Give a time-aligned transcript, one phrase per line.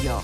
[0.00, 0.22] Radio.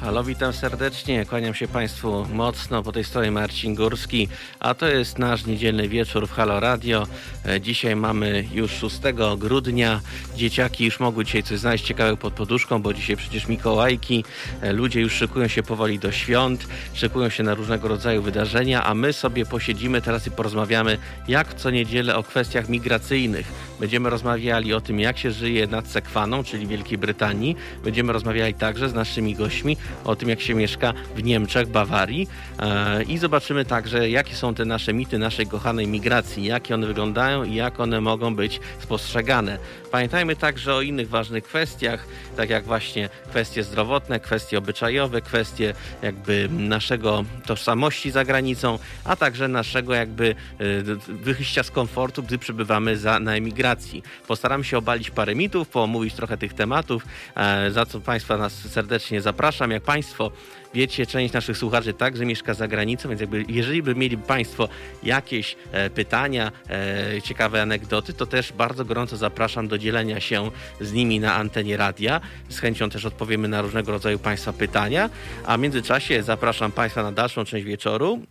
[0.00, 1.26] Halo, witam serdecznie.
[1.26, 2.82] Kłaniam się Państwu mocno.
[2.82, 4.28] Po tej stronie Marcin Górski,
[4.60, 7.06] a to jest nasz niedzielny wieczór w Halo Radio.
[7.46, 8.98] E, Dzisiaj mamy już 6
[9.38, 10.00] grudnia.
[10.36, 14.24] Dzieciaki już mogły dzisiaj coś znaleźć ciekawego pod poduszką, bo dzisiaj przecież Mikołajki.
[14.62, 18.94] E, Ludzie już szykują się powoli do świąt, szykują się na różnego rodzaju wydarzenia, a
[18.94, 20.98] my sobie posiedzimy teraz i porozmawiamy
[21.28, 23.52] jak co niedzielę o kwestiach migracyjnych.
[23.80, 27.56] Będziemy rozmawiali o tym, jak się żyje nad Sekwaną, czyli Wielkiej Brytanii.
[27.84, 33.02] Będziemy rozmawiali także z naszymi gośćmi o tym, jak się mieszka w Niemczech, Bawarii e,
[33.02, 37.54] i zobaczymy także, jakie są te nasze mity naszej kochanej migracji, jakie one wyglądają i
[37.54, 39.58] jak one mogą być spostrzegane.
[39.96, 46.48] Pamiętajmy także o innych ważnych kwestiach, tak jak właśnie kwestie zdrowotne, kwestie obyczajowe, kwestie jakby
[46.50, 53.20] naszego tożsamości za granicą, a także naszego jakby e, wyjścia z komfortu, gdy przebywamy za,
[53.20, 54.02] na emigracji.
[54.28, 57.02] Postaram się obalić parę mitów, pomówić trochę tych tematów,
[57.36, 59.70] e, za co Państwa nas serdecznie zapraszam.
[59.70, 60.30] Jak Państwo
[60.76, 64.68] wiecie, część naszych słuchaczy także mieszka za granicą, więc jakby jeżeli by mieli Państwo
[65.02, 70.92] jakieś e, pytania, e, ciekawe anegdoty, to też bardzo gorąco zapraszam do dzielenia się z
[70.92, 72.20] nimi na antenie radia.
[72.48, 75.10] Z chęcią też odpowiemy na różnego rodzaju Państwa pytania,
[75.46, 78.22] a w międzyczasie zapraszam Państwa na dalszą część wieczoru.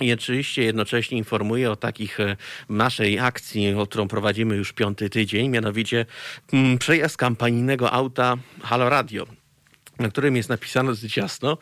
[0.00, 2.36] I oczywiście jednocześnie informuję o takich e,
[2.68, 6.06] naszej akcji, którą prowadzimy już piąty tydzień, mianowicie
[6.52, 9.26] mm, przejazd kampanijnego auta Halo Radio,
[9.98, 11.58] na którym jest napisane dosyć jasno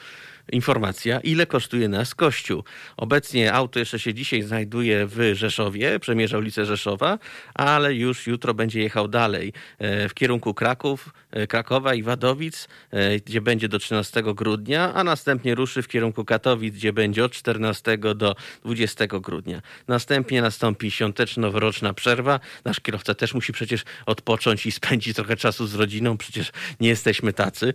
[0.52, 2.64] informacja, ile kosztuje nas kościół.
[2.96, 7.18] Obecnie auto jeszcze się dzisiaj znajduje w Rzeszowie, przemierza ulicę Rzeszowa,
[7.54, 13.20] ale już jutro będzie jechał dalej e, w kierunku Kraków, e, Krakowa i Wadowic, e,
[13.20, 17.98] gdzie będzie do 13 grudnia, a następnie ruszy w kierunku Katowic, gdzie będzie od 14
[18.14, 18.34] do
[18.64, 19.62] 20 grudnia.
[19.88, 22.40] Następnie nastąpi świąteczno-noworoczna przerwa.
[22.64, 27.32] Nasz kierowca też musi przecież odpocząć i spędzić trochę czasu z rodziną, przecież nie jesteśmy
[27.32, 27.74] tacy.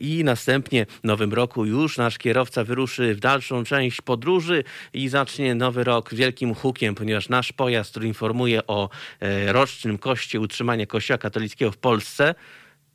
[0.00, 5.54] I następnie w nowym roku już nasz kierowca wyruszy w dalszą część podróży i zacznie
[5.54, 8.88] nowy rok wielkim hukiem, ponieważ nasz pojazd, który informuje o
[9.20, 12.34] e, rocznym koście utrzymania Kościoła katolickiego w Polsce,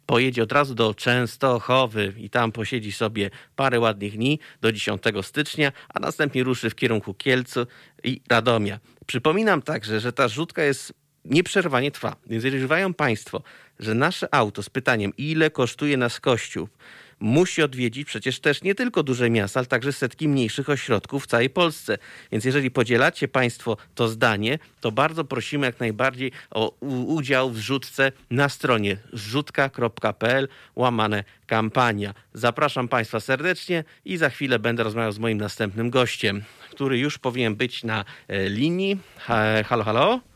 [0.06, 5.72] pojedzie od razu do Częstochowy i tam posiedzi sobie parę ładnych dni do 10 stycznia,
[5.94, 7.56] a następnie ruszy w kierunku Kielc
[8.04, 8.80] i Radomia.
[9.06, 10.94] Przypominam także, że ta rzutka jest
[11.26, 12.16] nieprzerwanie trwa.
[12.28, 13.44] Więc jeżeli używają Państwo,
[13.80, 16.68] że nasze auto z pytaniem, ile kosztuje nas kościół,
[17.22, 21.50] musi odwiedzić przecież też nie tylko duże miasta, ale także setki mniejszych ośrodków w całej
[21.50, 21.98] Polsce.
[22.32, 26.70] Więc jeżeli podzielacie Państwo to zdanie, to bardzo prosimy jak najbardziej o
[27.08, 32.14] udział w rzutce na stronie zrzutka.pl łamane kampania.
[32.34, 37.56] Zapraszam Państwa serdecznie i za chwilę będę rozmawiał z moim następnym gościem, który już powinien
[37.56, 38.98] być na e, linii.
[39.66, 40.31] Halo, halo?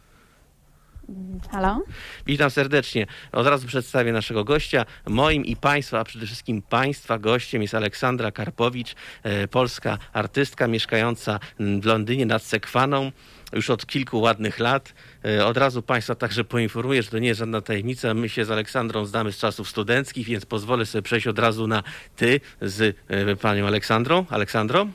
[1.51, 1.81] Halo?
[2.27, 3.07] Witam serdecznie.
[3.31, 4.85] Od razu przedstawię naszego gościa.
[5.07, 11.39] Moim i Państwa, a przede wszystkim Państwa gościem jest Aleksandra Karpowicz, e, polska artystka mieszkająca
[11.59, 13.11] w Londynie nad Sekwaną
[13.53, 14.93] już od kilku ładnych lat.
[15.25, 18.13] E, od razu Państwa także poinformuję, że to nie jest żadna tajemnica.
[18.13, 21.83] My się z Aleksandrą znamy z czasów studenckich, więc pozwolę sobie przejść od razu na
[22.15, 24.25] ty z e, panią Aleksandrą.
[24.29, 24.87] Aleksandro?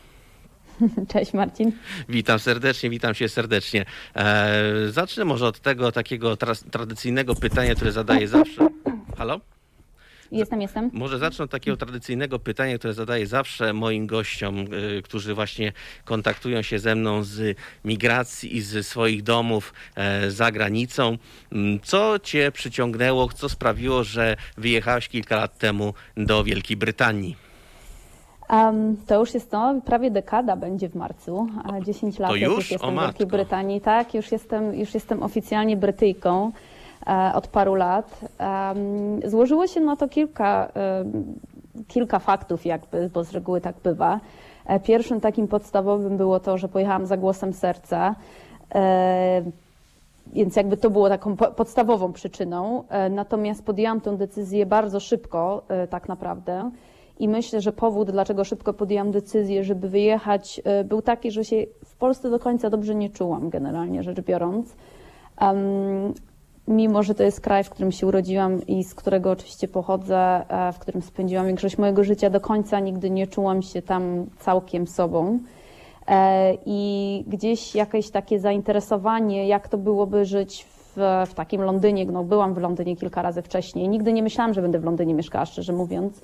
[1.13, 1.73] Cześć Marcin.
[2.09, 3.85] Witam serdecznie, witam się serdecznie.
[4.17, 8.69] E, zacznę może od tego takiego tra- tradycyjnego pytania, które zadaję zawsze.
[9.19, 9.41] Halo?
[10.33, 10.91] Jestem, jestem.
[10.93, 15.73] Może zacznę od takiego tradycyjnego pytania, które zadaję zawsze moim gościom, y, którzy właśnie
[16.05, 21.19] kontaktują się ze mną z migracji i z swoich domów e, za granicą.
[21.53, 27.50] Mm, co cię przyciągnęło, co sprawiło, że wyjechałeś kilka lat temu do Wielkiej Brytanii?
[28.53, 31.47] Um, to już jest to, prawie dekada będzie w marcu,
[31.83, 32.57] 10 lat to już?
[32.57, 33.27] już jestem o w Wielkiej.
[33.27, 33.81] Brytanii.
[33.81, 36.51] Tak, już jestem, już jestem oficjalnie Brytyjką
[37.07, 38.21] e, od paru lat.
[38.41, 40.69] Um, złożyło się na to kilka,
[41.03, 41.35] um,
[41.89, 44.21] kilka faktów jakby, bo z reguły tak bywa.
[44.67, 48.15] E, Pierwszym takim podstawowym było to, że pojechałam za głosem serca.
[48.75, 49.43] E,
[50.33, 52.85] Więc jakby to było taką po- podstawową przyczyną.
[52.89, 56.71] E, Natomiast podjęłam tę decyzję bardzo szybko, e, tak naprawdę.
[57.21, 61.57] I myślę, że powód, dlaczego szybko podjęłam decyzję, żeby wyjechać, e, był taki, że się
[61.85, 64.77] w Polsce do końca dobrze nie czułam, generalnie rzecz biorąc.
[65.41, 66.15] Em,
[66.69, 70.73] mimo, że to jest kraj, w którym się urodziłam i z którego oczywiście pochodzę, e,
[70.73, 75.39] w którym spędziłam większość mojego życia, do końca nigdy nie czułam się tam całkiem sobą.
[76.09, 80.97] E, I gdzieś jakieś takie zainteresowanie, jak to byłoby żyć w,
[81.31, 82.07] w takim Londynie.
[82.07, 83.89] No, byłam w Londynie kilka razy wcześniej.
[83.89, 86.23] Nigdy nie myślałam, że będę w Londynie mieszkała, szczerze mówiąc,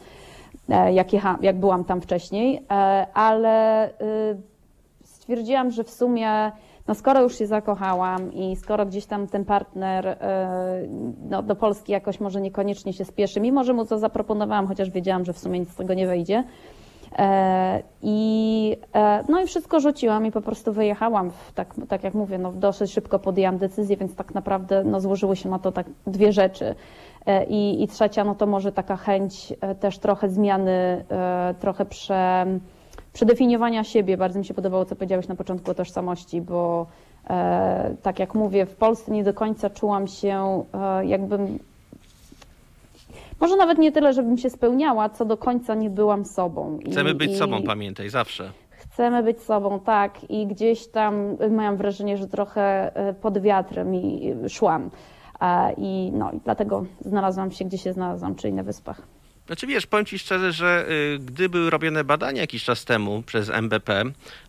[0.69, 3.93] jak, jecha, jak byłam tam wcześniej, e, ale y,
[5.05, 6.53] stwierdziłam, że w sumie
[6.89, 10.19] no skoro już się zakochałam i skoro gdzieś tam ten partner
[11.31, 15.25] no, do Polski jakoś może niekoniecznie się spieszy, mimo że mu to zaproponowałam, chociaż wiedziałam,
[15.25, 16.45] że w sumie nic z tego nie wejdzie,
[18.03, 18.77] i,
[19.29, 22.93] no i wszystko rzuciłam i po prostu wyjechałam, w, tak, tak jak mówię, no dosyć
[22.93, 26.75] szybko podjęłam decyzję, więc tak naprawdę no, złożyły się na to tak dwie rzeczy.
[27.49, 31.05] I, I trzecia, no to może taka chęć też trochę zmiany,
[31.61, 32.47] trochę prze,
[33.13, 34.17] przedefiniowania siebie.
[34.17, 36.87] Bardzo mi się podobało, co powiedziałeś na początku o tożsamości, bo
[38.03, 40.65] tak jak mówię, w Polsce nie do końca czułam się
[41.03, 41.59] jakbym
[43.41, 46.79] może nawet nie tyle, żebym się spełniała, co do końca nie byłam sobą.
[46.91, 48.51] Chcemy I, być i sobą, pamiętaj, zawsze.
[48.71, 50.31] Chcemy być sobą, tak.
[50.31, 52.93] I gdzieś tam miałam wrażenie, że trochę
[53.23, 54.91] pod wiatrem i szłam.
[55.77, 59.16] I, no, i dlatego znalazłam się, gdzie się znalazłam, czyli na Wyspach.
[59.47, 63.49] Znaczy wiesz, powiem ci szczerze, że y, gdy były robione badania jakiś czas temu przez
[63.51, 64.05] MBP,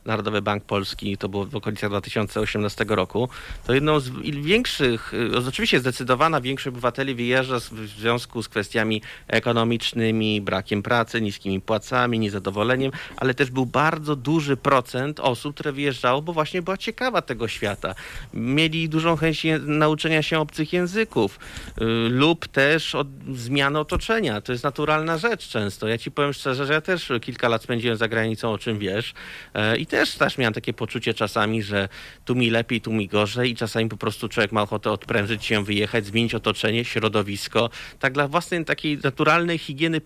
[0.06, 3.30] Narodowy Bank Polski, to było w okolicach 2018 roku,
[3.68, 4.10] to jedną z
[4.42, 11.62] większych, y, oczywiście zdecydowana większość obywateli wyjeżdża w związku z kwestiami ekonomicznymi, brakiem pracy, niskimi
[11.62, 17.22] płacami, niezadowoleniem, ale też był bardzo duży procent osób, które wyjeżdżało, bo właśnie była ciekawa
[17.22, 17.96] tego świata.
[18.34, 21.40] Mieli dużą chęć nauczenia się obcych języków
[21.82, 24.42] y, lub też od zmiany otoczenia.
[24.42, 25.88] To jest naturalne naturalna rzecz często.
[25.88, 29.14] Ja ci powiem szczerze, że ja też kilka lat spędziłem za granicą, o czym wiesz.
[29.54, 31.90] E, I też też miałem takie poczucie czasami, że
[32.26, 35.64] tu mi lepiej, tu mi gorzej i czasami po prostu człowiek ma ochotę odprężyć się,
[35.64, 37.70] wyjechać, zmienić otoczenie, środowisko.
[38.00, 40.02] Tak dla własnej takiej naturalnej higieny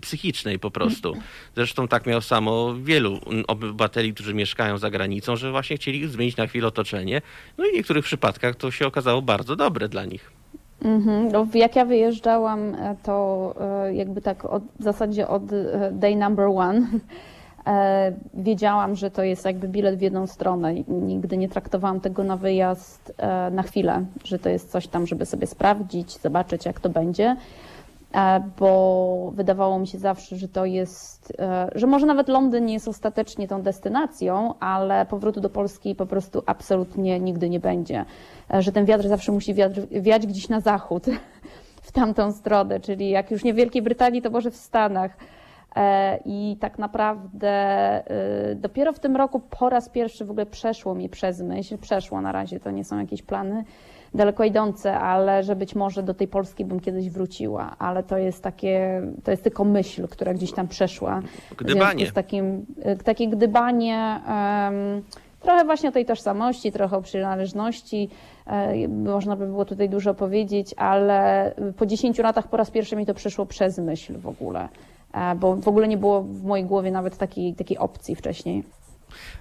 [0.00, 1.16] psychicznej po prostu.
[1.56, 6.46] Zresztą tak miał samo wielu obywateli, którzy mieszkają za granicą, że właśnie chcieli zmienić na
[6.46, 7.22] chwilę otoczenie.
[7.58, 10.37] No i w niektórych przypadkach to się okazało bardzo dobre dla nich.
[10.84, 11.28] Mhm.
[11.32, 16.16] No, jak ja wyjeżdżałam, e, to e, jakby tak od, w zasadzie od e, day
[16.16, 16.82] number one
[18.34, 20.74] wiedziałam, że to jest jakby bilet w jedną stronę.
[20.88, 23.12] Nigdy nie traktowałam tego na wyjazd
[23.50, 27.36] na chwilę, że to jest coś tam, żeby sobie sprawdzić, zobaczyć jak to będzie.
[28.14, 32.74] E, bo wydawało mi się zawsze, że to jest, e, że może nawet Londyn nie
[32.74, 38.04] jest ostatecznie tą destynacją, ale powrotu do Polski po prostu absolutnie nigdy nie będzie.
[38.54, 41.06] E, że ten wiatr zawsze musi wiatr, wiać gdzieś na zachód,
[41.82, 45.16] w tamtą stronę, czyli jak już nie w Wielkiej Brytanii, to może w Stanach.
[46.24, 47.52] I tak naprawdę
[48.56, 52.32] dopiero w tym roku po raz pierwszy w ogóle przeszło mi przez myśl, przeszło na
[52.32, 53.64] razie, to nie są jakieś plany,
[54.14, 58.42] daleko idące, ale że być może do tej Polski bym kiedyś wróciła, ale to jest
[58.42, 61.22] takie, to jest tylko myśl, która gdzieś tam przeszła.
[61.56, 62.06] Gdybanie.
[62.06, 65.02] Z takim, e, takie gdybanie, um,
[65.40, 68.08] trochę właśnie o tej tożsamości, trochę o przynależności,
[68.46, 73.06] e, można by było tutaj dużo powiedzieć, ale po 10 latach po raz pierwszy mi
[73.06, 74.68] to przeszło przez myśl w ogóle,
[75.14, 78.64] e, bo w ogóle nie było w mojej głowie nawet takiej, takiej opcji wcześniej.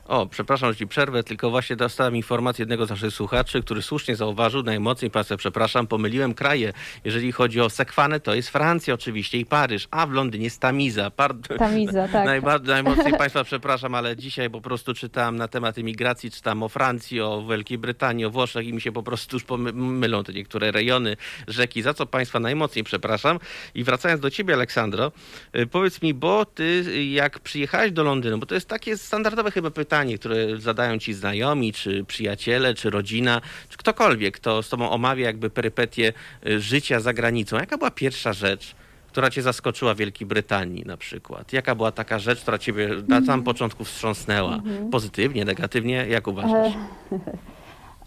[0.08, 4.16] O, przepraszam, że ci przerwę, tylko właśnie dostałem informację jednego z naszych słuchaczy, który słusznie
[4.16, 6.74] zauważył, najmocniej Państwa przepraszam, pomyliłem kraje.
[7.04, 11.12] Jeżeli chodzi o Sekwanę, to jest Francja oczywiście i Paryż, a w Londynie jest Tamiza.
[11.12, 12.44] Pard- Tamiza, tak.
[12.64, 17.46] Najmocniej Państwa przepraszam, ale dzisiaj po prostu czytałem na temat imigracji, czytam o Francji, o
[17.50, 21.18] Wielkiej Brytanii, o Włoszech i mi się po prostu już pomylą te niektóre rejony,
[21.48, 23.40] rzeki, za co Państwa najmocniej przepraszam.
[23.76, 25.12] I wracając do Ciebie, Aleksandro,
[25.56, 26.84] y, powiedz mi, bo Ty
[27.14, 31.74] jak przyjechałeś do Londynu, bo to jest takie standardowe chyba pytanie, które zadają ci znajomi,
[31.74, 36.14] czy przyjaciele, czy rodzina, czy ktokolwiek, kto z tobą omawia jakby perypetie
[36.48, 37.58] y, życia za granicą.
[37.58, 38.76] Jaka była pierwsza rzecz,
[39.08, 41.54] która cię zaskoczyła w Wielkiej Brytanii na przykład?
[41.54, 43.44] Jaka była taka rzecz, która ciebie na samym mhm.
[43.44, 44.56] początku wstrząsnęła?
[44.56, 44.90] Mhm.
[44.90, 46.08] Pozytywnie, negatywnie?
[46.08, 46.74] Jak uważasz?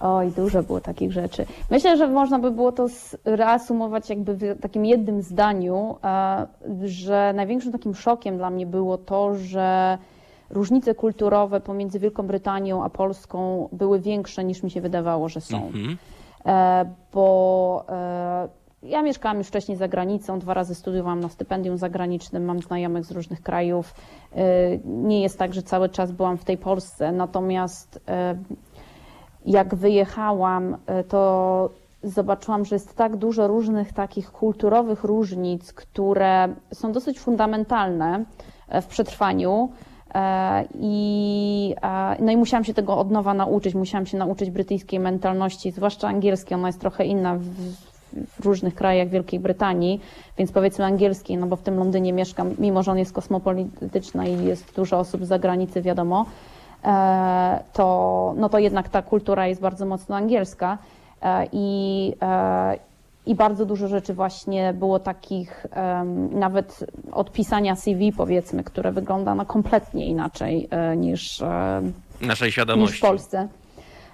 [0.00, 1.47] Oj, dużo było takich rzeczy.
[1.71, 2.87] Myślę, że można by było to
[3.25, 5.97] reasumować jakby w takim jednym zdaniu,
[6.85, 9.99] że największym takim szokiem dla mnie było to, że
[10.50, 15.66] różnice kulturowe pomiędzy Wielką Brytanią a Polską były większe niż mi się wydawało, że są.
[15.66, 15.99] Mhm.
[16.47, 18.49] E, bo e,
[18.83, 23.11] ja mieszkałam już wcześniej za granicą, dwa razy studiowałam na stypendium zagranicznym, mam znajomych z
[23.11, 23.95] różnych krajów.
[24.35, 24.42] E,
[24.85, 28.00] nie jest tak, że cały czas byłam w tej Polsce, natomiast
[29.47, 30.76] jak wyjechałam,
[31.09, 31.71] to
[32.02, 38.25] zobaczyłam, że jest tak dużo różnych takich kulturowych różnic, które są dosyć fundamentalne
[38.83, 39.69] w przetrwaniu,
[40.81, 45.71] I, e, no i musiałam się tego od nowa nauczyć, musiałam się nauczyć brytyjskiej mentalności,
[45.71, 47.45] zwłaszcza angielskiej, ona jest trochę inna w,
[48.40, 50.00] w różnych krajach Wielkiej Brytanii,
[50.38, 54.45] więc powiedzmy angielskiej, no bo w tym Londynie mieszkam, mimo że on jest kosmopolityczny i
[54.45, 56.26] jest dużo osób z zagranicy, wiadomo,
[56.85, 60.79] e, to, no to jednak ta kultura jest bardzo mocno angielska.
[61.52, 62.14] I,
[63.27, 65.67] i bardzo dużo rzeczy właśnie było takich,
[66.31, 71.43] nawet od pisania CV powiedzmy, które wygląda na kompletnie inaczej e, niż,
[72.21, 72.93] Naszej świadomości.
[72.93, 73.49] niż w Polsce.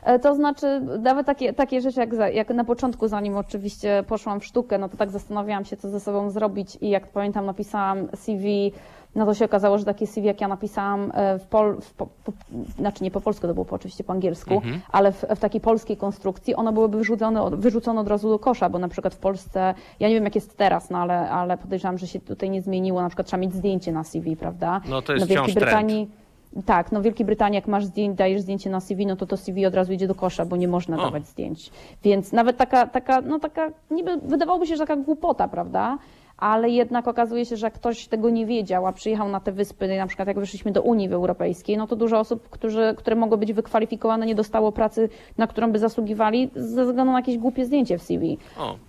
[0.07, 4.41] E, to znaczy, nawet takie, takie rzeczy, jak, za, jak na początku, zanim oczywiście poszłam
[4.41, 8.09] w sztukę, no to tak zastanawiałam się, co ze sobą zrobić i jak pamiętam, napisałam
[8.15, 8.73] CV,
[9.15, 12.07] no to się okazało, że takie CV, jak ja napisałam e, w, pol, w po,
[12.25, 12.33] po,
[12.79, 14.81] znaczy nie po polsku, to było oczywiście po angielsku, mhm.
[14.93, 18.79] ale w, w, takiej polskiej konstrukcji, ono byłoby wyrzucone, wyrzucone od razu do kosza, bo
[18.79, 22.07] na przykład w Polsce, ja nie wiem jak jest teraz, no ale, ale podejrzewam, że
[22.07, 24.81] się tutaj nie zmieniło, na przykład trzeba mieć zdjęcie na CV, prawda?
[24.89, 26.26] No to jest no, Wielkiej Brytanii trend.
[26.65, 29.37] Tak, no w Wielkiej Brytanii jak masz zdjęcie, dajesz zdjęcie na CV, no to to
[29.37, 31.01] CV od razu idzie do kosza, bo nie można o.
[31.01, 31.71] dawać zdjęć.
[32.03, 35.99] Więc nawet taka, taka, no taka, niby wydawałoby się, że taka głupota, prawda?
[36.39, 40.07] Ale jednak okazuje się, że ktoś tego nie wiedział, a przyjechał na te wyspy, na
[40.07, 44.27] przykład jak wyszliśmy do Unii Europejskiej, no to dużo osób, którzy, które mogły być wykwalifikowane,
[44.27, 48.39] nie dostało pracy, na którą by zasługiwali, ze względu na jakieś głupie zdjęcie w CV.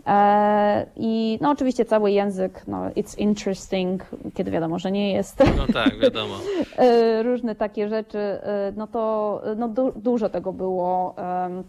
[0.07, 5.43] E, I no oczywiście cały język, no it's interesting, kiedy wiadomo, że nie jest.
[5.57, 6.33] No tak, wiadomo.
[6.77, 11.15] E, różne takie rzeczy, e, no to no du dużo tego było.
[11.17, 11.63] E,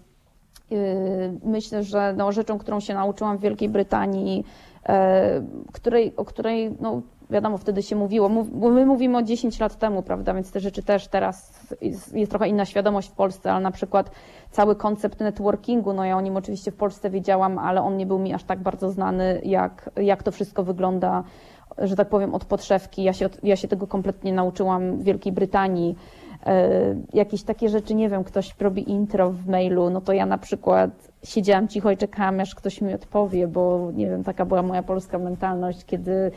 [1.45, 4.45] myślę, że no, rzeczą, którą się nauczyłam w Wielkiej Brytanii,
[5.73, 10.03] której, o której no, wiadomo, wtedy się mówiło, bo my mówimy o 10 lat temu,
[10.03, 13.71] prawda, więc te rzeczy też teraz jest, jest, trochę inna świadomość w Polsce, ale na
[13.71, 14.11] przykład
[14.51, 18.19] cały koncept networkingu, no ja o nim oczywiście w Polsce wiedziałam, ale on nie był
[18.19, 21.25] mi aż tak bardzo znany, jak, jak to wszystko wygląda,
[21.79, 23.03] że tak powiem, od podszewki.
[23.03, 25.97] Ja się, ja się tego kompletnie nauczyłam w Wielkiej Brytanii.
[26.47, 30.39] E, jakieś takie rzeczy, nie wiem, ktoś robi intro w mailu, no to ja na
[30.39, 34.83] przykład siedziałam cicho i czekałam, aż ktoś mi odpowie, bo nie wiem, taka była moja
[34.83, 36.31] polska mentalność, kiedy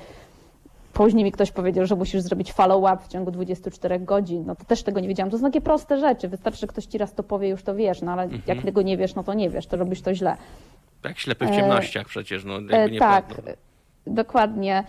[0.93, 4.83] później mi ktoś powiedział, że musisz zrobić follow-up w ciągu 24 godzin, no to też
[4.83, 5.31] tego nie wiedziałam.
[5.31, 8.01] To są takie proste rzeczy, wystarczy, że ktoś ci raz to powie, już to wiesz,
[8.01, 8.41] no ale mhm.
[8.47, 10.37] jak tego nie wiesz, no to nie wiesz, to robisz to źle.
[11.03, 13.25] Jak ślepy w ciemnościach e, przecież, no jakby nie Tak,
[14.07, 14.83] dokładnie.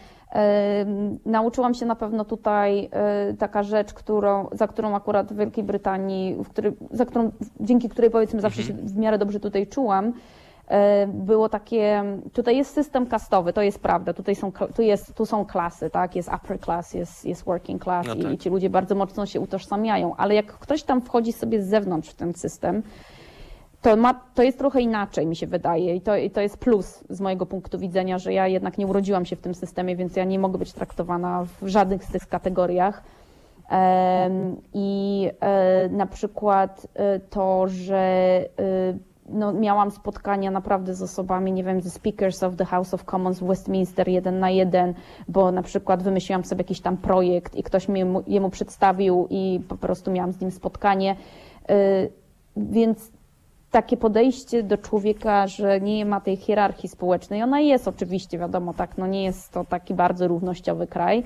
[1.27, 2.91] Nauczyłam się na pewno tutaj
[3.31, 7.89] y, taka rzecz, którą, za którą akurat w Wielkiej Brytanii, w który, za którą, dzięki
[7.89, 8.89] której powiedzmy zawsze się mhm.
[8.89, 10.13] w miarę dobrze tutaj czułam, y,
[11.07, 15.45] było takie, tutaj jest system kastowy, to jest prawda, tutaj są, tu, jest, tu są
[15.45, 18.33] klasy, tak, jest upper class, jest, jest working class no tak.
[18.33, 22.11] i ci ludzie bardzo mocno się utożsamiają, ale jak ktoś tam wchodzi sobie z zewnątrz
[22.11, 22.83] w ten system,
[23.83, 27.05] to, ma, to jest trochę inaczej, mi się wydaje, I to, i to jest plus
[27.11, 30.25] z mojego punktu widzenia, że ja jednak nie urodziłam się w tym systemie, więc ja
[30.25, 33.03] nie mogę być traktowana w żadnych z tych kategoriach.
[34.75, 38.49] I e, na przykład e, to, że e,
[39.29, 43.41] no, miałam spotkania naprawdę z osobami, nie wiem, ze Speakers of the House of Commons
[43.41, 44.95] w Westminster jeden na jeden,
[45.29, 49.77] bo na przykład wymyśliłam sobie jakiś tam projekt i ktoś mi jemu przedstawił i po
[49.77, 51.17] prostu miałam z nim spotkanie.
[52.57, 53.13] Więc
[53.73, 57.43] takie podejście do człowieka, że nie ma tej hierarchii społecznej.
[57.43, 61.23] Ona jest oczywiście, wiadomo, tak, no nie jest to taki bardzo równościowy kraj,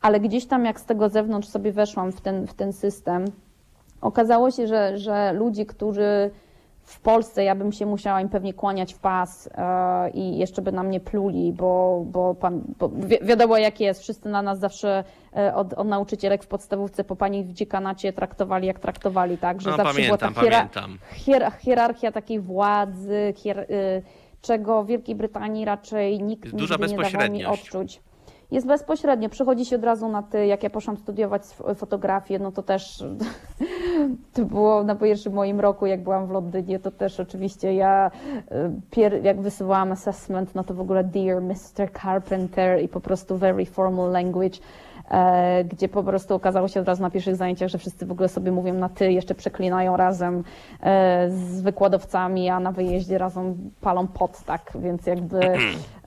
[0.00, 3.24] ale gdzieś tam jak z tego zewnątrz sobie weszłam w ten, w ten system,
[4.00, 6.30] okazało się, że, że ludzi, którzy
[6.86, 10.72] w Polsce ja bym się musiała im pewnie kłaniać w pas e, i jeszcze by
[10.72, 15.04] na mnie pluli, bo, bo, pan, bo wi wiadomo jak jest, wszyscy na nas zawsze
[15.36, 19.60] e, od, od nauczycielek w podstawówce po pani w dziekanacie traktowali jak traktowali, tak?
[19.60, 20.98] Że no, zawsze pamiętam, była ta pamiętam.
[21.14, 24.02] Hier hierarchia takiej władzy, hier y
[24.40, 28.00] czego w Wielkiej Brytanii raczej nikt nigdy nie dawał mi odczuć
[28.50, 29.28] jest bezpośrednio.
[29.28, 31.42] Przychodzi się od razu na ty, jak ja poszłam studiować
[31.74, 33.04] fotografię, no to też
[34.34, 38.10] to było na pierwszym moim roku, jak byłam w Londynie, to też oczywiście ja
[38.96, 41.92] y, jak wysyłałam assessment, no to w ogóle Dear Mr.
[42.02, 44.58] Carpenter i po prostu very formal language
[45.64, 48.52] gdzie po prostu okazało się od razu na pierwszych zajęciach, że wszyscy w ogóle sobie
[48.52, 50.44] mówią na ty, jeszcze przeklinają razem
[50.82, 55.40] e, z wykładowcami, a na wyjeździe razem palą pot, tak, więc jakby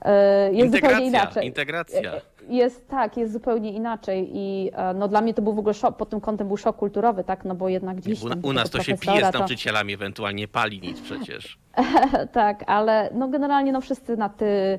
[0.02, 1.46] e, jest zupełnie inaczej.
[1.46, 2.12] Integracja.
[2.48, 5.96] Jest tak, jest zupełnie inaczej i e, no, dla mnie to był w ogóle szok,
[5.96, 8.22] pod tym kątem był szok kulturowy, tak, no bo jednak gdzieś...
[8.22, 9.94] U, u nas to się pije z nauczycielami, to...
[9.94, 11.58] ewentualnie pali nic przecież.
[12.32, 14.78] tak, ale no generalnie no wszyscy na ty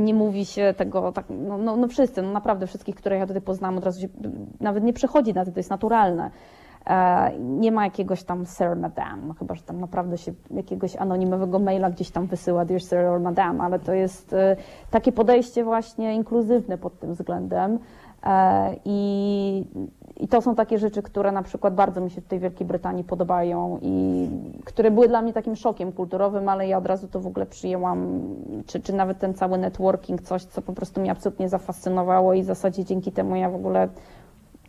[0.00, 3.42] nie mówi się tego, tak, no, no, no wszyscy, no naprawdę wszystkich, które ja tutaj
[3.42, 4.08] poznałam, od razu się,
[4.60, 6.30] nawet nie przechodzi na to, to jest naturalne.
[6.86, 11.90] E, nie ma jakiegoś tam Sir, Madam, chyba, że tam naprawdę się jakiegoś anonimowego maila
[11.90, 14.56] gdzieś tam wysyła Dear Sir or Madam, ale to jest e,
[14.90, 17.78] takie podejście właśnie inkluzywne pod tym względem.
[18.26, 19.64] E, I,
[20.16, 23.04] I to są takie rzeczy, które na przykład bardzo mi się w tej Wielkiej Brytanii
[23.04, 24.28] podobają i
[24.64, 28.22] które były dla mnie takim szokiem kulturowym, ale ja od razu to w ogóle przyjęłam,
[28.66, 32.46] czy, czy nawet ten cały networking, coś, co po prostu mnie absolutnie zafascynowało i w
[32.46, 33.88] zasadzie dzięki temu ja w ogóle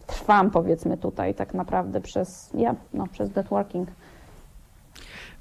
[0.07, 3.89] trwam powiedzmy tutaj tak naprawdę przez, ja, no, przez networking.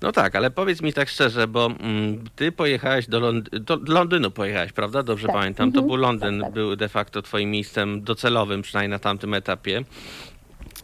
[0.03, 4.31] No tak, ale powiedz mi tak szczerze, bo mm, ty pojechałeś do, Lond do Londynu,
[4.31, 5.03] pojechałeś, prawda?
[5.03, 5.37] Dobrze tak.
[5.37, 5.73] pamiętam.
[5.73, 5.87] To mhm.
[5.87, 6.55] był Londyn, tak, tak.
[6.55, 9.85] był de facto twoim miejscem docelowym, przynajmniej na tamtym etapie.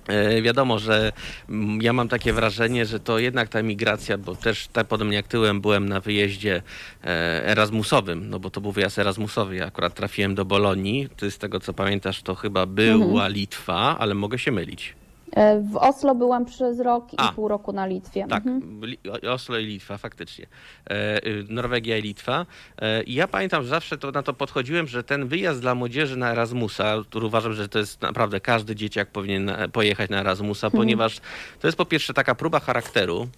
[0.09, 1.12] E, wiadomo, że
[1.49, 5.28] mm, ja mam takie wrażenie, że to jednak ta migracja, bo też tak podobnie jak
[5.28, 6.62] tyłem byłem na wyjeździe
[7.04, 9.57] e, Erasmusowym, no bo to był wyjazd Erasmusowy.
[9.57, 11.09] Ja akurat trafiłem do Bolonii.
[11.16, 13.33] Ty z tego co pamiętasz, to chyba była mhm.
[13.33, 14.95] Litwa, ale mogę się mylić.
[15.36, 18.26] E, w Oslo byłam przez rok A, i pół roku na Litwie.
[18.30, 18.82] Tak, mhm.
[19.30, 20.46] Oslo i Litwa, faktycznie.
[20.90, 22.46] E, y, Norwegia i Litwa.
[22.78, 26.16] E, I ja pamiętam, że zawsze to, na to podchodziłem, że ten wyjazd dla młodzieży
[26.16, 30.80] na Erasmusa, który uważam, że to jest naprawdę każdy dzieciak powinien pojechać na Erasmusa, mhm.
[30.80, 31.20] ponieważ
[31.60, 33.28] to jest po pierwsze taka próba charakteru.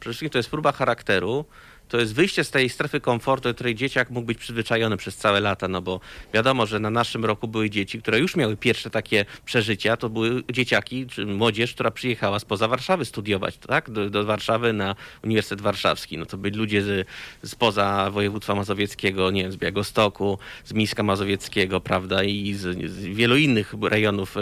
[0.00, 1.44] Przede wszystkim to jest próba charakteru
[1.92, 5.40] to jest wyjście z tej strefy komfortu, do której dzieciak mógł być przyzwyczajony przez całe
[5.40, 6.00] lata, no bo
[6.34, 10.42] wiadomo, że na naszym roku były dzieci, które już miały pierwsze takie przeżycia, to były
[10.52, 14.94] dzieciaki, czy młodzież, która przyjechała spoza Warszawy studiować, tak, do, do Warszawy na
[15.24, 16.18] Uniwersytet Warszawski.
[16.18, 17.08] No to byli ludzie z,
[17.44, 23.36] spoza województwa mazowieckiego, nie wiem, z Biagostoku, z Mińska Mazowieckiego, prawda, i z, z wielu
[23.36, 24.40] innych rejonów y,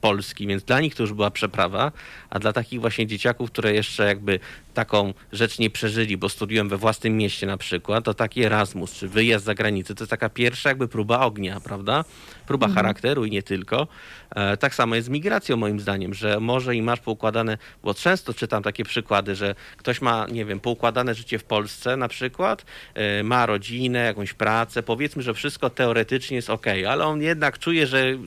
[0.00, 1.92] Polski, więc dla nich to już była przeprawa,
[2.34, 4.40] a dla takich właśnie dzieciaków, które jeszcze jakby
[4.74, 9.08] taką rzecz nie przeżyli, bo studiują we własnym mieście na przykład, to taki Erasmus czy
[9.08, 12.04] wyjazd za granicę to jest taka pierwsza jakby próba ognia, prawda?
[12.46, 12.76] Próba mhm.
[12.76, 13.88] charakteru i nie tylko.
[14.30, 18.34] E, tak samo jest z migracją moim zdaniem, że może i masz poukładane, bo często
[18.34, 22.64] czytam takie przykłady, że ktoś ma, nie wiem, poukładane życie w Polsce na przykład,
[22.94, 27.86] e, ma rodzinę, jakąś pracę, powiedzmy, że wszystko teoretycznie jest ok, ale on jednak czuje,
[27.86, 28.18] że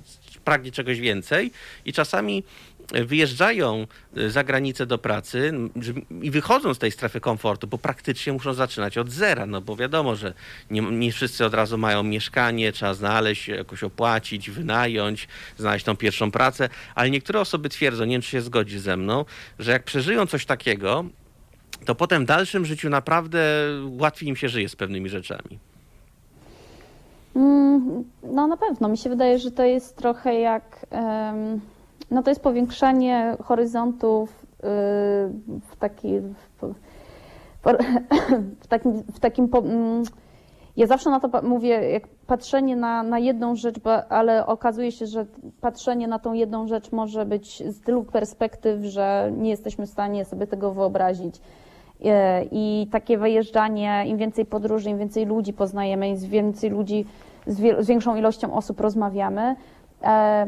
[0.48, 1.52] pragnie czegoś więcej
[1.86, 2.44] i czasami
[2.92, 5.54] wyjeżdżają y, za granicę do pracy
[6.22, 10.16] i wychodzą z tej strefy komfortu, bo praktycznie muszą zaczynać od zera, no bo wiadomo,
[10.16, 10.34] że
[10.72, 15.28] nie, nie wszyscy od razu mają mieszkanie, trzeba znaleźć, jakoś opłacić, wynająć,
[15.58, 19.26] znaleźć tą pierwszą pracę, ale niektóre osoby twierdzą, nie wiem czy się zgodzi ze mną,
[19.60, 21.06] że jak przeżyją coś takiego,
[21.86, 23.40] to potem w dalszym życiu naprawdę
[24.00, 25.60] łatwiej im się żyje z pewnymi rzeczami.
[27.36, 28.90] Mm, no na pewno.
[28.90, 30.86] Mi się wydaje, że to jest trochę jak...
[30.92, 31.62] Um
[32.12, 34.64] no to jest powiększanie horyzontów y,
[35.62, 36.76] w, taki, w,
[38.70, 40.04] takim, w takim mm,
[40.78, 43.76] ja zawsze na to mówię, jak patrzenie na, na jedną rzecz,
[44.10, 45.26] ale okazuje się, że
[45.62, 50.26] patrzenie na tą jedną rzecz może być z tylu perspektyw, że nie jesteśmy w stanie
[50.26, 51.36] sobie tego wyobrazić.
[52.06, 57.06] E, I takie wyjeżdżanie, im więcej podróży, im więcej ludzi poznajemy, im więcej ludzi,
[57.48, 59.56] z, z większą ilością osób rozmawiamy,
[60.04, 60.48] e,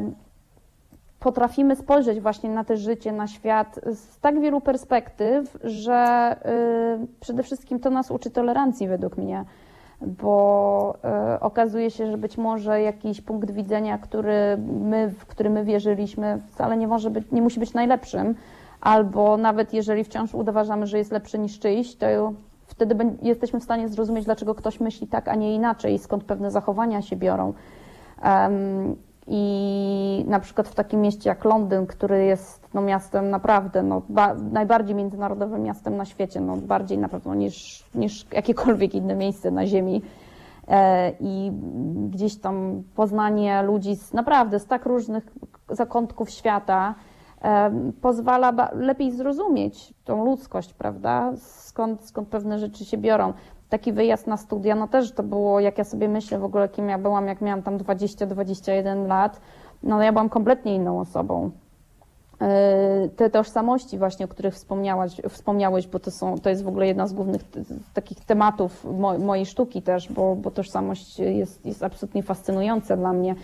[1.20, 6.36] potrafimy spojrzeć właśnie na to życie, na świat z tak wielu perspektyw, że
[7.02, 9.44] y, przede wszystkim to nas uczy tolerancji według mnie,
[10.00, 10.94] bo
[11.36, 16.40] y, okazuje się, że być może jakiś punkt widzenia, który my, w który my wierzyliśmy,
[16.46, 18.34] wcale nie może być, nie musi być najlepszym,
[18.80, 22.06] albo nawet jeżeli wciąż uważamy, że jest lepszy niż czyjś, to
[22.66, 27.02] wtedy jesteśmy w stanie zrozumieć, dlaczego ktoś myśli tak, a nie inaczej, skąd pewne zachowania
[27.02, 27.52] się biorą.
[29.32, 34.02] I na przykład w takim mieście jak Londyn, który jest no, miastem naprawdę no,
[34.52, 39.66] najbardziej międzynarodowym miastem na świecie, no, bardziej na pewno niż, niż jakiekolwiek inne miejsce na
[39.66, 40.02] Ziemi.
[40.68, 41.52] E, I
[42.10, 45.32] gdzieś tam poznanie ludzi z naprawdę z tak różnych
[45.68, 46.94] zakątków świata
[47.42, 47.70] e,
[48.02, 51.32] pozwala lepiej zrozumieć tą ludzkość, prawda?
[51.36, 53.32] Skąd, skąd pewne rzeczy się biorą
[53.70, 56.88] taki wyjazd na studia, no też to było, jak ja sobie myślę w ogóle, kim
[56.88, 59.40] ja byłam, jak miałam tam 20-21 lat,
[59.82, 61.50] no ja byłam kompletnie inną osobą.
[62.40, 66.86] Yy, te tożsamości właśnie, o których wspomniałaś, wspomniałeś, bo to, są, to jest w ogóle
[66.86, 67.42] jedna z głównych
[67.94, 68.86] takich tematów
[69.18, 73.34] mojej sztuki też, bo, bo tożsamość jest, jest absolutnie fascynująca dla mnie.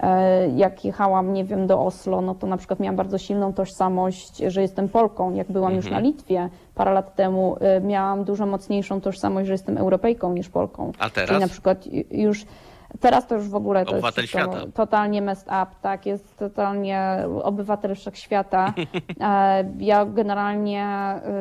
[0.00, 4.36] E, jak jechałam, nie wiem, do Oslo, no to na przykład miałam bardzo silną tożsamość,
[4.36, 5.34] że jestem Polką.
[5.34, 5.76] Jak byłam mhm.
[5.76, 10.48] już na Litwie parę lat temu, e, miałam dużo mocniejszą tożsamość, że jestem Europejką niż
[10.48, 10.92] Polką.
[10.98, 11.36] A teraz?
[11.36, 12.44] I na przykład już
[13.00, 14.60] Teraz to już w ogóle to obywatel jest świata.
[14.74, 18.72] totalnie messed up, tak, jest totalnie obywatel wszechświata.
[19.20, 20.86] E, ja generalnie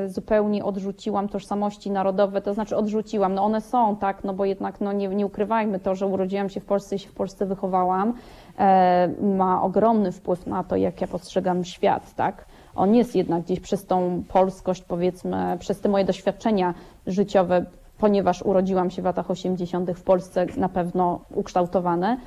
[0.07, 4.93] zupełnie odrzuciłam tożsamości narodowe, to znaczy odrzuciłam, no one są, tak, no bo jednak no
[4.93, 8.13] nie, nie ukrywajmy to, że urodziłam się w Polsce i się w Polsce wychowałam,
[8.59, 12.45] E, ma ogromny wpływ na to, jak ja postrzegam świat, tak?
[12.75, 16.73] On jest jednak gdzieś przez tą polskość, powiedzmy, przez te moje doświadczenia
[17.07, 17.65] życiowe,
[17.97, 19.91] ponieważ urodziłam się w latach 80.
[19.91, 22.17] w Polsce, na pewno ukształtowane.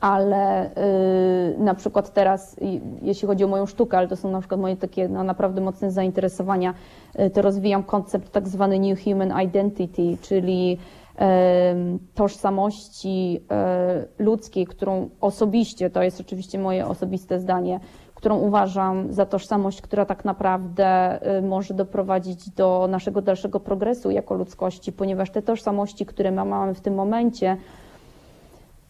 [0.00, 0.70] Ale
[1.58, 2.56] yy, na przykład teraz,
[3.02, 5.90] jeśli chodzi o moją sztukę, ale to są na przykład moje takie no, naprawdę mocne
[5.90, 6.74] zainteresowania,
[7.18, 10.78] yy, to rozwijam koncept tak zwany New Human Identity, czyli
[12.14, 17.80] tożsamości e, ludzkiej, którą osobiście, to jest oczywiście moje osobiste zdanie,
[18.20, 20.86] którą uważam za tożsamość, która tak naprawdę
[21.22, 26.74] e, może doprowadzić do naszego dalszego progresu jako ludzkości, ponieważ te tożsamości, które my mamy
[26.74, 27.56] w tym momencie,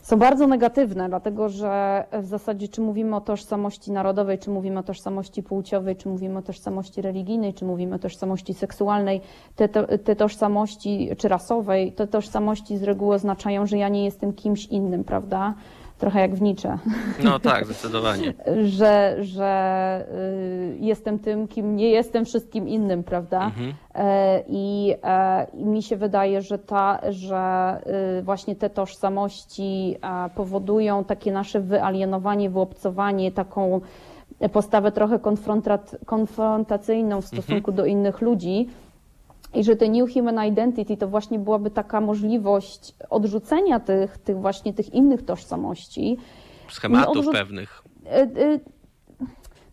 [0.03, 4.83] są bardzo negatywne, dlatego że w zasadzie czy mówimy o tożsamości narodowej, czy mówimy o
[4.83, 9.21] tożsamości płciowej, czy mówimy o tożsamości religijnej, czy mówimy o tożsamości seksualnej,
[9.57, 14.33] te, te, te tożsamości, czy rasowej, te tożsamości z reguły oznaczają, że ja nie jestem
[14.33, 15.55] kimś innym, prawda?
[16.01, 16.79] Trochę jak w Nietzsche.
[17.25, 18.35] No tak, zdecydowanie.
[18.79, 20.07] że że
[20.75, 23.45] y, jestem tym, kim nie jestem wszystkim innym, prawda?
[23.45, 23.75] Mhm.
[23.95, 27.77] E, I, e, I mi się wydaje, że, ta, że
[28.19, 29.97] y, właśnie te tożsamości
[30.35, 33.81] powodują takie nasze wyalienowanie, wyobcowanie, taką
[34.53, 35.19] postawę trochę
[36.07, 37.77] konfrontacyjną w stosunku mhm.
[37.77, 38.69] do innych ludzi
[39.55, 44.73] i że ten New Human Identity to właśnie byłaby taka możliwość odrzucenia tych, tych właśnie
[44.73, 46.19] tych innych tożsamości.
[46.69, 47.33] Schematów odrzu...
[47.33, 47.83] pewnych.
[48.07, 48.29] E, e,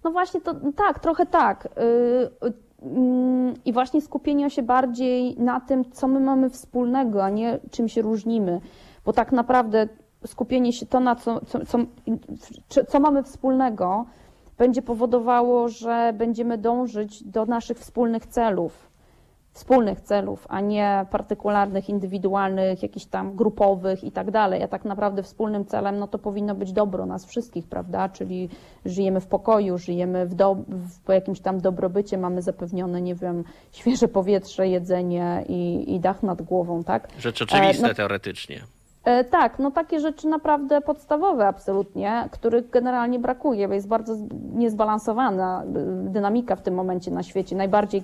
[0.04, 1.68] no właśnie, to tak, trochę tak.
[1.68, 2.50] E,
[2.82, 7.90] mm, I właśnie skupienie się bardziej na tym, co my mamy wspólnego, a nie czym
[7.90, 8.62] się różnimy.
[9.06, 9.88] Bo tak naprawdę
[10.26, 11.60] skupienie się to, na co, co,
[12.70, 14.06] co, co mamy wspólnego,
[14.58, 18.87] będzie powodowało, że będziemy dążyć do naszych wspólnych celów
[19.58, 24.64] wspólnych celów, a nie partykularnych, indywidualnych, jakichś tam grupowych i tak dalej.
[24.64, 28.10] A tak naprawdę wspólnym celem no to powinno być dobro nas wszystkich, prawda?
[28.10, 28.50] Czyli
[28.86, 33.44] żyjemy w pokoju, żyjemy w, do, w po jakimś tam dobrobycie, mamy zapewnione, nie wiem,
[33.72, 37.08] świeże powietrze, jedzenie i, i dach nad głową, tak?
[37.20, 38.77] Rzecz oczywiste e, no, teoretycznie.
[39.08, 44.16] E, tak, no takie rzeczy naprawdę podstawowe absolutnie, których generalnie brakuje, bo jest bardzo
[44.54, 45.66] niezbalansowana e,
[46.10, 48.04] dynamika w tym momencie na świecie, najbardziej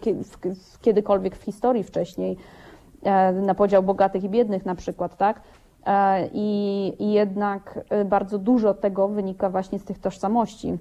[0.82, 2.38] kiedykolwiek w historii wcześniej,
[3.04, 5.42] e, na podział bogatych i biednych na przykład, tak?
[6.34, 10.78] I, i jednak bardzo dużo tego wynika właśnie z tych tożsamości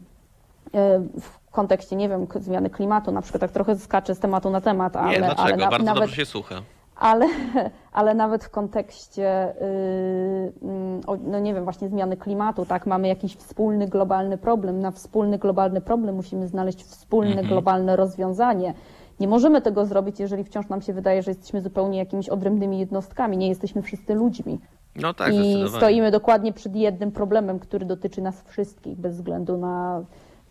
[1.21, 4.97] w kontekście, nie wiem, zmiany klimatu, na przykład tak trochę skaczę z tematu na temat,
[4.97, 5.13] ale...
[5.13, 5.43] Nie, dlaczego?
[5.43, 6.63] ale na, Bardzo nawet, dobrze się słucha
[6.97, 7.27] ale,
[7.93, 9.55] ale nawet w kontekście,
[10.63, 14.81] yy, no nie wiem, właśnie zmiany klimatu, tak, mamy jakiś wspólny globalny problem.
[14.81, 17.49] Na wspólny globalny problem musimy znaleźć wspólne mhm.
[17.49, 18.75] globalne rozwiązanie.
[19.21, 23.37] Nie możemy tego zrobić, jeżeli wciąż nam się wydaje, że jesteśmy zupełnie jakimiś odrębnymi jednostkami.
[23.37, 24.61] Nie jesteśmy wszyscy ludźmi.
[24.97, 30.05] No tak, I stoimy dokładnie przed jednym problemem, który dotyczy nas wszystkich, bez względu na,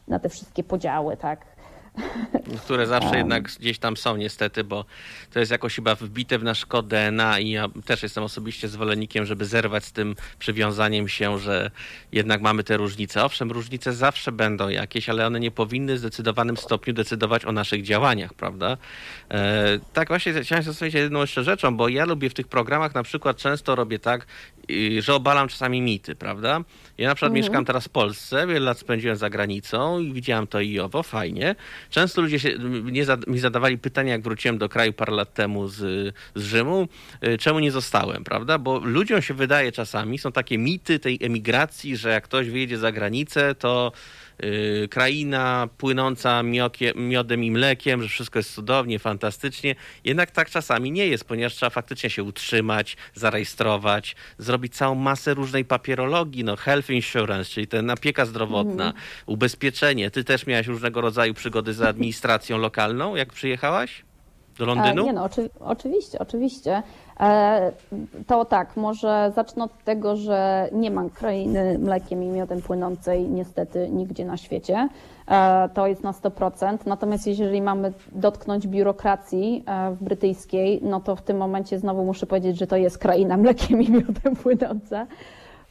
[0.08, 1.46] na te wszystkie podziały, tak
[2.66, 4.86] które zawsze jednak gdzieś tam są niestety, bo
[5.34, 9.26] to jest jakoś chyba wbite w nasz kod DNA i ja też jestem osobiście zwolennikiem,
[9.26, 11.72] żeby zerwać z tym przywiązaniem się, że
[12.12, 13.24] jednak mamy te różnice.
[13.24, 17.84] Owszem, różnice zawsze będą jakieś, ale one nie powinny w zdecydowanym stopniu decydować o naszych
[17.84, 18.78] działaniach, prawda?
[19.32, 22.96] E, tak właśnie chciałem zastanowić się jedną jeszcze rzeczą, bo ja lubię w tych programach
[22.96, 24.28] na przykład często robię tak,
[25.00, 26.62] że obalam czasami mity, prawda?
[26.98, 27.34] Ja na przykład mhm.
[27.34, 31.56] mieszkam teraz w Polsce, wiele lat spędziłem za granicą i widziałem to i owo, fajnie.
[31.92, 35.76] Często ludzie się, mnie, mi zadawali pytania, jak wróciłem do kraju parę lat temu z,
[36.36, 36.88] z Rzymu,
[37.28, 38.58] y, czemu nie zostałem, prawda?
[38.58, 42.92] Bo ludziom się wydaje czasami, są takie mity tej emigracji, że jak ktoś wyjedzie za
[42.92, 43.92] granicę, to
[44.90, 46.44] kraina płynąca
[46.96, 49.76] miodem i mlekiem, że wszystko jest cudownie, fantastycznie.
[50.04, 55.66] Jednak tak czasami nie jest, ponieważ trzeba faktycznie się utrzymać, zarejestrować, zrobić całą masę różnej
[55.66, 58.96] papierologii, no health insurance, czyli ten opieka zdrowotna, mm.
[59.26, 60.12] ubezpieczenie.
[60.12, 64.04] Ty też miałaś różnego rodzaju przygody z administracją lokalną, jak przyjechałaś?
[64.58, 65.04] Do Londynu?
[65.04, 66.84] E, nie no, oczy, oczywiście, oczywiście.
[67.22, 67.72] E,
[68.28, 73.90] to tak, może zacznę od tego, że nie ma krainy mlekiem i miodem płynącej niestety
[73.90, 74.90] nigdzie na świecie.
[75.28, 76.78] E, to jest na 100%.
[76.86, 82.58] Natomiast jeżeli mamy dotknąć biurokracji e, brytyjskiej, no to w tym momencie znowu muszę powiedzieć,
[82.58, 85.08] że to jest kraina mlekiem i miodem płynąca,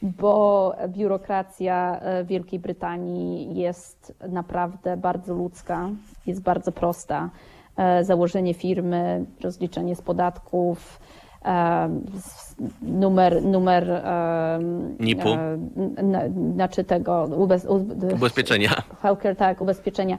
[0.01, 5.89] bo biurokracja Wielkiej Brytanii jest naprawdę bardzo ludzka,
[6.27, 7.29] jest bardzo prosta.
[8.01, 10.99] Założenie firmy, rozliczenie z podatków,
[12.81, 14.03] numer, numer
[14.99, 15.29] NIP-u?
[16.53, 17.67] znaczy tego ubez,
[18.13, 18.69] ubezpieczenia.
[19.01, 20.17] Healthcare, tak, ubezpieczenia.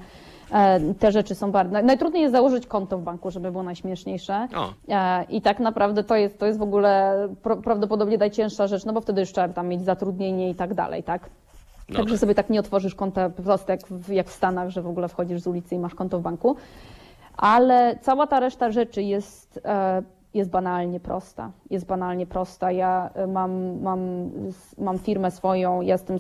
[0.53, 1.83] E, te rzeczy są bardzo.
[1.83, 4.49] Najtrudniej jest założyć konto w banku, żeby było najśmieszniejsze.
[4.57, 4.73] O.
[4.89, 7.29] E, I tak naprawdę to jest, to jest w ogóle
[7.65, 11.31] prawdopodobnie najcięższa rzecz, no bo wtedy już trzeba tam mieć zatrudnienie i tak dalej, tak?
[11.89, 12.21] No Także tak.
[12.21, 15.09] sobie tak nie otworzysz konta po prostu jak w, jak w Stanach, że w ogóle
[15.09, 16.57] wchodzisz z ulicy i masz konto w banku.
[17.37, 20.03] Ale cała ta reszta rzeczy jest e,
[20.35, 21.51] jest banalnie prosta.
[21.71, 22.73] Jest banalnie prosta.
[22.73, 24.31] Ja y, mam, mam,
[24.79, 26.18] mam firmę swoją, jestem,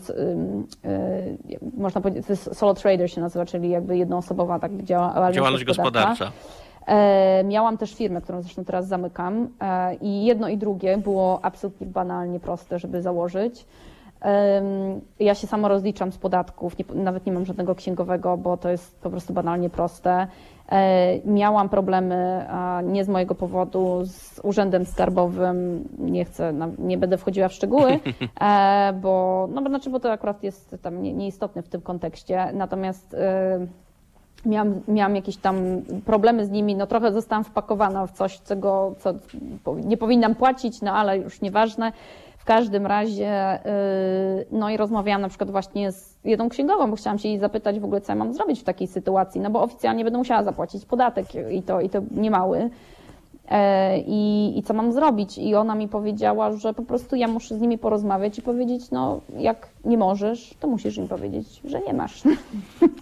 [0.84, 5.64] yy, można powiedzieć, to jest solo trader się nazywa, czyli jakby jednoosobowa tak działalność, działalność
[5.64, 6.32] gospodarcza.
[6.86, 11.86] E, miałam też firmę, którą zresztą teraz zamykam e, i jedno i drugie było absolutnie
[11.86, 13.66] banalnie proste, żeby założyć.
[15.20, 19.00] Ja się sama rozliczam z podatków, nie, nawet nie mam żadnego księgowego, bo to jest
[19.00, 20.26] po prostu banalnie proste.
[20.72, 22.46] E, miałam problemy,
[22.84, 25.88] nie z mojego powodu, z urzędem skarbowym.
[25.98, 27.90] Nie chcę, nie będę wchodziła w szczegóły,
[28.40, 32.52] e, bo, no, znaczy, bo to akurat jest tam nieistotne w tym kontekście.
[32.52, 33.66] Natomiast e,
[34.46, 35.56] miałam, miałam jakieś tam
[36.06, 39.14] problemy z nimi, no trochę zostałam wpakowana w coś, czego co
[39.84, 41.92] nie powinnam płacić, no ale już nieważne.
[42.42, 47.18] W każdym razie, y, no i rozmawiałam na przykład właśnie z jedną księgową, bo chciałam
[47.18, 50.04] się jej zapytać w ogóle, co ja mam zrobić w takiej sytuacji, no bo oficjalnie
[50.04, 52.70] będę musiała zapłacić podatek i to, i to niemały.
[53.48, 55.38] E, I, I co mam zrobić?
[55.38, 59.20] I ona mi powiedziała, że po prostu ja muszę z nimi porozmawiać i powiedzieć, no
[59.38, 62.22] jak nie możesz, to musisz im powiedzieć, że nie masz.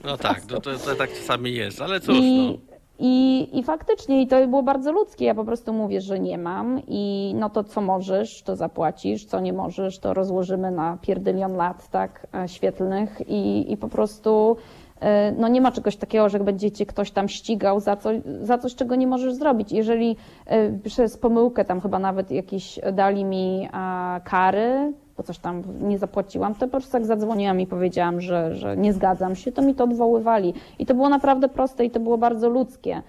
[0.05, 2.16] No tak, to, to, to tak czasami jest, ale cóż.
[2.18, 2.69] I, no.
[3.03, 5.25] I, I faktycznie, i to było bardzo ludzkie.
[5.25, 9.41] Ja po prostu mówię, że nie mam, i no to co możesz, to zapłacisz, co
[9.41, 14.57] nie możesz, to rozłożymy na pierdylion lat, tak, e, świetlnych, i, i po prostu
[15.01, 18.75] e, no nie ma czegoś takiego, że będziecie ktoś tam ścigał za coś, za coś,
[18.75, 19.73] czego nie możesz zrobić.
[19.73, 23.69] Jeżeli e, przez pomyłkę tam chyba nawet jakieś dali mi
[24.25, 28.76] kary, bo coś tam nie zapłaciłam, to po prostu jak zadzwoniłam i powiedziałam, że, że
[28.76, 30.54] nie zgadzam się, to mi to odwoływali.
[30.78, 33.02] I to było naprawdę proste i to było bardzo ludzkie.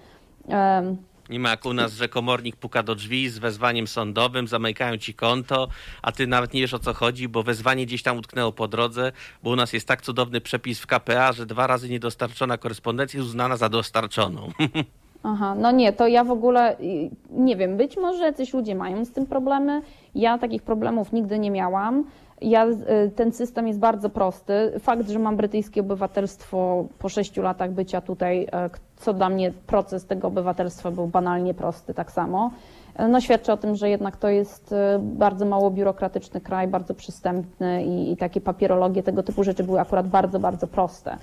[1.30, 5.14] Nie ma jak u nas, że komornik puka do drzwi z wezwaniem sądowym, zamykają ci
[5.14, 5.68] konto,
[6.02, 9.12] a ty nawet nie wiesz o co chodzi, bo wezwanie gdzieś tam utknęło po drodze,
[9.42, 13.28] bo u nas jest tak cudowny przepis w KPA, że dwa razy niedostarczona korespondencja jest
[13.28, 14.50] uznana za dostarczoną.
[15.22, 16.76] Aha, no nie, to ja w ogóle
[17.30, 19.82] nie wiem, być może jacyś ludzie mają z tym problemy.
[20.14, 22.04] Ja takich problemów nigdy nie miałam.
[22.40, 24.72] Ja, y, ten system jest bardzo prosty.
[24.80, 30.06] Fakt, że mam brytyjskie obywatelstwo po sześciu latach bycia tutaj, e, co dla mnie proces
[30.06, 32.50] tego obywatelstwa był banalnie prosty, tak samo.
[32.96, 36.94] E, no, świadczy o tym, że jednak to jest e, bardzo mało biurokratyczny kraj, bardzo
[36.94, 41.16] przystępny i, i takie papierologie, tego typu rzeczy były akurat bardzo, bardzo proste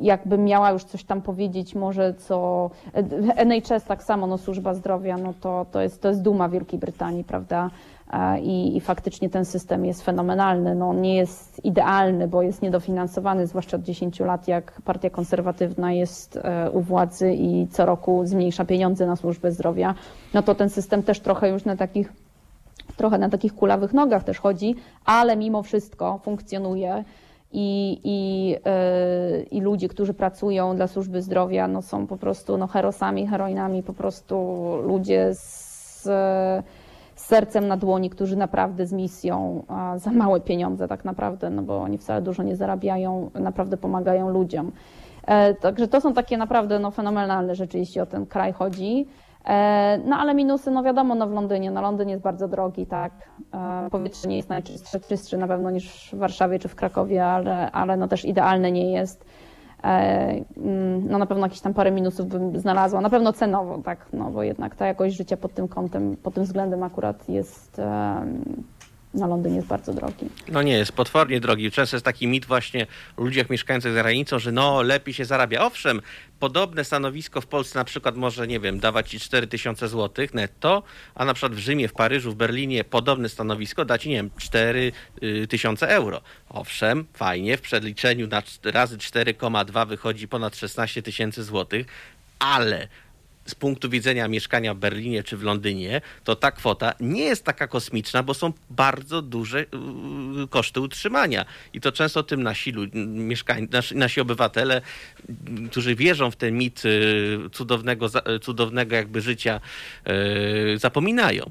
[0.00, 2.70] jakbym miała już coś tam powiedzieć, może co
[3.36, 7.24] NHS tak samo, no służba zdrowia, no to, to, jest, to jest duma Wielkiej Brytanii,
[7.24, 7.70] prawda?
[8.42, 10.74] I, I, faktycznie ten system jest fenomenalny.
[10.74, 15.92] No, on nie jest idealny, bo jest niedofinansowany, zwłaszcza od 10 lat, jak partia konserwatywna
[15.92, 19.94] jest e, u władzy i co roku zmniejsza pieniądze na służbę zdrowia.
[20.34, 22.12] No to ten system też trochę już na takich
[22.96, 24.74] trochę na takich kulawych nogach też chodzi,
[25.04, 27.04] ale mimo wszystko funkcjonuje
[27.52, 32.66] i, i, yy, i ludzie, którzy pracują dla służby zdrowia, no są po prostu no,
[32.66, 36.10] herosami, heroinami, po prostu ludzie z, z
[37.14, 39.64] sercem na dłoni, którzy naprawdę z misją
[39.96, 44.72] za małe pieniądze tak naprawdę, no bo oni wcale dużo nie zarabiają, naprawdę pomagają ludziom.
[45.26, 49.06] E, także to są takie naprawdę no, fenomenalne rzeczy, jeśli o ten kraj chodzi.
[49.44, 53.12] E, no ale minusy, no wiadomo, no w Londynie, no Londyn jest bardzo drogi, tak.
[53.54, 57.70] E, powietrze nie jest najczystsze, czystsze na pewno niż w Warszawie czy w Krakowie, ale,
[57.70, 59.24] ale no też idealne nie jest.
[59.84, 59.86] E,
[60.56, 64.30] mm, no na pewno jakieś tam parę minusów bym znalazła, na pewno cenowo, tak, no
[64.30, 67.80] bo jednak ta jakość życia pod tym kątem, pod tym względem akurat jest
[69.14, 70.26] na Londyn jest bardzo drogi.
[70.48, 71.70] No nie, jest potwornie drogi.
[71.70, 75.60] Często jest taki mit właśnie o ludziach mieszkających za granicą, że no lepiej się zarabia.
[75.60, 76.00] Owszem,
[76.38, 80.82] podobne stanowisko w Polsce na przykład może, nie wiem, dawać ci 4 tysiące złotych netto,
[81.14, 84.30] a na przykład w Rzymie, w Paryżu, w Berlinie podobne stanowisko da ci, nie wiem,
[84.38, 84.92] 4
[85.22, 86.20] y, tysiące euro.
[86.48, 91.86] Owszem, fajnie, w przeliczeniu na razy 4,2 wychodzi ponad 16 tysięcy złotych,
[92.38, 92.88] ale
[93.50, 97.68] z punktu widzenia mieszkania w Berlinie czy w Londynie, to ta kwota nie jest taka
[97.68, 101.44] kosmiczna, bo są bardzo duże yy, koszty utrzymania.
[101.72, 102.72] I to często tym nasi,
[103.06, 104.80] mieszkań, nasi, nasi obywatele,
[105.70, 108.06] którzy wierzą w ten mit yy, cudownego,
[108.42, 109.60] cudownego jakby życia,
[110.06, 111.50] yy, zapominają.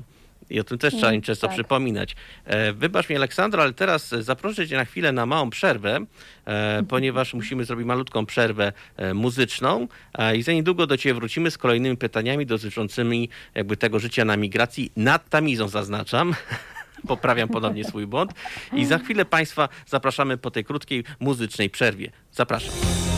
[0.49, 1.55] I o tym też trzeba im często tak.
[1.55, 2.15] przypominać.
[2.45, 5.99] E, wybacz mi, Aleksandro, ale teraz zaproszę Cię na chwilę na małą przerwę,
[6.45, 9.87] e, ponieważ musimy zrobić malutką przerwę e, muzyczną
[10.35, 14.91] i za niedługo do Ciebie wrócimy z kolejnymi pytaniami dotyczącymi jakby tego życia na migracji
[14.95, 16.33] nad Tamizą, zaznaczam.
[17.07, 18.31] Poprawiam ponownie swój błąd.
[18.73, 22.11] I za chwilę Państwa zapraszamy po tej krótkiej muzycznej przerwie.
[22.31, 23.08] Zapraszam.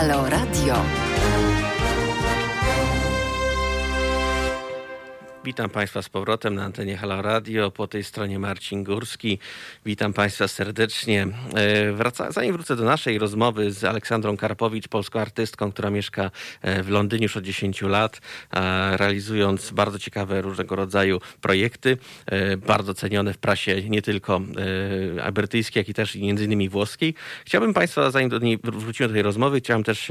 [0.00, 1.09] Halo Radio.
[5.44, 7.70] Witam Państwa z powrotem na antenie Halo Radio.
[7.70, 9.38] Po tej stronie Marcin Górski.
[9.86, 11.26] Witam Państwa serdecznie.
[12.28, 16.30] E, zanim wrócę do naszej rozmowy z Aleksandrą Karpowicz, polską artystką, która mieszka
[16.62, 18.20] e, w Londynie już od 10 lat,
[18.92, 24.40] realizując bardzo ciekawe różnego rodzaju projekty, e, bardzo cenione w prasie nie tylko
[25.32, 27.14] brytyjskiej, jak i też między innymi włoskiej.
[27.46, 30.08] Chciałbym Państwa, zanim do niej wrócimy do tej rozmowy, chciałem też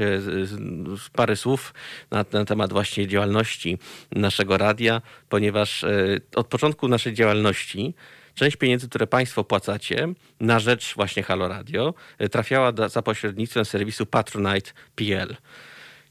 [1.12, 1.74] parę słów
[2.10, 3.78] na, na temat właśnie działalności
[4.12, 5.88] naszego radia ponieważ e,
[6.34, 7.94] od początku naszej działalności
[8.34, 10.08] część pieniędzy, które Państwo płacacie
[10.40, 15.36] na rzecz właśnie Halo Radio, e, trafiała do, za pośrednictwem serwisu Patronite.pl.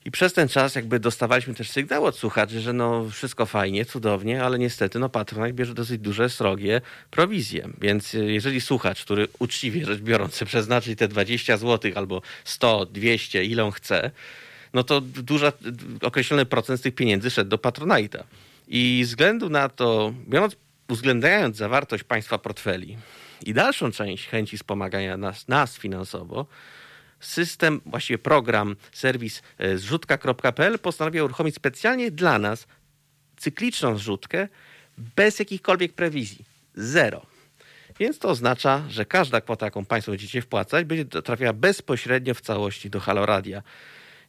[0.05, 4.43] I przez ten czas jakby dostawaliśmy też sygnał od słuchaczy, że no wszystko fajnie, cudownie,
[4.43, 7.69] ale niestety no Patronite bierze dosyć duże, srogie prowizje.
[7.81, 12.85] Więc e, jeżeli słuchacz, który uczciwie rzecz biorąc chce przeznaczyć te 20 zł albo 100,
[12.85, 14.11] 200, ile on chce,
[14.73, 15.51] no to duża,
[16.01, 18.23] określony procent z tych pieniędzy szedł do Patronite'a.
[18.69, 20.55] I względu na to, biorąc,
[20.89, 22.97] uwzględniając zawartość państwa portfeli
[23.45, 26.45] i dalszą część chęci wspomagania nas, nas finansowo,
[27.19, 32.67] system, właściwie program, serwis e, zrzutka.pl postanowił uruchomić specjalnie dla nas
[33.37, 34.47] cykliczną zrzutkę
[34.97, 36.45] bez jakichkolwiek prewizji.
[36.75, 37.25] Zero.
[37.99, 42.89] Więc to oznacza, że każda kwota, jaką Państwo będziecie wpłacać, będzie trafiała bezpośrednio w całości
[42.89, 43.63] do Haloradia.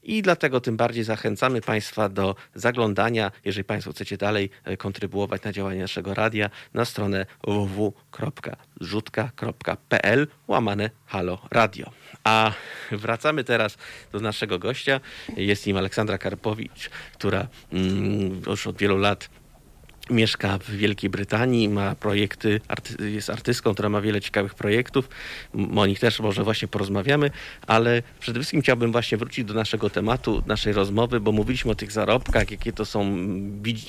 [0.02, 5.52] I dlatego tym bardziej zachęcamy Państwa do zaglądania, jeżeli Państwo chcecie dalej e, kontrybuować na
[5.52, 11.90] działanie naszego radia, na stronę www.rzutka.pl łamane Halo Radio.
[12.24, 12.52] A
[12.92, 13.78] wracamy teraz
[14.12, 15.00] do naszego gościa.
[15.36, 19.39] Jest nim Aleksandra Karpowicz, która mm, już od wielu lat
[20.10, 22.60] mieszka w Wielkiej Brytanii, ma projekty,
[22.98, 25.08] jest artystką, która ma wiele ciekawych projektów.
[25.76, 27.30] O nich też może właśnie porozmawiamy,
[27.66, 31.92] ale przede wszystkim chciałbym właśnie wrócić do naszego tematu, naszej rozmowy, bo mówiliśmy o tych
[31.92, 33.16] zarobkach, jakie to są,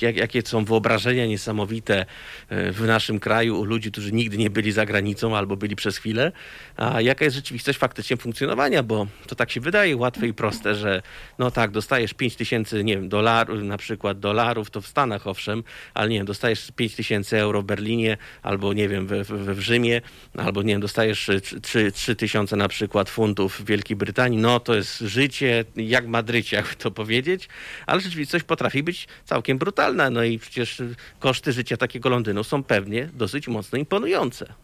[0.00, 2.06] jakie są wyobrażenia niesamowite
[2.48, 5.98] e, w naszym kraju u ludzi, którzy nigdy nie byli za granicą albo byli przez
[5.98, 6.32] chwilę,
[6.76, 11.02] a jaka jest rzeczywistość faktycznie funkcjonowania, bo to tak się wydaje łatwe i proste, że
[11.38, 15.64] no tak, dostajesz 5 tysięcy, nie wiem, dolarów, na przykład dolarów, to w Stanach owszem,
[15.94, 19.60] ale nie wiem, dostajesz 5 tysięcy euro w Berlinie, albo nie wiem, w, w, w
[19.60, 20.00] Rzymie,
[20.36, 21.30] albo nie wiem, dostajesz
[21.62, 26.08] 3, 3 tysiące na przykład funtów w Wielkiej Brytanii, no to jest życie jak w
[26.08, 27.48] Madrycie, jakby to powiedzieć,
[27.86, 30.82] ale rzeczywistość potrafi być całkiem brutalna, no i przecież
[31.18, 34.54] koszty życia takiego Londynu są pewnie dosyć mocno imponujące.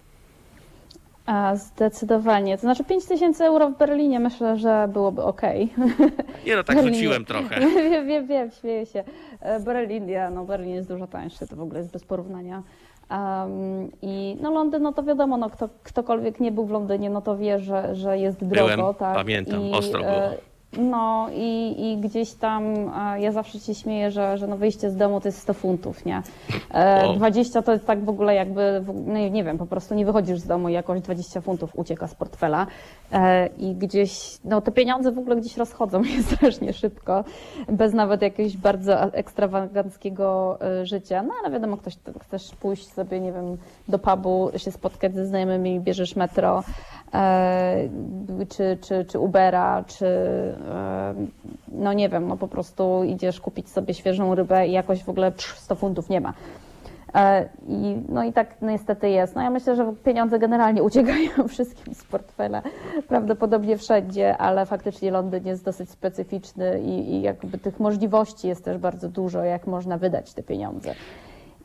[1.29, 2.57] A, zdecydowanie.
[2.57, 5.43] To znaczy 5 tysięcy euro w Berlinie myślę, że byłoby ok.
[6.47, 6.95] Nie no, tak Berlinie.
[6.95, 7.61] rzuciłem trochę.
[7.91, 9.05] Wiem, wiem, wiem, śmieję się.
[9.41, 12.63] E, Berlin, ja, no Berlin jest dużo tańszy, to w ogóle jest bez porównania.
[13.11, 17.23] Um, I no Londyn, no to wiadomo, no kto, ktokolwiek nie był w Londynie, no
[17.23, 18.77] to wie, że, że jest drogo.
[18.77, 19.15] Byłem, tak?
[19.15, 20.31] pamiętam, I, ostro było.
[20.77, 22.65] E, no i, i gdzieś tam
[23.19, 26.23] ja zawsze się śmieję, że, że no wyjście z domu to jest 100 funtów, nie?
[26.71, 30.39] E, 20 to jest tak w ogóle jakby, no nie wiem, po prostu nie wychodzisz
[30.39, 32.67] z domu i jakoś 20 funtów ucieka z portfela
[33.13, 37.25] e, i gdzieś, no te pieniądze w ogóle gdzieś rozchodzą się strasznie szybko,
[37.69, 43.33] bez nawet jakiegoś bardzo ekstrawaganckiego e, życia, no ale wiadomo, ktoś chcesz pójść sobie, nie
[43.33, 43.57] wiem,
[43.89, 46.63] do pubu, się spotkać ze znajomymi, bierzesz metro,
[46.98, 46.98] E,
[48.49, 51.15] czy, czy, czy Ubera, czy e,
[51.73, 55.33] no nie wiem, no po prostu idziesz kupić sobie świeżą rybę i jakoś w ogóle
[55.57, 56.33] 100 funtów nie ma.
[57.15, 59.35] E, I, no i tak niestety jest.
[59.35, 62.63] No ja myślę, że pieniądze generalnie uciekają wszystkim z portfela,
[63.09, 68.79] prawdopodobnie wszędzie, ale faktycznie Londyn jest dosyć specyficzny i, i jakby tych możliwości jest też
[68.79, 70.95] bardzo dużo, jak można wydać te pieniądze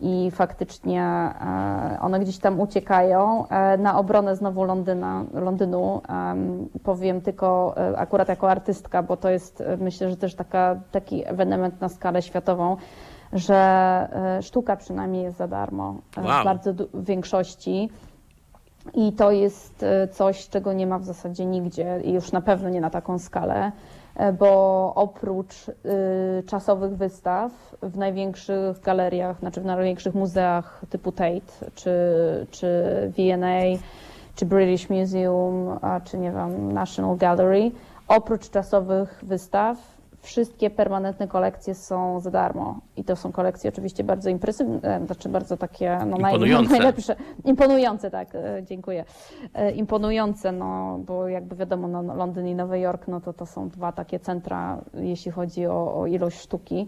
[0.04, 3.48] i faktycznie e, one gdzieś tam uciekają.
[3.48, 6.02] E, na obronę znowu Londyna, Londynu
[6.84, 11.82] powiem tylko e, akurat jako artystka, bo to jest myślę, że też taka, taki ewenement
[11.82, 12.78] na skalę światową,
[13.34, 16.42] że sztuka przynajmniej jest za darmo wow.
[16.42, 17.90] w bardzo w większości.
[18.94, 22.82] I to jest coś, czego nie ma w zasadzie nigdzie i już na pewno nie
[22.82, 23.72] na taką skalę.
[24.16, 25.74] E, bo oprócz y,
[26.48, 31.92] czasowych wystaw w największych galeriach, znaczy w największych muzeach typu Tate czy,
[32.52, 32.68] czy
[33.18, 33.78] V&A,
[34.36, 37.72] czy British Museum, czy nie wiem, National Gallery,
[38.08, 39.78] oprócz czasowych wystaw
[40.24, 42.80] wszystkie permanentne kolekcje są za darmo.
[42.98, 46.72] I to są kolekcje oczywiście bardzo impresywne, znaczy bardzo takie no, imponujące.
[46.78, 47.16] najlepsze.
[47.46, 49.06] Imponujące, tak, e, dziękuję.
[49.54, 53.70] E, imponujące, no bo jakby wiadomo, no, Londyn i Nowy Jork, no to to są
[53.70, 56.88] dwa takie centra, jeśli chodzi o, o ilość sztuki.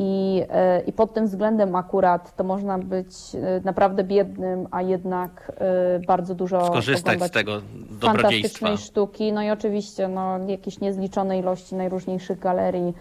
[0.00, 5.52] I, e, I pod tym względem akurat to można być e, naprawdę biednym, a jednak
[5.56, 7.60] e, bardzo dużo skorzystać z tego
[8.00, 9.32] fantastycznej sztuki.
[9.32, 12.94] No i oczywiście no, jakieś niezliczone ilości najróżniejszych galerii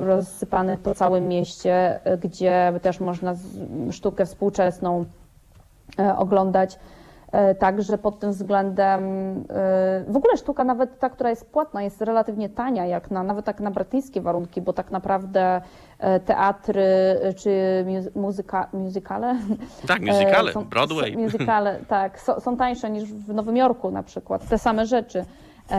[0.00, 3.34] rozsypanych po całym mieście, gdzie też można
[3.90, 5.04] sztukę współczesną
[6.16, 6.78] oglądać
[7.58, 9.02] także pod tym względem
[9.50, 13.44] e, w ogóle sztuka, nawet ta, która jest płatna, jest relatywnie tania, jak na, nawet
[13.44, 15.60] tak na brytyjskie warunki, bo tak naprawdę
[15.98, 16.84] e, teatry
[17.36, 19.36] czy muzyka, muzykale.
[19.88, 21.16] Tak, muzykale, są, Broadway.
[21.16, 24.48] Muzykale, tak, są, są tańsze niż w Nowym Jorku na przykład.
[24.48, 25.24] Te same rzeczy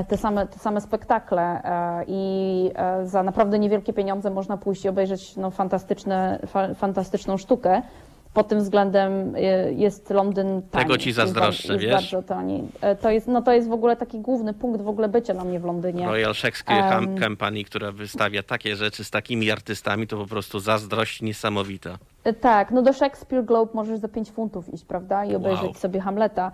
[0.07, 1.61] te same, te same spektakle
[2.07, 2.71] i
[3.03, 7.81] za naprawdę niewielkie pieniądze można pójść i obejrzeć no, fantastyczne, fa, fantastyczną sztukę
[8.37, 10.85] pod tym względem y, jest Londyn tani.
[10.85, 11.93] Tego ci zazdroszczę, jest wiesz?
[11.93, 12.63] bardzo tani.
[12.81, 15.43] E, to jest, no to jest w ogóle taki główny punkt w ogóle bycia dla
[15.43, 16.05] mnie w Londynie.
[16.05, 21.21] Royal Shakespeare um, Company, która wystawia takie rzeczy z takimi artystami, to po prostu zazdrość
[21.21, 21.97] niesamowita.
[22.23, 25.25] E, tak, no do Shakespeare Globe możesz za 5 funtów iść, prawda?
[25.25, 25.73] I obejrzeć wow.
[25.73, 26.51] sobie Hamleta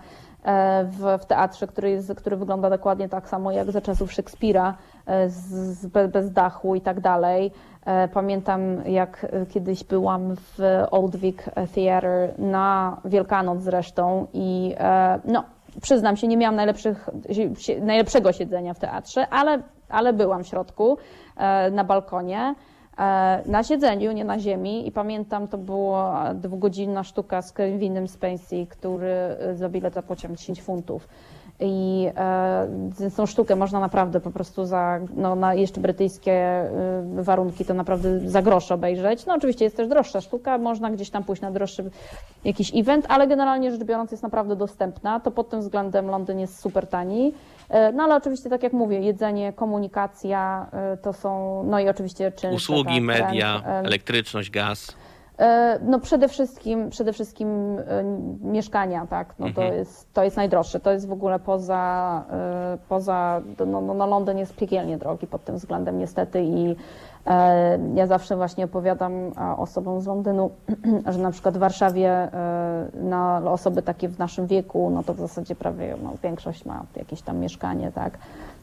[0.84, 4.74] w, w teatrze, który, jest, który wygląda dokładnie tak samo jak za czasów Szekspira,
[5.26, 7.52] z, z, bez dachu i tak dalej.
[7.84, 10.58] E, pamiętam, jak e, kiedyś byłam w
[10.90, 11.36] Old Vic
[11.74, 15.44] Theatre na Wielkanoc zresztą i e, no,
[15.82, 16.56] przyznam się, nie miałam
[17.80, 20.98] najlepszego siedzenia w teatrze, ale, ale byłam w środku
[21.72, 22.54] na balkonie.
[23.46, 29.16] Na siedzeniu, nie na ziemi, i pamiętam, to była dwugodzinna sztuka z Kevinem Spacey, który
[29.54, 31.08] za bilet zapłacił 10 funtów.
[31.60, 36.70] I e, tą sztukę można naprawdę po prostu za no, na jeszcze brytyjskie e,
[37.14, 39.26] warunki to naprawdę za grosz obejrzeć.
[39.26, 41.90] No oczywiście jest też droższa sztuka, można gdzieś tam pójść na droższy
[42.44, 45.20] jakiś event, ale generalnie rzecz biorąc jest naprawdę dostępna.
[45.20, 47.32] To pod tym względem Londyn jest super tani.
[47.68, 52.32] E, no ale oczywiście, tak jak mówię, jedzenie, komunikacja e, to są, no i oczywiście
[52.32, 52.56] czynsze.
[52.56, 54.96] Usługi, tak, media, trend, elektryczność, gaz.
[55.38, 57.76] E, no przede wszystkim, przede wszystkim
[58.42, 59.78] mieszkania, tak, no to, mhm.
[59.78, 62.24] jest, to jest najdroższe, to jest w ogóle poza,
[62.88, 66.76] poza no, no, no Londyn jest piekielnie drogi pod tym względem niestety i
[67.94, 69.12] ja zawsze właśnie opowiadam
[69.56, 70.50] osobom z Londynu,
[71.12, 72.28] że na przykład w Warszawie
[72.94, 77.22] na osoby takie w naszym wieku, no to w zasadzie prawie no, większość ma jakieś
[77.22, 78.18] tam mieszkanie, tak,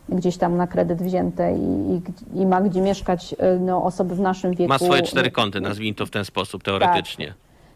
[0.09, 2.01] gdzieś tam na kredyt wzięte i, i,
[2.41, 4.69] i, ma gdzie mieszkać no, osoby w naszym wieku.
[4.69, 7.27] Ma swoje cztery kąty, nazwijmy to w ten sposób, teoretycznie.
[7.27, 7.35] Tak.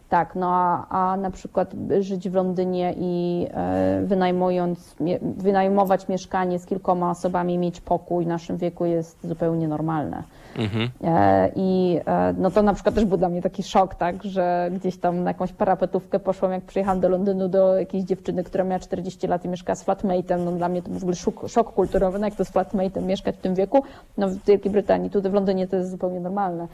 [0.09, 6.65] Tak, no a, a na przykład żyć w Londynie i e, wynajmując, wynajmować mieszkanie z
[6.65, 10.23] kilkoma osobami, mieć pokój w naszym wieku jest zupełnie normalne.
[10.57, 10.89] Mhm.
[11.03, 14.69] E, I e, no to na przykład też był dla mnie taki szok, tak, że
[14.73, 18.79] gdzieś tam na jakąś parapetówkę poszłam, jak przyjechałam do Londynu do jakiejś dziewczyny, która miała
[18.79, 20.45] 40 lat i mieszka z flatmate'em.
[20.45, 23.03] No dla mnie to był w ogóle szok, szok kulturowy, no jak to z flatmate'em
[23.03, 23.83] mieszkać w tym wieku.
[24.17, 26.67] No w Wielkiej Brytanii, tutaj w Londynie to jest zupełnie normalne.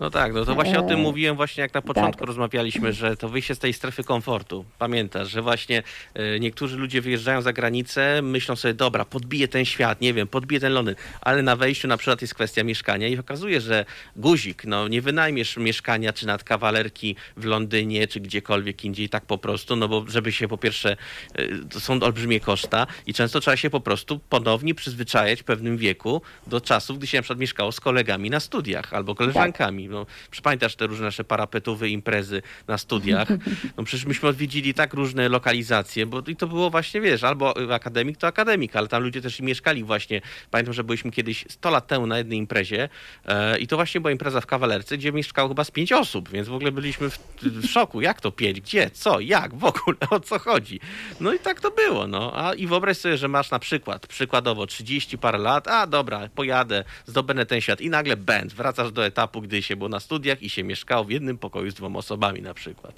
[0.00, 2.26] No tak, no to właśnie o tym e, mówiłem właśnie jak na początku tak.
[2.26, 4.64] rozmawialiśmy, że to wyjście z tej strefy komfortu.
[4.78, 5.82] Pamiętasz, że właśnie
[6.14, 10.60] e, niektórzy ludzie wyjeżdżają za granicę, myślą sobie, dobra, podbiję ten świat, nie wiem, podbiję
[10.60, 13.84] ten Londyn, ale na wejściu na przykład jest kwestia mieszkania i okazuje, że
[14.16, 19.38] guzik, no nie wynajmiesz mieszkania czy nad kawalerki w Londynie, czy gdziekolwiek indziej tak po
[19.38, 20.96] prostu, no bo żeby się po pierwsze,
[21.34, 25.76] e, to są olbrzymie koszta i często trzeba się po prostu ponownie przyzwyczajać w pewnym
[25.76, 29.89] wieku do czasów, gdy się na przykład mieszkało z kolegami na studiach albo koleżankami.
[29.90, 33.28] No, przypamiętasz te różne nasze parapetowe imprezy na studiach.
[33.76, 38.16] No przecież myśmy odwiedzili tak różne lokalizacje, bo i to było właśnie, wiesz, albo akademik
[38.16, 40.20] to akademik, ale tam ludzie też i mieszkali właśnie.
[40.50, 42.88] Pamiętam, że byliśmy kiedyś 100 lat temu na jednej imprezie
[43.26, 46.48] e, i to właśnie była impreza w Kawalerce, gdzie mieszkało chyba z pięć osób, więc
[46.48, 48.00] w ogóle byliśmy w, w szoku.
[48.00, 48.60] Jak to pięć?
[48.60, 48.90] Gdzie?
[48.90, 49.20] Co?
[49.20, 49.54] Jak?
[49.54, 49.96] W ogóle?
[50.10, 50.80] O co chodzi?
[51.20, 52.32] No i tak to było, no.
[52.34, 56.84] A, I wyobraź sobie, że masz na przykład, przykładowo 30 parę lat, a dobra, pojadę,
[57.06, 60.48] zdobędę ten świat i nagle będ, wracasz do etapu, gdy się było na studiach i
[60.48, 62.92] się mieszkało w jednym pokoju z dwoma osobami na przykład.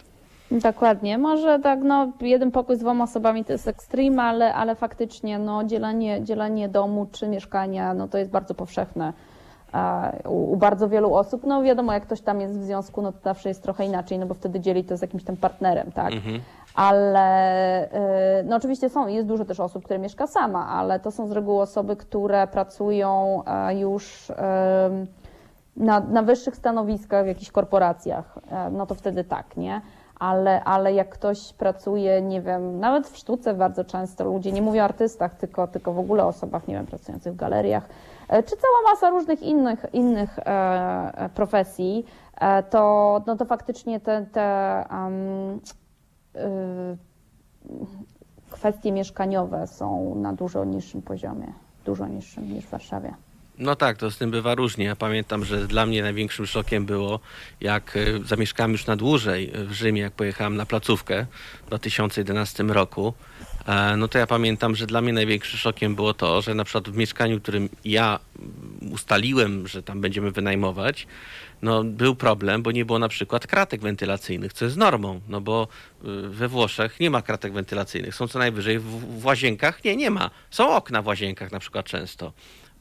[0.50, 1.18] Dokładnie.
[1.18, 5.64] Może tak, no, jeden pokój z dwoma osobami to jest ekstrem, ale, ale faktycznie no,
[5.64, 9.12] dzielenie, dzielenie domu czy mieszkania no, to jest bardzo powszechne
[10.24, 11.42] u, u, bardzo wielu osób.
[11.46, 14.26] No wiadomo, jak ktoś tam jest w związku, no to zawsze jest trochę inaczej, no
[14.26, 16.12] bo wtedy dzieli to z jakimś tam partnerem, tak?
[16.12, 16.40] Mhm.
[16.74, 17.84] Ale
[18.40, 21.32] y, no oczywiście są, jest dużo też osób, które mieszka sama, ale to są z
[21.32, 23.42] reguły osoby, które pracują
[23.74, 24.32] już
[25.76, 29.80] na, na wyższych stanowiskach w jakichś korporacjach, e, no to wtedy tak, nie?
[30.18, 34.80] Ale, ale jak ktoś pracuje, nie wiem, nawet w sztuce bardzo często ludzie, nie mówię
[34.82, 37.88] o artystach, tylko, tylko w ogóle o osobach, nie wiem, pracujących w galeriach,
[38.28, 42.06] e, czy cała masa różnych innych, innych e, e profesji,
[42.40, 45.60] e, to, no to faktycznie te, te um,
[48.50, 51.52] kwestie mieszkaniowe są na dużo niższym poziomie,
[51.84, 53.14] dużo niższym niż w Warszawie.
[53.58, 54.84] No tak, to z tym bywa różnie.
[54.84, 57.20] Ja pamiętam, że dla mnie największym szokiem było,
[57.60, 61.26] jak e, zamieszkałem już na dłużej w Rzymie, jak pojechałem na placówkę
[61.62, 63.14] w 2011 roku.
[63.66, 66.88] E, no to ja pamiętam, że dla mnie największym szokiem było to, że na przykład
[66.88, 68.18] w mieszkaniu, którym ja
[68.90, 71.06] ustaliłem, że tam będziemy wynajmować,
[71.62, 75.68] no był problem, bo nie było na przykład kratek wentylacyjnych, co jest normą, no bo
[76.28, 80.30] we Włoszech nie ma kratek wentylacyjnych, są co najwyżej w, w łazienkach, nie, nie ma.
[80.50, 82.32] Są okna w łazienkach na przykład często.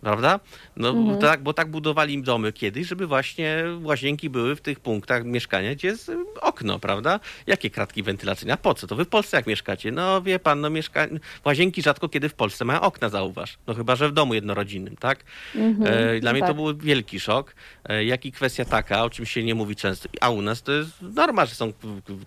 [0.01, 0.39] Prawda?
[0.75, 1.19] No mhm.
[1.19, 5.75] tak, bo tak budowali im domy kiedyś, żeby właśnie łazienki były w tych punktach mieszkania,
[5.75, 7.19] gdzie jest okno, prawda?
[7.47, 8.53] Jakie kratki wentylacyjne?
[8.53, 8.87] A po co?
[8.87, 9.91] To wy w Polsce jak mieszkacie?
[9.91, 11.07] No wie pan, no mieszka...
[11.45, 13.57] łazienki rzadko kiedy w Polsce mają okna, zauważ.
[13.67, 15.23] No chyba, że w domu jednorodzinnym, tak?
[15.55, 16.49] Mhm, e, dla mnie tak.
[16.49, 17.55] to był wielki szok.
[17.85, 20.71] E, jak i kwestia taka, o czym się nie mówi często, a u nas to
[20.71, 21.73] jest norma, że są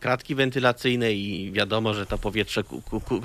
[0.01, 2.63] kratki wentylacyjne i wiadomo, że to powietrze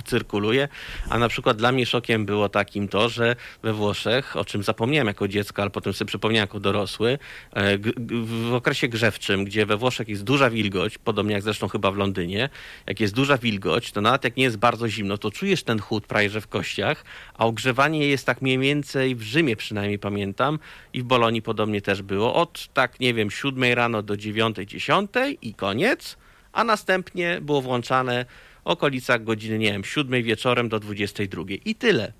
[0.05, 0.67] cyrkuluje,
[1.09, 5.07] a na przykład dla mnie szokiem było takim to, że we Włoszech o czym zapomniałem
[5.07, 7.19] jako dziecko, ale potem sobie przypomniałem jako dorosły,
[7.53, 7.77] e,
[8.23, 12.49] w okresie grzewczym, gdzie we Włoszech jest duża wilgoć, podobnie jak zresztą chyba w Londynie,
[12.87, 16.07] jak jest duża wilgoć, to nawet jak nie jest bardzo zimno, to czujesz ten chłód
[16.07, 20.59] prawie że w kościach, a ogrzewanie jest tak mniej więcej w Rzymie przynajmniej pamiętam
[20.93, 25.11] i w Bolonii podobnie też było, od tak nie wiem, 7 rano do 9, 10
[25.41, 26.17] i koniec,
[26.53, 28.25] a następnie było włączane
[28.63, 32.13] okolicach godziny, nie wiem, 7 wieczorem do 22 i tyle.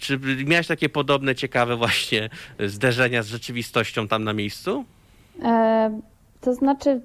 [0.00, 2.30] Czy miałeś takie podobne, ciekawe właśnie
[2.66, 4.84] zderzenia z rzeczywistością tam na miejscu?
[5.42, 6.00] E,
[6.40, 7.00] to znaczy,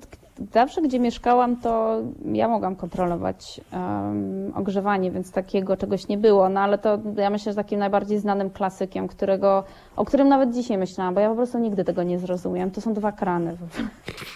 [0.53, 2.01] zawsze gdzie mieszkałam, to
[2.33, 6.49] ja mogłam kontrolować um, ogrzewanie, więc takiego czegoś nie było.
[6.49, 9.63] No ale to ja myślę, że takim najbardziej znanym klasykiem, którego,
[9.95, 12.93] o którym nawet dzisiaj myślałam, bo ja po prostu nigdy tego nie zrozumiem, to są
[12.93, 13.57] dwa krany.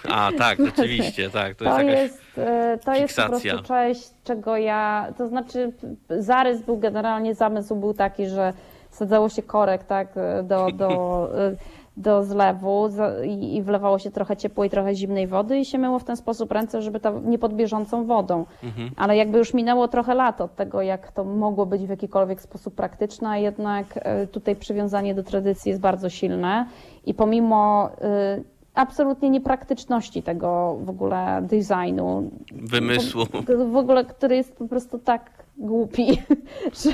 [0.09, 1.55] A, tak, rzeczywiście, tak.
[1.55, 5.73] To, to jest, jest, to jest po prostu coś, czego ja, to znaczy
[6.09, 8.53] zarys był generalnie, zamysł był taki, że
[8.91, 10.07] sadzało się korek, tak,
[10.43, 11.29] do, do
[11.97, 12.89] do zlewu
[13.25, 16.81] i, wlewało się trochę ciepłej, trochę zimnej wody i się myło w ten sposób ręce,
[16.81, 18.45] żeby to nie pod bieżącą wodą.
[18.63, 18.91] Mhm.
[18.97, 22.75] Ale jakby już minęło trochę lat od tego, jak to mogło być w jakikolwiek sposób
[22.75, 26.65] praktyczne, a jednak e, tutaj przywiązanie do tradycji jest bardzo silne
[27.05, 27.89] i pomimo
[28.37, 32.31] y, absolutnie niepraktyczności tego w ogóle designu.
[32.51, 33.25] Wymysłu.
[33.71, 36.07] W ogóle, który jest po prostu tak głupi,
[36.83, 36.91] że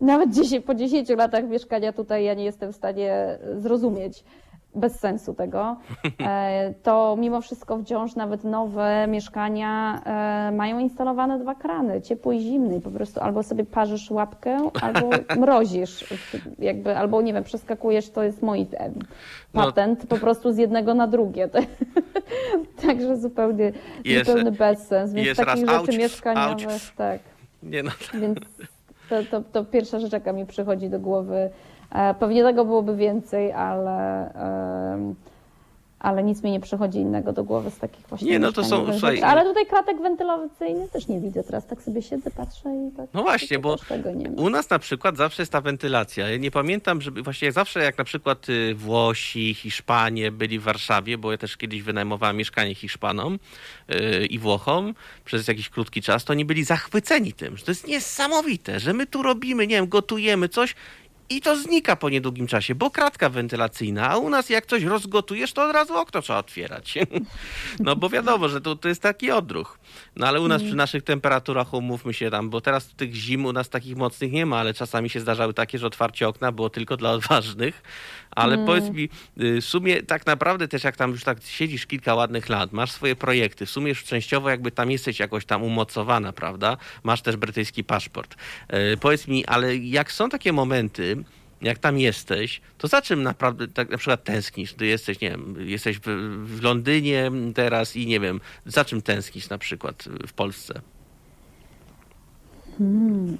[0.00, 4.24] nawet 10, po 10 latach mieszkania tutaj ja nie jestem w stanie zrozumieć
[4.78, 5.76] bez sensu tego,
[6.20, 12.40] e, to mimo wszystko wciąż nawet nowe mieszkania e, mają instalowane dwa krany, ciepły i
[12.40, 12.80] zimny.
[12.80, 15.10] Po prostu albo sobie parzysz łapkę, albo
[15.40, 16.04] mrozisz,
[16.58, 18.90] jakby, albo nie wiem, przeskakujesz, to jest mój e,
[19.54, 19.62] no.
[19.62, 20.06] patent, no.
[20.06, 21.48] po prostu z jednego na drugie.
[22.86, 23.72] Także zupełnie,
[24.04, 25.12] jest, zupełnie bez sens.
[25.12, 27.20] Więc takich rzeczy ouch, mieszkaniowych, tak.
[27.62, 27.90] Nie no.
[28.14, 28.38] Więc
[29.08, 31.50] to, to, to pierwsza rzecz, jaka mi przychodzi do głowy.
[31.90, 34.30] E, pewnie tego byłoby więcej, ale
[35.98, 38.30] ale nic mi nie przychodzi innego do głowy z takich właśnie.
[38.30, 38.92] Nie, no to są.
[38.92, 41.66] Słuchaj, ale tutaj kratek wentylacyjny też nie widzę teraz.
[41.66, 43.06] Tak sobie siedzę, patrzę i tak.
[43.14, 43.76] No właśnie, bo
[44.36, 46.28] u nas na przykład zawsze jest ta wentylacja.
[46.28, 51.18] Ja nie pamiętam, żeby właśnie zawsze jak na przykład y, Włosi, Hiszpanie byli w Warszawie,
[51.18, 53.38] bo ja też kiedyś wynajmowałem mieszkanie Hiszpanom
[53.88, 57.86] yy, i Włochom przez jakiś krótki czas, to oni byli zachwyceni tym, że to jest
[57.86, 60.74] niesamowite, że my tu robimy, nie wiem, gotujemy coś
[61.30, 65.52] i to znika po niedługim czasie, bo kratka wentylacyjna, a u nas jak coś rozgotujesz,
[65.52, 66.94] to od razu okno trzeba otwierać.
[67.80, 69.78] No bo wiadomo, że to, to jest taki odruch.
[70.16, 73.52] No ale u nas przy naszych temperaturach umówmy się tam, bo teraz tych zim u
[73.52, 76.96] nas takich mocnych nie ma, ale czasami się zdarzały takie, że otwarcie okna było tylko
[76.96, 77.82] dla odważnych.
[78.30, 78.66] Ale mm.
[78.66, 79.08] powiedz mi,
[79.40, 82.90] y, w sumie tak naprawdę też jak tam już tak siedzisz kilka ładnych lat, masz
[82.90, 86.76] swoje projekty, w sumie już częściowo jakby tam jesteś jakoś tam umocowana, prawda?
[87.02, 88.36] Masz też brytyjski paszport.
[88.92, 91.24] Y, powiedz mi, ale jak są takie momenty,
[91.62, 94.74] jak tam jesteś, to za czym naprawdę tak na przykład tęsknisz?
[94.74, 96.06] Ty jesteś, nie wiem, jesteś w,
[96.44, 100.80] w Londynie teraz i nie wiem, za czym tęsknisz na przykład w Polsce?
[102.78, 103.38] Hmm.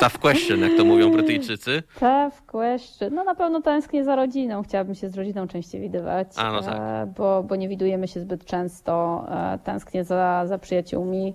[0.00, 1.82] Tough question, jak to mówią Brytyjczycy.
[2.00, 3.14] Tough question.
[3.14, 4.62] No na pewno tęsknię za rodziną.
[4.62, 6.76] Chciałabym się z rodziną częściej widywać, A, no tak.
[6.78, 9.24] E, bo, bo nie widujemy się zbyt często.
[9.30, 11.34] E, tęsknię za, za przyjaciółmi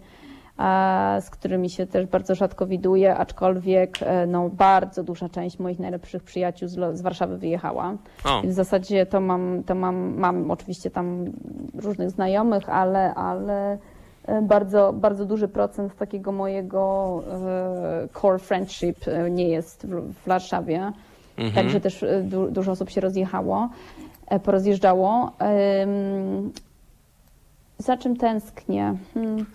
[1.21, 6.23] z którymi się też bardzo rzadko widuję, aczkolwiek e, no, bardzo duża część moich najlepszych
[6.23, 7.97] przyjaciół z, z Warszawy wyjechała.
[8.43, 11.25] W zasadzie to mam, to mam, mam oczywiście tam
[11.75, 13.77] różnych znajomych, ale, ale
[14.25, 18.97] e, bardzo, bardzo duży procent takiego mojego e, core friendship
[19.31, 20.91] nie jest w, w Warszawie.
[21.37, 21.55] Mhm.
[21.55, 23.69] Także też du, dużo osób się rozjechało,
[24.43, 25.31] porozjeżdżało.
[27.77, 28.95] Za czym tęsknię?
[29.13, 29.45] Hmm.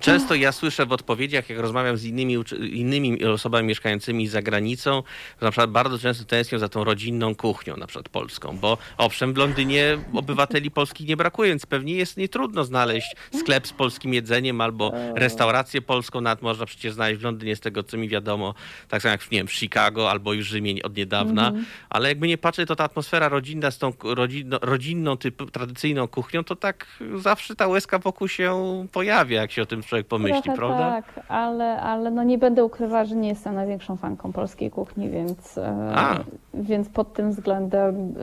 [0.00, 2.36] Często ja słyszę w odpowiedziach, jak rozmawiam z innymi,
[2.72, 5.02] innymi osobami mieszkającymi za granicą,
[5.40, 9.34] że na przykład bardzo często tęsknią za tą rodzinną kuchnią, na przykład polską, bo owszem,
[9.34, 14.60] w Londynie obywateli polskich nie brakuje, więc pewnie jest nietrudno znaleźć sklep z polskim jedzeniem
[14.60, 18.54] albo restaurację polską, nawet można przecież znaleźć w Londynie z tego, co mi wiadomo,
[18.88, 21.66] tak samo jak nie wiem, w Chicago albo już Rzymie od niedawna, mm -hmm.
[21.90, 26.44] ale jakby nie patrzeć, to ta atmosfera rodzinna z tą rodzinno, rodzinną, typ, tradycyjną kuchnią,
[26.44, 26.86] to tak
[27.16, 30.78] zawsze ta łezka wokół się pojawia, jak się o tym człowiek pomyśli, Trochę prawda?
[30.78, 35.58] Tak, ale, ale no nie będę ukrywała, że nie jestem największą fanką polskiej kuchni, więc,
[35.58, 36.24] e,
[36.54, 38.14] więc pod tym względem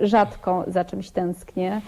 [0.00, 1.80] e, rzadko za czymś tęsknię.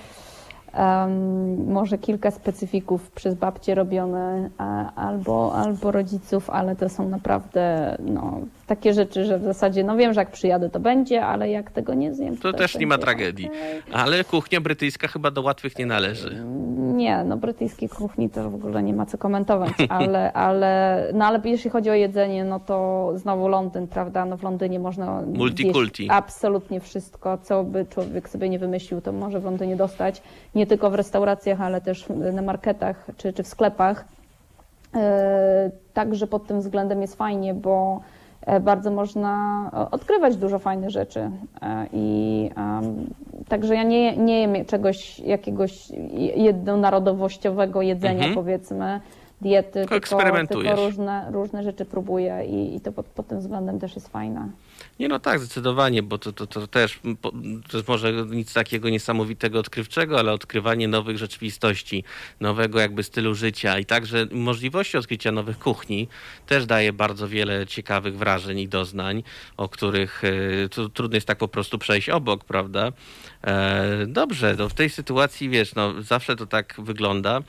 [0.79, 7.97] Um, może kilka specyfików przez babcie robione a, albo, albo rodziców, ale to są naprawdę
[8.01, 11.71] no, takie rzeczy, że w zasadzie, no wiem, że jak przyjadę to będzie, ale jak
[11.71, 13.51] tego nie zjem, to, to też nie ma tragedii.
[13.93, 16.45] Ale kuchnia brytyjska chyba do łatwych nie należy.
[16.95, 21.41] Nie, no brytyjskiej kuchni to w ogóle nie ma co komentować, ale, ale, no, ale
[21.45, 24.25] jeśli chodzi o jedzenie, no to znowu Londyn, prawda?
[24.25, 26.09] No w Londynie można Multikulti.
[26.11, 30.23] absolutnie wszystko, co by człowiek sobie nie wymyślił, to może w Londynie dostać.
[30.55, 34.05] Nie tylko w restauracjach, ale też na marketach czy, czy w sklepach.
[34.95, 38.01] E, także pod tym względem jest fajnie, bo
[38.61, 41.31] bardzo można odkrywać dużo fajnych rzeczy.
[41.63, 43.07] E, I um,
[43.49, 45.89] także ja nie, nie jem czegoś, jakiegoś
[46.37, 48.35] jednonarodowościowego jedzenia, mhm.
[48.35, 49.01] powiedzmy,
[49.41, 50.01] diety, tylko,
[50.47, 54.49] tylko, różne, różne rzeczy próbuję i, i to pod, pod tym względem też jest fajne.
[54.99, 57.01] Nie no tak, zdecydowanie, bo to, to, to też
[57.71, 62.05] to jest może nic takiego niesamowitego, odkrywczego, ale odkrywanie nowych rzeczywistości,
[62.41, 66.09] nowego jakby stylu życia i także możliwości odkrycia nowych kuchni
[66.47, 69.23] też daje bardzo wiele ciekawych wrażeń i doznań,
[69.57, 72.93] o których e, trudno jest tak po prostu przejść obok, prawda?
[73.45, 77.41] E, dobrze, no w tej sytuacji wiesz, no zawsze to tak wygląda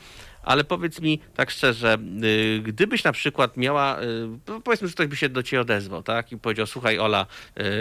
[0.47, 5.15] ale powiedz mi tak szczerze, y, gdybyś na przykład miała, y, powiedzmy, że ktoś by
[5.15, 6.31] się do ciebie odezwał, tak?
[6.31, 7.25] I powiedział, słuchaj Ola,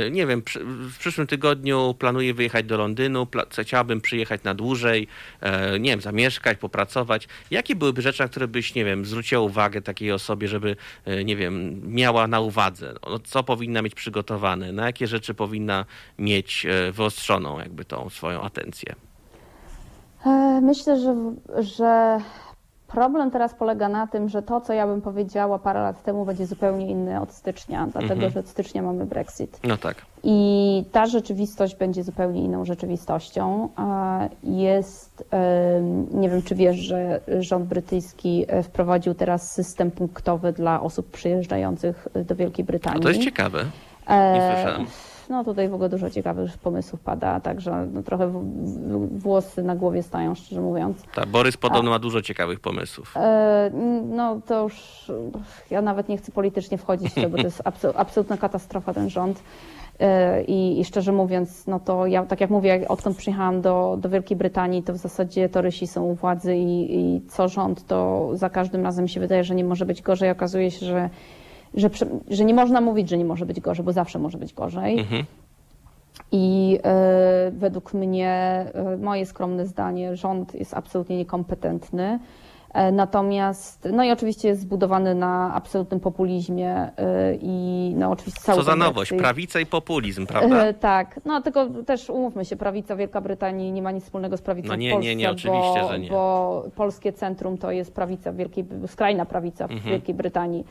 [0.07, 3.27] y, nie wiem, w przyszłym tygodniu planuję wyjechać do Londynu,
[3.63, 5.09] chciałabym przyjechać na dłużej,
[5.41, 7.29] e, nie wiem, zamieszkać, popracować.
[7.51, 11.37] Jakie byłyby rzeczy, na które byś, nie wiem, zwróciła uwagę takiej osobie, żeby, e, nie
[11.37, 12.95] wiem, miała na uwadze?
[13.11, 14.73] No, co powinna mieć przygotowane?
[14.73, 15.85] Na jakie rzeczy powinna
[16.19, 18.95] mieć e, wyostrzoną jakby tą swoją atencję?
[20.63, 22.19] Myślę, że, że
[22.87, 26.47] Problem teraz polega na tym, że to, co ja bym powiedziała parę lat temu, będzie
[26.47, 28.33] zupełnie inne od stycznia, dlatego mhm.
[28.33, 29.61] że od stycznia mamy Brexit.
[29.65, 29.97] No tak.
[30.23, 33.69] I ta rzeczywistość będzie zupełnie inną rzeczywistością.
[34.43, 35.25] Jest,
[36.11, 42.09] nie wiem, czy wiesz, że rząd brytyjski e, wprowadził teraz system punktowy dla osób przyjeżdżających
[42.25, 43.01] do Wielkiej Brytanii.
[43.01, 43.65] A to jest ciekawe.
[44.09, 44.87] Nie słyszałem.
[45.29, 48.33] No tutaj w ogóle dużo ciekawych pomysłów pada, także no, trochę
[49.11, 51.03] włosy na głowie stają, szczerze mówiąc.
[51.15, 53.15] Tak, Borys podobno ma dużo ciekawych pomysłów.
[53.17, 53.71] E,
[54.09, 55.07] no to już
[55.71, 57.63] ja nawet nie chcę politycznie wchodzić w to, bo to jest
[57.95, 59.43] absolutna katastrofa ten rząd.
[60.01, 64.09] E, I, I, szczerze mówiąc, no to ja, tak jak mówię, odkąd przyjechałam do, do
[64.09, 68.51] Wielkiej Brytanii, to w zasadzie torysi są u władzy i, i co rząd, to za
[68.51, 70.31] każdym razem mi się wydaje, że nie może być gorzej.
[70.31, 71.11] Okazuje się, że
[71.77, 71.91] że,
[72.31, 74.99] że nie można mówić, że nie może być gorzej, bo zawsze może być gorzej.
[74.99, 75.25] Mhm.
[76.33, 76.79] I
[77.49, 78.65] y, według mnie,
[78.95, 82.19] y, moje skromne zdanie, rząd jest absolutnie niekompetentny.
[82.77, 86.91] E, natomiast, no i oczywiście jest zbudowany na absolutnym populizmie
[87.41, 90.73] i no oczywiście cały Co za nowość, prawica i populizm, prawda?
[90.73, 94.69] Tak, no tylko też umówmy się, prawica Wielka Brytanii nie ma nic wspólnego z prawicą
[94.69, 95.09] no nie, w Polsce.
[95.09, 96.11] Nie, nie, oczywiście, bo, że nie.
[96.11, 99.91] Bo polskie centrum to jest prawica Wielkiej, skrajna prawica w mhm.
[99.91, 100.65] Wielkiej Brytanii.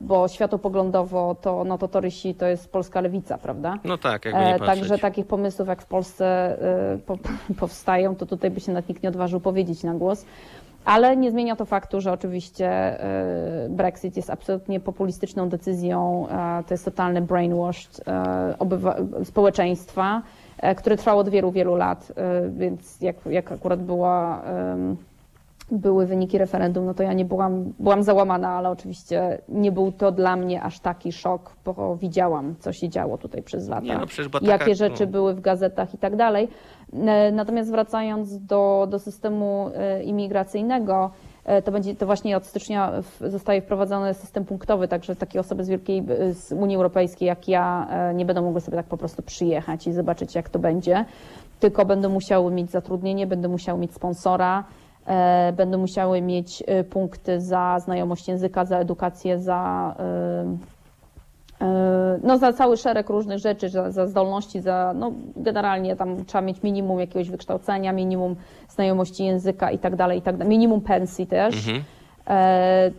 [0.00, 3.78] Bo światopoglądowo to, no to torysi to jest polska lewica, prawda?
[3.84, 6.56] No tak, jakby nie e, Także takich pomysłów jak w Polsce
[7.60, 10.24] powstają, to tutaj by się nawet nikt nie odważył powiedzieć na głos.
[10.84, 12.94] Ale nie zmienia to faktu, że oczywiście
[13.66, 16.26] y, Brexit jest absolutnie populistyczną decyzją,
[16.66, 17.88] to jest totalny brainwash
[19.24, 20.22] społeczeństwa,
[20.76, 22.12] które trwało od wielu, wielu lat,
[22.50, 24.42] więc jak, jak akurat była
[25.70, 30.12] były wyniki referendum, no to ja nie byłam, byłam załamana, ale oczywiście nie był to
[30.12, 34.06] dla mnie aż taki szok, bo widziałam, co się działo tutaj przez lata, nie, no
[34.32, 35.12] taka, jakie rzeczy no...
[35.12, 36.48] były w gazetach i tak dalej.
[36.92, 41.10] E, natomiast wracając do, do systemu e, imigracyjnego,
[41.44, 45.68] e, to będzie to właśnie od stycznia zostaje wprowadzony system punktowy, także takie osoby z
[45.68, 49.92] Wielkiej z Unii Europejskiej jak ja nie będą mogły sobie tak po prostu przyjechać i
[49.92, 51.04] zobaczyć jak to będzie,
[51.60, 54.64] tylko będą musiały mieć zatrudnienie, będą musiały mieć sponsora,
[55.52, 59.94] będą musiały mieć e, punkty za znajomość języka, za edukację, za,
[61.60, 66.42] e, no, za cały szereg różnych rzeczy, za, za zdolności, za, no, generalnie tam trzeba
[66.42, 68.36] mieć minimum jakiegoś wykształcenia, minimum
[68.68, 71.68] znajomości języka i tak dalej, i tak dalej, minimum pensji też.
[71.68, 71.84] Mhm.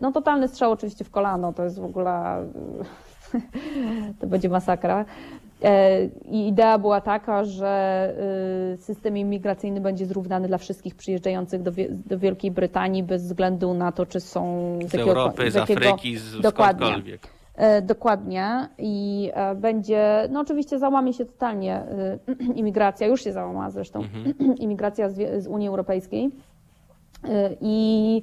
[0.02, 2.46] No totalny strzał oczywiście w kolano, to jest w ogóle,
[4.20, 5.06] to będzie masakra.
[6.26, 8.14] I idea była taka, że
[8.78, 14.06] system imigracyjny będzie zrównany dla wszystkich przyjeżdżających do, do Wielkiej Brytanii bez względu na to,
[14.06, 16.88] czy są z, z Europy, z, jakiego, Afryki, z dokładnie.
[16.88, 17.22] skądkolwiek.
[17.82, 21.84] Dokładnie i będzie, no oczywiście załamie się totalnie
[22.56, 24.56] imigracja, już się załamała zresztą, mhm.
[24.66, 26.32] imigracja z, z Unii Europejskiej
[27.62, 28.22] i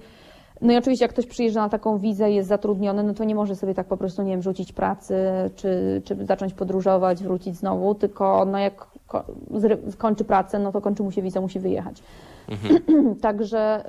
[0.61, 3.57] no i oczywiście jak ktoś przyjeżdża na taką wizę, jest zatrudniony, no to nie może
[3.57, 5.15] sobie tak po prostu, nie wiem, rzucić pracy,
[5.57, 8.87] czy, czy zacząć podróżować, wrócić znowu, tylko no jak
[9.99, 12.03] kończy pracę, no to kończy mu się wiza, musi wyjechać.
[12.49, 12.81] Mhm.
[13.27, 13.85] Także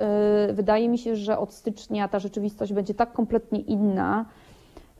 [0.50, 4.24] y, wydaje mi się, że od stycznia ta rzeczywistość będzie tak kompletnie inna,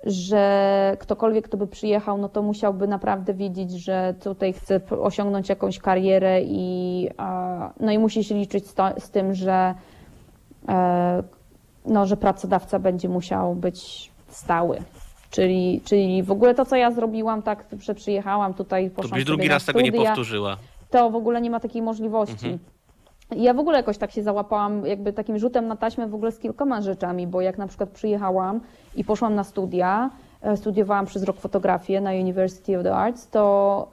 [0.05, 5.79] że ktokolwiek, kto by przyjechał, no to musiałby naprawdę wiedzieć, że tutaj chce osiągnąć jakąś
[5.79, 7.09] karierę i,
[7.81, 9.75] no i musi się liczyć z, to, z tym, że
[10.69, 11.23] e,
[11.91, 14.79] no, że pracodawca będzie musiał być stały.
[15.31, 19.25] Czyli, czyli w ogóle to, co ja zrobiłam, tak, że przyjechałam tutaj, poszłam To byś
[19.25, 20.57] drugi raz studia, tego nie powtórzyła.
[20.91, 22.33] To w ogóle nie ma takiej możliwości.
[22.33, 22.59] Mhm.
[23.37, 26.39] Ja w ogóle jakoś tak się załapałam, jakby takim rzutem na taśmę w ogóle z
[26.39, 28.61] kilkoma rzeczami, bo jak na przykład przyjechałam
[28.97, 30.11] i poszłam na studia,
[30.43, 33.89] e, studiowałam przez rok fotografię na University of the Arts, to,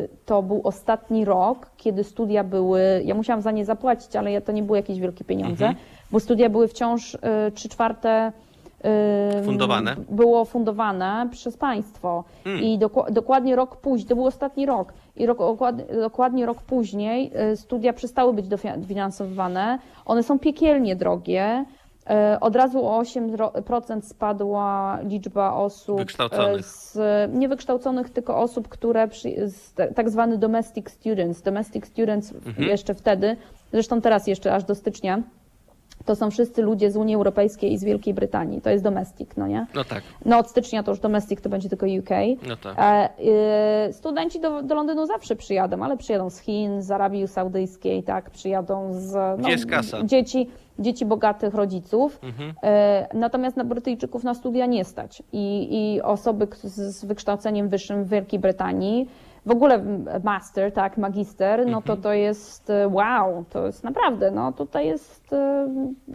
[0.00, 4.52] yy, to był ostatni rok, kiedy studia były, ja musiałam za nie zapłacić, ale to
[4.52, 7.18] nie były jakieś wielkie pieniądze, mhm bo studia były wciąż y,
[7.54, 8.32] trzy czwarte
[9.40, 9.96] y, fundowane.
[10.10, 12.24] było fundowane przez państwo.
[12.44, 12.62] Hmm.
[12.62, 12.78] I
[13.10, 15.38] dokładnie rok później, to był ostatni rok, i rok,
[16.00, 19.78] dokładnie rok później y, studia przestały być dofinansowywane.
[20.04, 21.64] One są piekielnie drogie.
[22.40, 26.64] Od razu o 8% spadła liczba osób wykształconych.
[26.64, 26.98] Z,
[27.34, 29.50] niewykształconych, tylko osób, które przy,
[29.94, 31.42] tak zwany domestic students.
[31.42, 32.68] Domestic students mhm.
[32.68, 33.36] jeszcze wtedy,
[33.72, 35.22] zresztą teraz jeszcze aż do stycznia
[36.04, 38.60] to są wszyscy ludzie z Unii Europejskiej i z Wielkiej Brytanii.
[38.60, 39.66] To jest domestic, no nie?
[39.74, 40.02] No tak.
[40.24, 42.10] No od stycznia to już domestic to będzie tylko UK.
[42.48, 42.78] No tak.
[42.78, 43.08] E,
[43.88, 48.30] y, studenci do, do Londynu zawsze przyjadą, ale przyjadą z Chin, z Arabii Saudyjskiej, tak,
[48.30, 50.04] przyjadą z no, jest kasa?
[50.04, 50.48] dzieci
[50.78, 52.18] dzieci bogatych rodziców.
[52.22, 52.54] Mhm.
[52.62, 55.22] E, natomiast na Brytyjczyków na studia nie stać.
[55.32, 59.08] I, i osoby z, z wykształceniem wyższym w Wielkiej Brytanii
[59.46, 59.84] w ogóle
[60.24, 62.02] master, tak, magister, no to mhm.
[62.02, 65.68] to jest e, wow, to jest naprawdę, no tutaj jest, e,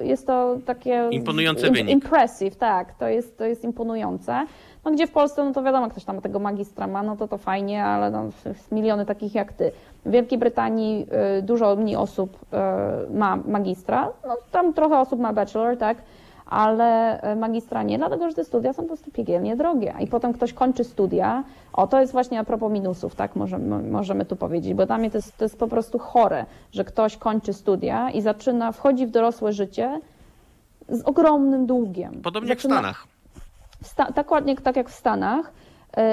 [0.04, 1.08] jest to takie...
[1.12, 1.90] Imponujący wynik.
[1.90, 4.46] Impressive, tak, to jest, to jest imponujące.
[4.86, 7.38] No gdzie w Polsce, no to wiadomo, ktoś tam tego magistra ma, no to to
[7.38, 8.30] fajnie, ale no,
[8.72, 9.72] miliony takich jak ty.
[10.06, 11.08] W Wielkiej Brytanii
[11.40, 12.38] y, dużo mniej osób
[13.10, 15.98] ma magistra, no tam trochę osób ma bachelor, tak,
[16.50, 19.94] ale e, magistra nie, dlatego że te studia są po prostu piekielnie drogie.
[20.00, 21.44] I potem ktoś kończy studia,
[21.74, 25.12] o to jest właśnie a propos minusów, tak możemy, możemy tu powiedzieć, bo dla mnie
[25.12, 29.12] to jest, to jest po prostu chore, że ktoś kończy studia i zaczyna, wchodzi w
[29.12, 30.02] dorosłe życie
[30.90, 32.22] z ogromnym długiem.
[32.24, 33.08] Podobnie zaczyna, jak w Stanach.
[33.84, 35.52] W sta, tak ładnie, tak jak w Stanach.
[35.98, 36.04] Yy,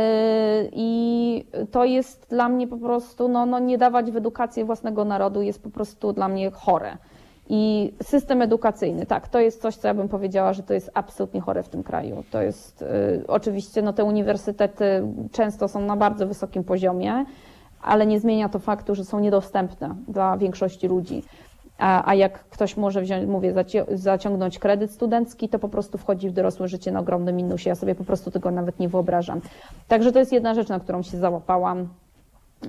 [0.73, 5.43] I to jest dla mnie po prostu, no, no nie dawać w edukację własnego narodu
[5.43, 6.97] jest po prostu dla mnie chore.
[7.49, 11.41] I system edukacyjny, tak, to jest coś, co ja bym powiedziała, że to jest absolutnie
[11.41, 12.25] chore w tym kraju.
[12.31, 14.85] To jest y, oczywiście, no te uniwersytety
[15.33, 17.25] często są na bardzo wysokim poziomie,
[17.83, 21.23] ale nie zmienia to faktu, że są niedostępne dla większości ludzi.
[21.79, 23.55] A, a jak ktoś może wziąć, mówię,
[23.95, 27.69] zaciągnąć kredyt studencki, to po prostu wchodzi w dorosłe życie na ogromnym minusie.
[27.69, 29.41] Ja sobie po prostu tego nawet nie wyobrażam.
[29.89, 31.89] Także to jest jedna rzecz, na którą się załapałam.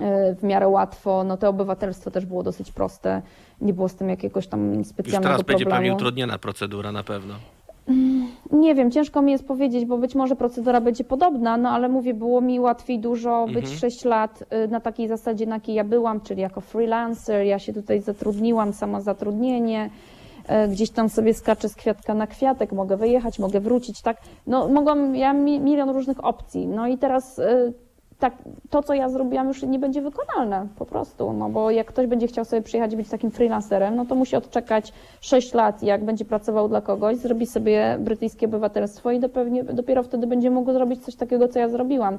[0.00, 1.24] E, w miarę łatwo.
[1.24, 3.22] No to obywatelstwo też było dosyć proste.
[3.60, 5.58] Nie było z tym jakiegoś tam specjalnego Już teraz problemu.
[5.58, 7.34] będzie pewnie utrudniona procedura na pewno.
[7.88, 11.88] Mm, nie wiem, ciężko mi jest powiedzieć, bo być może procedura będzie podobna, no ale
[11.88, 13.76] mówię, było mi łatwiej dużo być mhm.
[13.78, 17.46] 6 lat y, na takiej zasadzie, na jakiej ja byłam, czyli jako freelancer.
[17.46, 19.90] Ja się tutaj zatrudniłam, sama zatrudnienie
[20.64, 24.16] y, gdzieś tam sobie skaczę z kwiatka na kwiatek, mogę wyjechać, mogę wrócić, tak.
[24.46, 26.66] No mogłam, ja milion różnych opcji.
[26.66, 27.72] No i teraz y,
[28.18, 28.34] tak,
[28.70, 32.26] to, co ja zrobiłam, już nie będzie wykonalne po prostu, no bo jak ktoś będzie
[32.26, 36.24] chciał sobie przyjechać i być takim freelancerem, no to musi odczekać 6 lat, jak będzie
[36.24, 41.14] pracował dla kogoś, zrobi sobie brytyjskie obywatelstwo i dopewnie, dopiero wtedy będzie mógł zrobić coś
[41.14, 42.18] takiego, co ja zrobiłam.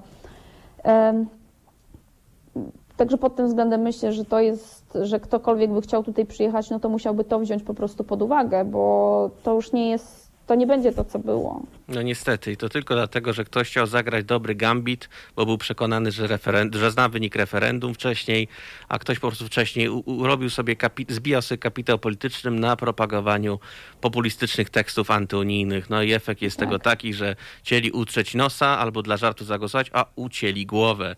[2.97, 6.79] Także pod tym względem myślę, że to jest, że ktokolwiek by chciał tutaj przyjechać, no
[6.79, 10.67] to musiałby to wziąć po prostu pod uwagę, bo to już nie jest to nie
[10.67, 11.63] będzie to, co było.
[11.87, 16.11] No niestety i to tylko dlatego, że ktoś chciał zagrać dobry gambit, bo był przekonany,
[16.11, 18.47] że, referend- że zna wynik referendum wcześniej,
[18.89, 23.59] a ktoś po prostu wcześniej urobił sobie, kapi- zbijał sobie kapitał politycznym na propagowaniu
[24.01, 25.89] populistycznych tekstów antyunijnych.
[25.89, 26.65] No i efekt jest tak.
[26.67, 31.15] tego taki, że chcieli utrzeć nosa albo dla żartu zagłosować, a ucięli głowę.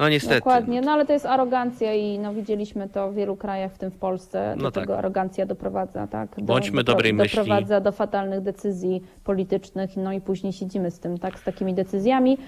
[0.00, 0.34] No niestety.
[0.34, 3.90] Dokładnie, no ale to jest arogancja i no, widzieliśmy to w wielu krajach, w tym
[3.90, 4.54] w Polsce.
[4.56, 4.98] Do No tego tak.
[4.98, 6.28] arogancja doprowadza, tak?
[6.38, 7.36] Do, Bądźmy do, dobrej myśli.
[7.38, 11.38] Doprowadza do fatalnych decyzji politycznych, no i później siedzimy z tym, tak?
[11.38, 12.38] Z takimi decyzjami.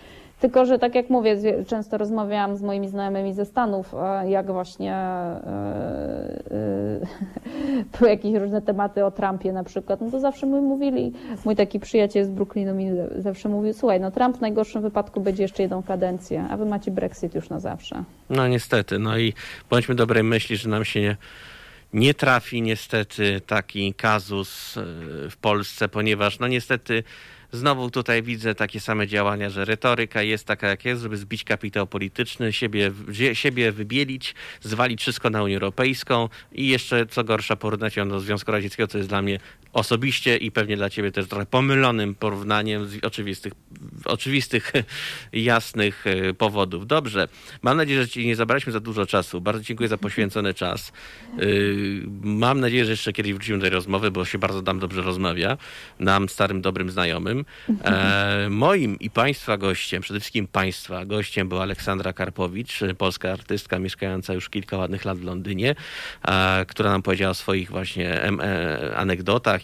[0.43, 1.37] Tylko, że tak jak mówię,
[1.67, 5.43] często rozmawiałam z moimi znajomymi ze Stanów, e, jak właśnie e,
[6.51, 11.13] e, były jakieś różne tematy o Trumpie na przykład, no to zawsze my mówili,
[11.45, 15.43] mój taki przyjaciel z Brooklynu mi zawsze mówił, słuchaj, no Trump w najgorszym wypadku będzie
[15.43, 18.05] jeszcze jedną kadencję, a wy macie Brexit już na zawsze.
[18.31, 19.33] No niestety, no i
[19.71, 21.17] bądźmy dobrej myśli, że nam się nie,
[21.93, 24.83] nie trafi niestety taki kazus e,
[25.31, 27.05] w Polsce, ponieważ no niestety
[27.53, 31.87] znowu tutaj widzę takie same działania, że retoryka jest taka jak jest, żeby zbić kapitał
[31.87, 32.93] polityczny, siebie,
[33.33, 38.53] siebie wybielić, zwalić wszystko na Unię Europejską i jeszcze co gorsza porównać ją do Związku
[38.53, 39.39] Radzieckiego, co jest dla mnie
[39.73, 43.53] osobiście i pewnie dla ciebie też trochę pomylonym porównaniem z oczywistych,
[44.05, 44.73] oczywistych
[45.33, 46.87] jasnych e, powodów.
[46.87, 47.29] Dobrze.
[47.63, 49.41] Mam nadzieję, że ci nie zabraliśmy za dużo czasu.
[49.41, 50.93] Bardzo dziękuję za poświęcony czas.
[51.39, 55.03] Yy, Mam nadzieję, że jeszcze kiedyś wrócimy do tej rozmowy, bo się bardzo nam dobrze
[55.03, 55.57] rozmawia.
[55.99, 57.45] Nam, starym, dobrym znajomym.
[57.85, 64.35] E, moim i Państwa gościem, przede wszystkim Państwa gościem była Aleksandra Karpowicz, polska artystka mieszkająca
[64.35, 65.75] już kilka ładnych lat w Londynie,
[66.29, 68.41] e, która nam powiedziała o swoich właśnie em,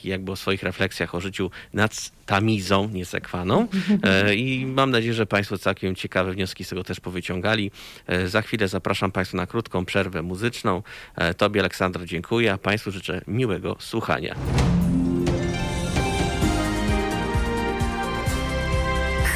[0.04, 3.68] i jakby o swoich refleksjach o życiu nad tamizą, nie sekwaną.
[4.02, 7.70] E, I mam nadzieję, że Państwo całkiem ciekawe wnioski z tego też powyciągali.
[8.06, 10.82] E, Za chwilę zapraszam Państwa na krótką przerwę muzyczną.
[11.16, 14.34] E, Tobie, Aleksandro, dziękuję, a Państwu życzę miłego słuchania.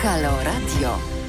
[0.02, 1.21] Halo Radio.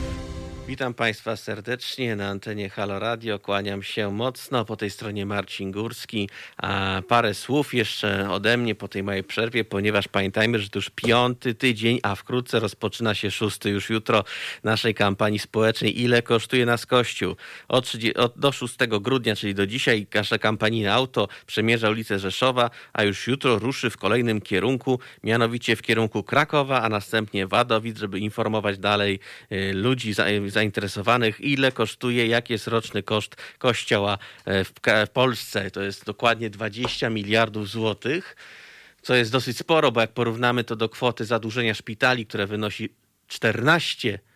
[0.68, 3.40] Witam Państwa serdecznie na antenie Halo Radio.
[3.40, 4.66] Kłaniam się mocno.
[4.66, 6.30] Po tej stronie Marcin Górski.
[6.58, 10.90] A parę słów jeszcze ode mnie po tej mojej przerwie, ponieważ pamiętajmy, że to już
[10.90, 14.24] piąty tydzień, a wkrótce rozpoczyna się szósty już jutro
[14.64, 16.02] naszej kampanii społecznej.
[16.02, 17.36] Ile kosztuje nas Kościół?
[17.68, 22.70] Od, 30 od, do 6 grudnia, czyli do dzisiaj, nasza kampanijne auto przemierza ulicę Rzeszowa,
[22.94, 28.20] a już jutro ruszy w kolejnym kierunku, mianowicie w kierunku Krakowa, a następnie Wadowic, żeby
[28.20, 29.20] informować dalej
[29.52, 30.14] y, ludzi
[30.54, 34.74] zainteresowanych, ile kosztuje, jaki jest roczny koszt kościoła e, w,
[35.14, 35.72] Polsce.
[35.72, 38.36] To jest dokładnie 20 miliardów złotych,
[39.02, 42.90] co jest dosyć sporo, bo jak porównamy to do kwoty zadłużenia szpitali, które wynosi
[43.28, 44.33] 14 miliardów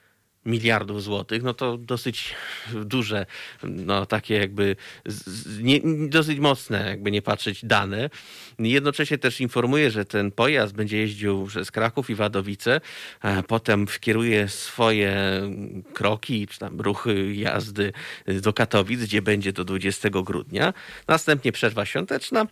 [0.98, 2.36] złotych, no to dosyć
[2.74, 3.26] duże,
[3.64, 4.76] no takie jakby
[5.62, 8.10] nie, dosyć mocne, jakby nie patrzeć dane.
[8.60, 12.82] Jednocześnie też informuję, że ten pojazd będzie jeździł przez Kraków i Wadowice,
[13.48, 15.42] potem kieruje swoje
[15.94, 17.94] kroki, czy tam ruchy jazdy
[18.42, 20.74] do Katowic, gdzie będzie do 20 grudnia.
[21.08, 22.48] Następnie przerwa świąteczna,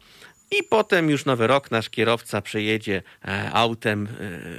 [0.51, 4.07] i potem już nowy rok nasz kierowca przejedzie e, autem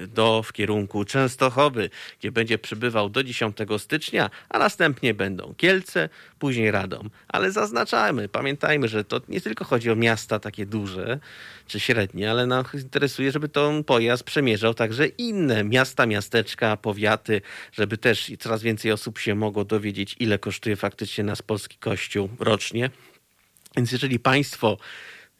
[0.02, 6.08] e, do w kierunku Częstochowy, gdzie będzie przybywał do 10 stycznia, a następnie będą Kielce,
[6.38, 7.10] później Radom.
[7.28, 11.18] Ale zaznaczamy, pamiętajmy, że to nie tylko chodzi o miasta takie duże
[11.66, 17.40] czy średnie, ale nas interesuje, żeby ten pojazd przemierzał także inne miasta, miasteczka, powiaty,
[17.72, 22.90] żeby też coraz więcej osób się mogło dowiedzieć, ile kosztuje faktycznie nas polski kościół rocznie.
[23.76, 24.76] Więc jeżeli Państwo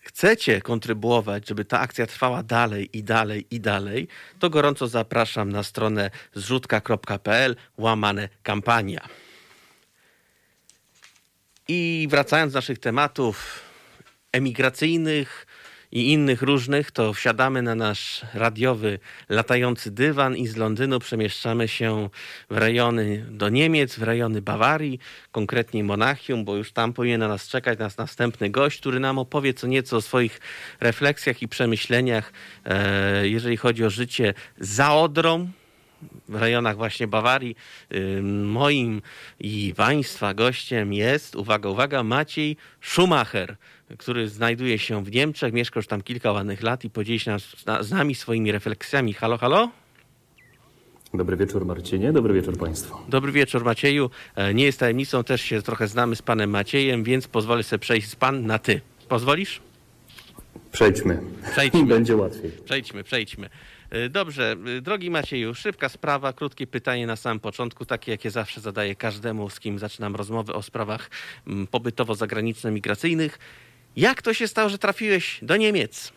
[0.07, 5.63] chcecie kontrybuować, żeby ta akcja trwała dalej i dalej i dalej, to gorąco zapraszam na
[5.63, 9.09] stronę zrzutka.pl łamane kampania.
[11.69, 13.61] I wracając do naszych tematów
[14.33, 15.47] emigracyjnych
[15.93, 22.09] i innych różnych, to wsiadamy na nasz radiowy latający dywan i z Londynu przemieszczamy się
[22.51, 24.99] w rejony do Niemiec, w rejony Bawarii,
[25.33, 29.55] konkretniej Monachium, bo już tam powinien na nas czekać nas następny gość, który nam opowie
[29.55, 30.41] co nieco o swoich
[30.81, 32.33] refleksjach i przemyśleniach,
[32.65, 35.49] e, jeżeli chodzi o życie za Odrą,
[36.29, 37.57] rejonach właśnie Bawarii.
[38.45, 39.03] Moim
[39.41, 43.57] i Państwa gościem jest, uwaga, uwaga, Maciej Schumacher,
[43.99, 47.37] który znajduje się w Niemczech, mieszka już tam kilka ładnych lat i podzieli się
[47.81, 49.13] z nami swoimi refleksjami.
[49.13, 49.71] Halo, halo?
[51.15, 52.97] Dobry wieczór Marcinie, dobry wieczór Państwu.
[53.09, 54.11] Dobry wieczór Macieju.
[54.37, 58.09] E, Nie jest tajemnicą, też się trochę znamy z panem Maciejem, więc pozwolę sobie przejść
[58.09, 58.81] z pan na ty.
[59.09, 59.61] Pozwolisz?
[60.73, 61.21] Przejdźmy.
[61.53, 61.85] Przejdźmy.
[61.97, 62.51] Będzie łatwiej.
[62.65, 63.49] Przejdźmy, przejdźmy.
[63.91, 68.61] E, Dobrze, e, drogi Macieju, szybka sprawa, krótkie pytanie na samym początku, takie jakie zawsze
[68.61, 71.11] zadaję każdemu, z kim zaczynam rozmowy o sprawach
[71.47, 73.39] mm, pobytowo-zagraniczno-migracyjnych.
[73.97, 76.13] Jak to się stało, że trafiłeś do Niemiec?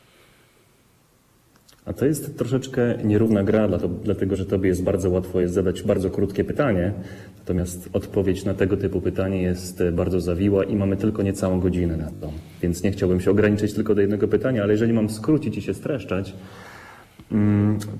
[1.86, 3.68] A to jest troszeczkę nierówna gra,
[4.04, 6.94] dlatego że Tobie jest bardzo łatwo jest zadać bardzo krótkie pytanie,
[7.40, 11.98] natomiast odpowiedź na tego typu pytanie jest e, bardzo zawiła i mamy tylko niecałą godzinę
[11.98, 12.32] na to.
[12.62, 15.74] Więc nie chciałbym się ograniczyć tylko do jednego pytania, ale jeżeli mam skrócić i się
[15.74, 16.34] streszczać,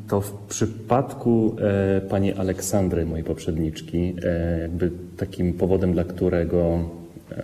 [0.08, 6.80] to w przypadku e, pani Aleksandry, mojej poprzedniczki, e, jakby takim powodem, dla którego
[7.32, 7.44] e,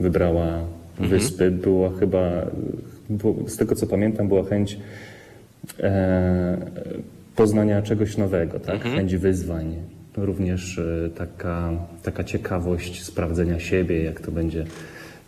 [0.00, 0.60] wybrała
[1.00, 1.20] Mhm.
[1.20, 2.46] wyspy, była chyba,
[3.46, 4.78] z tego co pamiętam, była chęć
[7.36, 8.74] poznania czegoś nowego, tak?
[8.74, 8.96] Mhm.
[8.96, 9.74] chęć wyzwań.
[10.16, 10.80] Również
[11.16, 11.70] taka,
[12.02, 14.64] taka ciekawość sprawdzenia siebie, jak to będzie.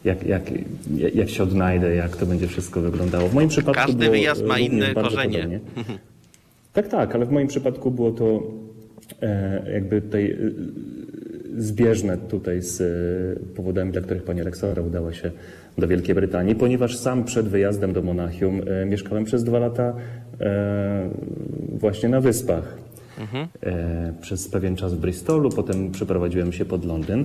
[0.05, 0.42] Jak, jak,
[1.14, 3.28] jak się odnajdę, jak to będzie wszystko wyglądało.
[3.28, 5.38] W moim przypadku Każdy było wyjazd ma inne korzenie.
[5.38, 5.61] podobnie.
[6.72, 8.42] Tak, tak, ale w moim przypadku było to
[9.22, 15.30] e, jakby tutaj e, zbieżne tutaj z e, powodami, dla których pani Aleksandra udała się
[15.78, 19.94] do Wielkiej Brytanii, ponieważ sam przed wyjazdem do Monachium mieszkałem przez dwa lata
[21.68, 22.76] właśnie na wyspach.
[23.62, 27.24] E, przez pewien czas w Bristolu, potem przeprowadziłem się pod Londyn,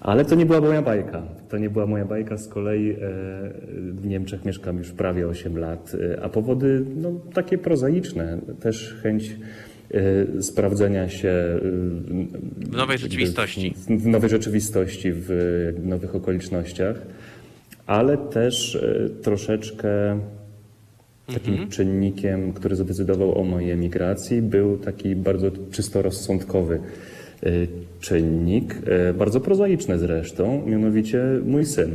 [0.00, 1.22] ale to nie była moja bajka.
[1.48, 2.96] To nie była moja bajka, z kolei e,
[3.92, 9.36] w Niemczech mieszkam już prawie 8 lat, e, a powody no, takie prozaiczne, też chęć
[10.40, 11.32] sprawdzenia się
[12.70, 13.74] W nowej rzeczywistości.
[13.76, 15.30] w, w nowej rzeczywistości, w
[15.84, 16.96] nowych okolicznościach,
[17.86, 18.78] ale też
[19.22, 20.18] troszeczkę
[21.34, 21.68] takim Mhm.
[21.70, 26.80] czynnikiem, który zadecydował o mojej emigracji, był taki bardzo czysto rozsądkowy
[27.42, 27.50] e,
[28.00, 31.90] czynnik, e, bardzo prozaiczny zresztą, mianowicie mój syn.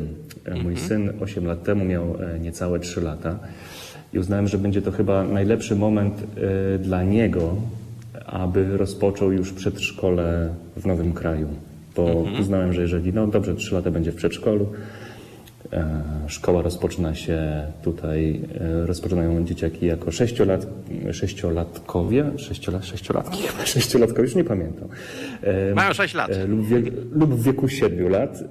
[0.45, 3.39] E, Mój syn 8 lat temu miał niecałe 3 lata
[4.13, 6.23] i uznałem, że będzie to chyba najlepszy moment
[6.79, 7.55] dla niego,
[8.25, 11.47] aby rozpoczął już przedszkole w nowym kraju.
[11.95, 14.65] Bo uznałem, że jeżeli, no dobrze, 3 lata będzie w przedszkolu,
[16.27, 17.39] Szkoła rozpoczyna się
[17.83, 20.67] tutaj, e, rozpoczynają dzieciaki jako sześciolat,
[21.11, 23.37] sześciolatkowie, sześciolat, sześciolatki,
[23.73, 24.87] sześciolatkowie, już nie pamiętam.
[25.43, 26.31] E, Mają sześć lat.
[26.31, 28.41] e, Lub w, wieku, lub w wieku siedmiu lat.
[28.41, 28.45] E,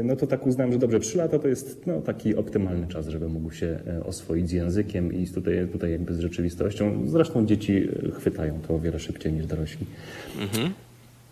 [0.00, 3.08] e, No to tak uznałem, że dobrze, trzy lata to jest no, taki optymalny czas,
[3.08, 7.02] żeby mógł się e, oswoić z językiem i tutaj, tutaj jakby z rzeczywistością.
[7.06, 9.86] Zresztą dzieci e, chwytają to o wiele szybciej niż dorośli.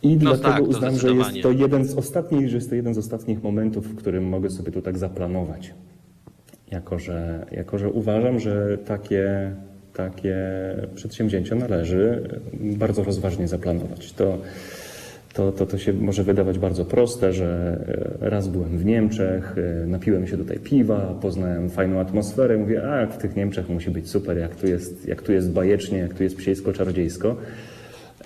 [0.04, 2.94] I No dlatego tak, uznam, że jest to jeden z ostatnich, że jest to jeden
[2.94, 5.74] z ostatnich momentów, w którym mogę sobie to tak zaplanować.
[6.70, 9.50] Jako, że, jako, że uważam, że takie,
[9.94, 10.36] takie
[10.94, 12.28] przedsięwzięcia należy
[12.60, 14.12] bardzo rozważnie zaplanować.
[14.12, 14.38] To,
[15.34, 17.80] to, to, to się może wydawać bardzo proste, że
[18.22, 23.06] e, raz byłem w Niemczech, e, napiłem się tutaj piwa, poznałem fajną atmosferę, mówię, a
[23.06, 26.22] w tych Niemczech musi być super, jak tu jest, jak tu jest bajecznie, jak tu
[26.22, 27.36] jest psiejsko-czarodziejsko.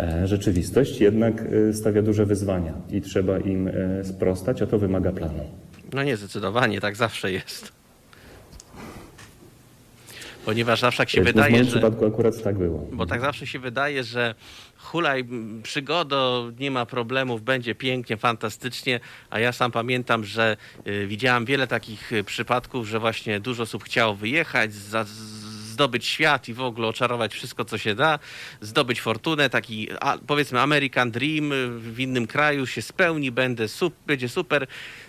[0.00, 5.12] E, Rzeczywistość jednak e, stawia duże wyzwania i trzeba im e, sprostać, a to wymaga
[5.12, 5.44] planu.
[5.92, 7.72] No nie, zdecydowanie, tak zawsze jest.
[10.44, 11.70] Ponieważ zawsze jak się w wydaje, moim że...
[11.70, 12.86] przypadku akurat tak było.
[12.92, 14.34] Bo tak zawsze się wydaje, że
[14.76, 15.24] hulaj,
[15.62, 21.66] przygodo, nie ma problemów, będzie pięknie, fantastycznie, a ja sam pamiętam, że y, widziałem wiele
[21.66, 25.04] takich y, przypadków, że właśnie dużo osób chciało wyjechać, za,
[25.78, 28.18] zdobyć świat i w ogóle oczarować wszystko, co się da,
[28.60, 34.28] zdobyć fortunę, taki a, powiedzmy American Dream w innym kraju się spełni, będę sup, będzie
[34.28, 34.66] super.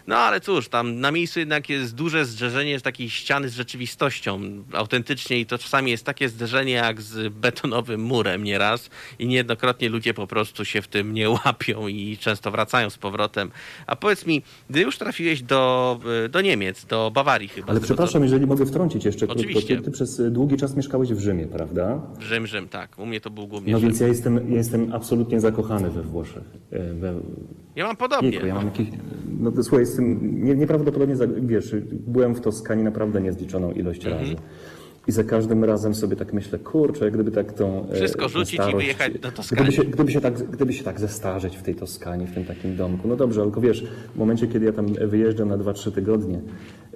[0.07, 4.39] No ale cóż, tam na miejscu jednak jest duże zderzenie z takiej ściany z rzeczywistością
[4.73, 8.89] autentycznie i to czasami jest takie zderzenie jak z betonowym murem nieraz
[9.19, 13.51] i niejednokrotnie ludzie po prostu się w tym nie łapią i często wracają z powrotem.
[13.87, 17.67] A powiedz mi, gdy już trafiłeś do, y, do Niemiec, do Bawarii chyba.
[17.67, 19.39] Ale przepraszam, jeżeli mogę wtrącić jeszcze krótko.
[19.41, 19.75] Oczywiście.
[19.77, 22.01] Ty, ty przez długi czas mieszkałeś w Rzymie, prawda?
[22.19, 22.99] Rzym, Rzym, tak.
[22.99, 23.89] U mnie to był głównie No Rzym.
[23.89, 26.43] więc ja jestem, ja jestem absolutnie zakochany we Włoszech.
[26.71, 27.13] E, We,
[27.75, 28.29] Ja mam podobnie.
[28.29, 28.87] Jejku, ja mam jakiś,
[29.39, 31.75] no to słuchaj, jestem nie, nieprawdopodobnie, wiesz,
[32.07, 34.23] byłem w Toskanii naprawdę niezliczoną ilość Mhm.
[34.23, 34.35] razy.
[35.07, 38.53] I za każdym razem sobie tak myślę, kurczę, gdyby tak tą e, Wszystko tę rzucić
[38.53, 39.63] i starość- wyjechać do Toskanii.
[39.63, 42.75] Gdyby się, gdyby, się tak, gdyby się tak zestarzeć w tej Toskanii, w tym takim
[42.75, 43.07] domku.
[43.07, 43.83] No dobrze, tylko wiesz,
[44.15, 46.39] w momencie, kiedy ja tam wyjeżdżam na 2-3 tygodnie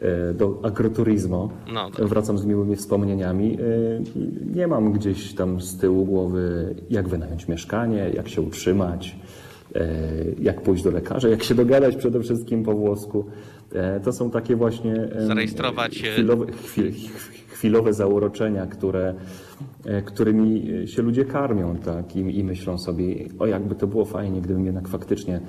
[0.01, 5.77] e, do agroturizmo, No, to- wracam z miłymi wspomnieniami, e, nie mam gdzieś tam z
[5.77, 9.15] tyłu głowy, jak wynająć mieszkanie, jak się utrzymać,
[10.39, 13.25] jak pójść do lekarza, jak się dogadać przede wszystkim po włosku.
[13.73, 16.91] E, To są takie właśnie Zarejestrować, e, chwilowe, chwil,
[17.47, 19.15] chwilowe zauroczenia, które, e,
[20.05, 22.15] którymi się ludzie karmią tak?
[22.15, 25.41] I, i myślą sobie, o jakby to było fajnie, gdybym jednak faktycznie e,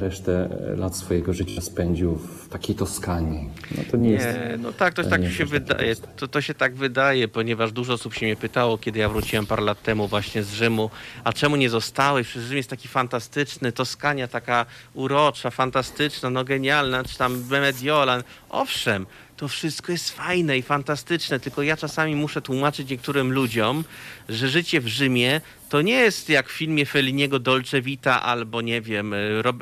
[0.00, 3.48] resztę lat swojego życia spędził w takiej Toskanii.
[3.76, 4.26] No to nie, jest...
[4.26, 5.96] Nie, no tak, to to tak się jest wydaje.
[6.16, 9.62] To, to się tak wydaje, ponieważ dużo osób się mnie pytało, kiedy ja wróciłem parę
[9.62, 10.90] lat temu właśnie z Rzymu,
[11.24, 12.26] a czemu nie zostałeś?
[12.26, 18.22] Przecież Rzym jest taki fantastyczny, Toskania taka urocza, fantastyczna, no genialna, czy tam Mediolan.
[18.50, 19.06] Owszem,
[19.36, 23.84] to wszystko jest fajne i fantastyczne, tylko ja czasami muszę tłumaczyć niektórym ludziom,
[24.28, 25.40] że życie w Rzymie
[25.72, 29.52] to nie jest jak w filmie Felliniego Dolce Vita albo nie wiem, e, e,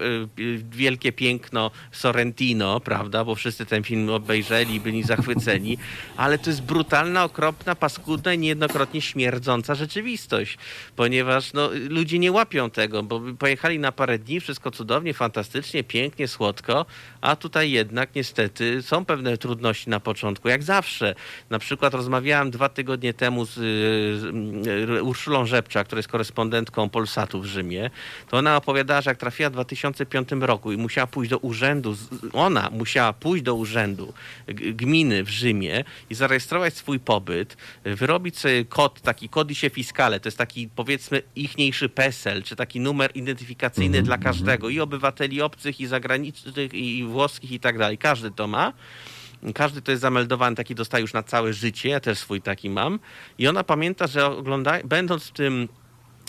[0.71, 5.79] Wielkie Piękno Sorrentino, prawda, bo wszyscy ten film obejrzeli byli zachwyceni,
[6.17, 10.59] ale to jest brutalna, okropna, paskudna i niejednokrotnie śmierdząca rzeczywistość,
[10.97, 16.29] ponieważ no, ludzie nie łapią tego, bo pojechali na parę dni, wszystko cudownie, fantastycznie, pięknie,
[16.29, 16.87] słodko,
[17.21, 21.15] a tutaj jednak niestety są pewne trudności na początku, jak zawsze.
[21.51, 24.50] Na przykład rozmawiałem dwa tygodnie temu z, z
[25.03, 27.91] Urszulą Rzepcza, która jest korespondentką Polsatu w Rzymie,
[28.29, 31.97] to ona opowiadała, że jak trafiła w 2005 roku i musiała pójść do urzędu,
[32.33, 34.13] ona musiała pójść do urzędu
[34.75, 40.39] gminy w Rzymie i zarejestrować swój pobyt, wyrobić sobie kod, taki kodisie fiskale, to jest
[40.39, 44.07] taki powiedzmy ichniejszy PESEL, czy taki numer identyfikacyjny mm -hmm.
[44.07, 47.99] dla każdego i obywateli obcych i zagranicznych i włoskich i tak dalej.
[47.99, 48.73] Każdy to ma.
[49.55, 51.89] Każdy to jest zameldowany, taki dostaje już na całe życie.
[51.89, 52.99] Ja też swój taki mam.
[53.39, 55.69] I ona pamięta, że ogląda, będąc w tym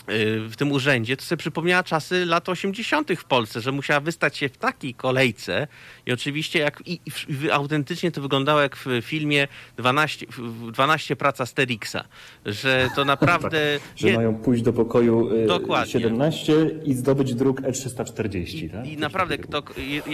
[0.08, 3.12] w tym urzędzie, to sobie przypomniała czasy lat 80.
[3.18, 5.68] w Polsce, że musiała wystać się w takiej kolejce
[6.06, 9.48] i oczywiście jak i, i autentycznie to wyglądało jak w filmie
[9.78, 10.26] 12,
[10.72, 12.04] 12 prac Asterixa,
[12.46, 13.80] że to naprawdę...
[13.80, 14.16] tak, że nie...
[14.16, 15.92] mają pójść do pokoju y, Dokładnie.
[15.92, 16.54] 17
[16.86, 18.66] i zdobyć druk E340.
[18.66, 18.88] I, tak?
[18.88, 19.64] i naprawdę, kto,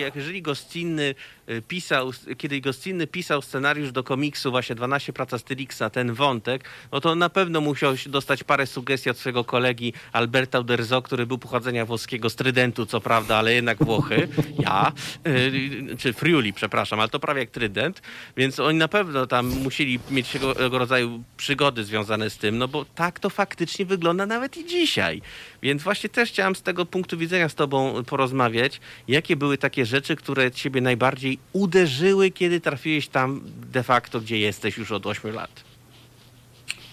[0.05, 1.15] jeżeli Goscinny
[1.49, 7.01] y, pisał, kiedy Goscinny pisał scenariusz do komiksu właśnie 12 prac Asterixa, ten wątek, no
[7.01, 9.76] to na pewno musiał dostać parę sugestii od swojego kolegi
[10.11, 14.27] Alberta Uderzo, który był pochodzenia włoskiego, z Trydentu co prawda, ale jednak Włochy,
[14.65, 14.91] ja,
[15.27, 18.01] y, czy Friuli, przepraszam, ale to prawie jak Trydent,
[18.37, 22.85] więc oni na pewno tam musieli mieć tego rodzaju przygody związane z tym, no bo
[22.85, 25.21] tak to faktycznie wygląda nawet i dzisiaj.
[25.61, 30.15] Więc właśnie też chciałem z tego punktu widzenia z tobą porozmawiać, jakie były takie rzeczy,
[30.15, 35.66] które ciebie najbardziej uderzyły, kiedy trafiłeś tam de facto, gdzie jesteś już od 8 lat.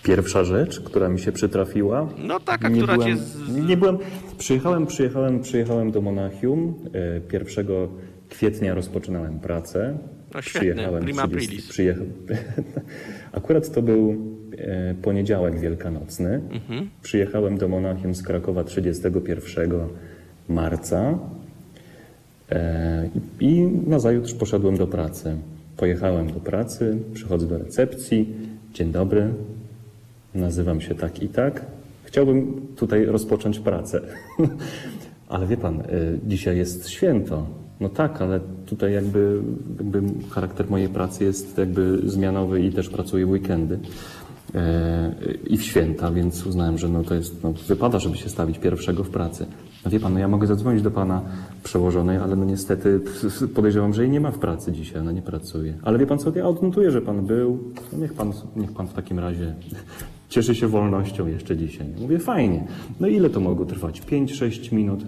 [0.04, 2.08] Pierwsza rzecz, która mi się przytrafiła.
[2.18, 3.16] No taka, nie która byłem, cię...
[3.16, 3.66] Z...
[3.66, 3.98] Nie byłem...
[4.38, 6.74] Przyjechałem, przyjechałem, przyjechałem do Monachium.
[7.32, 7.88] 1 e,
[8.28, 9.98] kwietnia rozpoczynałem pracę.
[10.34, 12.00] No świetne, przyjechałem prima 30, przyjecha...
[13.32, 14.16] Akurat to był
[14.58, 16.40] e, poniedziałek wielkanocny.
[16.50, 16.90] Mhm.
[17.02, 19.70] Przyjechałem do Monachium z Krakowa 31
[20.48, 21.18] marca
[22.50, 23.08] e,
[23.40, 25.36] i nazajutrz poszedłem do pracy.
[25.76, 28.34] Pojechałem do pracy, przychodzę do recepcji.
[28.72, 29.30] Dzień dobry,
[30.34, 31.66] Nazywam się tak i tak.
[32.04, 34.00] Chciałbym tutaj rozpocząć pracę.
[35.28, 37.46] ale wie pan, y, dzisiaj jest święto.
[37.80, 39.42] No tak, ale tutaj jakby,
[39.78, 43.78] jakby charakter mojej pracy jest jakby zmianowy i też pracuję weekendy
[44.54, 45.14] e,
[45.46, 49.04] i w święta, więc uznałem, że no to jest, no, wypada, żeby się stawić pierwszego
[49.04, 49.46] w pracy.
[49.84, 51.22] No wie pan, no ja mogę zadzwonić do pana
[51.64, 53.00] przełożonej, ale no niestety
[53.54, 55.74] podejrzewam, że jej nie ma w pracy dzisiaj, ona nie pracuje.
[55.82, 57.58] Ale wie pan co, ja odnotuję, że pan był,
[57.92, 59.54] no niech pan, niech pan w takim razie
[60.34, 61.86] cieszy się wolnością jeszcze dzisiaj.
[62.00, 62.64] Mówię, fajnie.
[63.00, 64.02] No ile to mogło trwać?
[64.02, 65.04] 5-6 minut.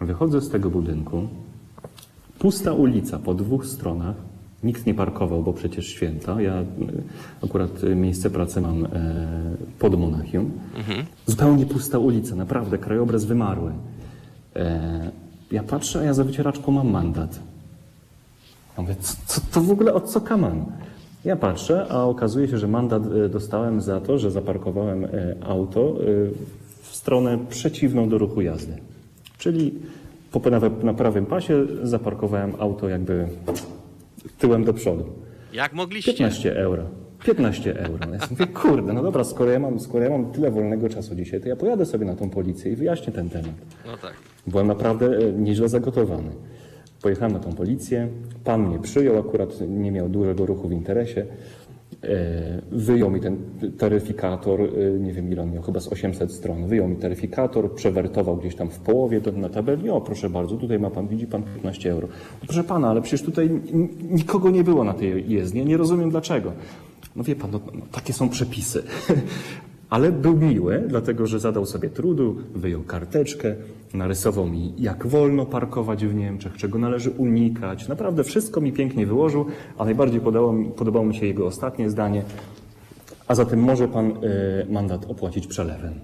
[0.00, 1.28] Wychodzę z tego budynku,
[2.38, 4.16] pusta ulica po dwóch stronach,
[4.64, 6.42] Nikt nie parkował, bo przecież święta.
[6.42, 6.64] Ja e,
[7.44, 8.88] akurat miejsce pracy mam e,
[9.78, 10.50] pod Monachium.
[10.76, 11.06] Mhm.
[11.26, 13.72] Zupełnie pusta ulica, naprawdę, krajobraz wymarły.
[14.56, 15.10] E,
[15.52, 17.40] ja patrzę, a ja za wycieraczką mam mandat.
[18.76, 20.64] Ja mówię, co, co to w ogóle, od co kaman?
[21.24, 25.06] Ja patrzę, a okazuje się, że mandat dostałem za to, że zaparkowałem
[25.42, 25.96] auto
[26.82, 28.76] w stronę przeciwną do ruchu jazdy.
[29.38, 29.74] Czyli
[30.82, 33.28] na prawym pasie zaparkowałem auto jakby
[34.38, 35.04] tyłem do przodu.
[35.52, 36.12] Jak mogliście?
[36.12, 36.82] 15 euro.
[37.24, 38.06] 15 euro.
[38.12, 41.40] Ja mówię, kurde, no dobra, skoro ja, mam, skoro ja mam tyle wolnego czasu dzisiaj,
[41.40, 43.54] to ja pojadę sobie na tą policję i wyjaśnię ten temat.
[43.86, 44.14] No tak.
[44.46, 46.30] Byłem naprawdę e, nieźle zagotowany.
[47.02, 48.08] Pojechałem na tą policję,
[48.44, 51.26] pan mnie przyjął, akurat nie miał dużego ruchu w interesie.
[52.04, 53.36] E, wyjął mi ten
[53.78, 56.66] taryfikator, e, nie wiem ile on miał, chyba z 800 stron.
[56.66, 59.90] Wyjął mi taryfikator, przewertował gdzieś tam w połowie na tabeli.
[59.90, 62.08] O, proszę bardzo, tutaj ma pan, widzi pan 15 euro.
[62.40, 63.50] Proszę pana, ale przecież tutaj
[64.10, 65.64] nikogo nie było na tej jezdni.
[65.64, 66.52] Nie rozumiem dlaczego.
[67.16, 68.82] No wie pan, no, no, takie są przepisy.
[69.90, 73.54] Ale był miły, dlatego że zadał sobie trudu, wyjął karteczkę,
[73.94, 77.88] narysował mi, jak wolno parkować w Niemczech, czego należy unikać.
[77.88, 79.46] Naprawdę wszystko mi pięknie wyłożył,
[79.78, 82.22] a najbardziej podobało mi, podobało mi się jego ostatnie zdanie.
[83.26, 85.94] A zatem może pan y, mandat opłacić przelewem.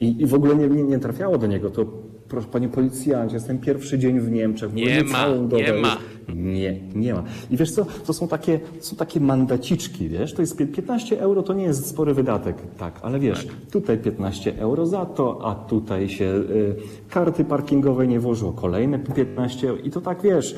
[0.00, 1.86] I, I, w ogóle nie, nie, nie, trafiało do niego to,
[2.30, 4.72] proszę panie policjancie, jestem pierwszy dzień w Niemczech.
[4.72, 5.26] Nie ma,
[5.56, 5.96] nie ma.
[6.34, 7.22] Nie, nie ma.
[7.50, 11.54] I wiesz co, to są takie, są takie mandaciczki, wiesz, to jest 15 euro, to
[11.54, 13.54] nie jest spory wydatek, tak, ale wiesz, tak.
[13.70, 16.76] tutaj 15 euro za to, a tutaj się y,
[17.08, 20.54] karty parkingowe nie włożyło, kolejne 15 euro i to tak, wiesz,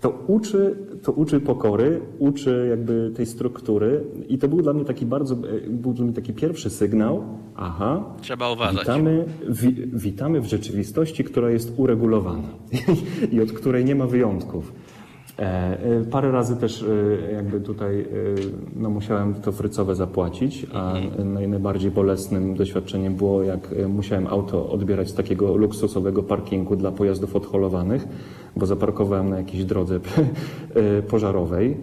[0.00, 5.06] to uczy, to uczy pokory, uczy jakby tej struktury i to był dla mnie taki
[5.06, 5.36] bardzo,
[5.68, 7.24] był dla mnie taki pierwszy sygnał,
[7.56, 8.80] aha, Trzeba uważać.
[8.80, 12.48] Witamy, wi, witamy w rzeczywistości, która jest uregulowana
[13.32, 14.72] i od której nie ma wyjątków.
[15.40, 18.06] E, e, parę razy też e, jakby tutaj
[18.76, 20.94] no, musiałem to frycowe zapłacić, a
[21.24, 28.08] najbardziej bolesnym doświadczeniem było, jak musiałem auto odbierać z takiego luksusowego parkingu dla pojazdów odholowanych,
[28.56, 30.00] bo zaparkowałem na jakiejś drodze
[31.10, 31.76] pożarowej.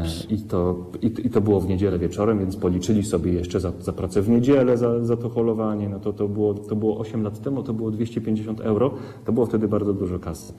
[0.00, 0.30] Ups.
[0.30, 3.92] I to, i, I to było w niedzielę wieczorem, więc policzyli sobie jeszcze za, za
[3.92, 5.88] pracę w niedzielę, za, za to holowanie.
[5.88, 8.94] No to, to, było, to było 8 lat temu, to było 250 euro.
[9.24, 10.52] To było wtedy bardzo dużo kasy.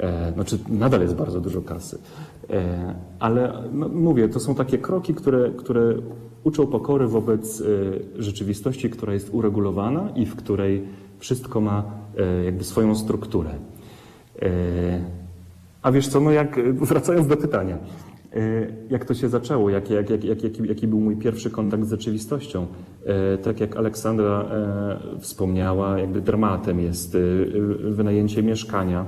[0.00, 1.98] E, znaczy, nadal jest bardzo dużo kasy.
[2.50, 5.94] E, ale no, mówię, to są takie kroki, które, które
[6.44, 7.64] uczą pokory wobec e,
[8.22, 10.84] rzeczywistości, która jest uregulowana i w której
[11.18, 11.84] wszystko ma
[12.18, 13.50] e, jakby swoją strukturę.
[15.82, 17.78] A wiesz co, no jak, wracając do pytania,
[18.32, 18.38] e,
[18.90, 21.90] jak to się zaczęło, jak, jak, jak, jak, jaki, jaki był mój pierwszy kontakt z
[21.90, 22.66] rzeczywistością?
[23.06, 27.16] E, Tak jak Aleksandra e, wspomniała, jakby dramatem jest
[27.90, 29.04] wynajęcie mieszkania,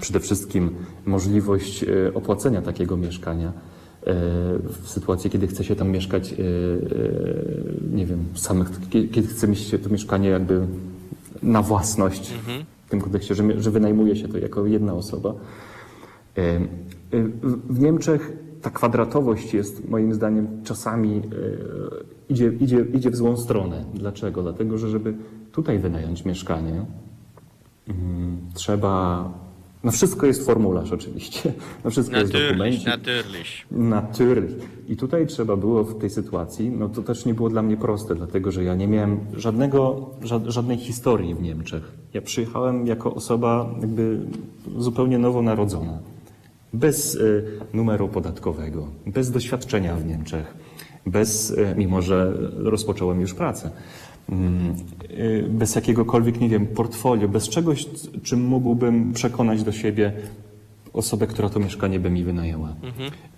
[0.00, 0.70] przede wszystkim
[1.06, 1.84] możliwość
[2.14, 3.52] opłacenia takiego mieszkania
[4.82, 6.34] w sytuacji, kiedy chce się tam mieszkać,
[7.92, 10.60] nie wiem, samych, kiedy chce mieć się to mieszkanie jakby
[11.42, 12.34] na własność,
[12.86, 15.34] w tym kontekście, że, że wynajmuje się to jako jedna osoba.
[16.38, 16.60] E,
[17.68, 18.32] W Niemczech
[18.62, 21.20] ta kwadratowość jest moim zdaniem czasami e,
[22.28, 23.84] idzie, idzie, idzie w złą stronę.
[23.94, 24.42] Dlaczego?
[24.42, 25.14] Dlatego, że żeby
[25.52, 26.84] tutaj wynająć mieszkanie,
[27.88, 29.45] mm, trzeba.
[29.86, 31.52] No wszystko jest formularz oczywiście.
[31.84, 32.86] No wszystko jest Natürlich, dokumencik.
[32.86, 33.66] natürlich.
[33.70, 34.52] Natürlich.
[34.88, 38.14] I tutaj trzeba było w tej sytuacji, no to też nie było dla mnie proste,
[38.14, 41.92] dlatego że ja nie miałem żadnego, ża- żadnej historii w Niemczech.
[42.14, 44.18] Ja przyjechałem jako osoba jakby
[44.78, 45.98] zupełnie nowonarodzona.
[46.72, 50.54] Bez y, numeru podatkowego, bez doświadczenia w Niemczech,
[51.06, 53.70] bez, y, mimo że rozpocząłem już pracę,
[54.28, 54.74] mm,
[55.10, 57.86] y, bez jakiegokolwiek, nie wiem, portfolio, bez czegoś,
[58.22, 60.12] czym mógłbym przekonać do siebie
[60.96, 62.74] osobę, która to mieszkanie by mi wynajęła.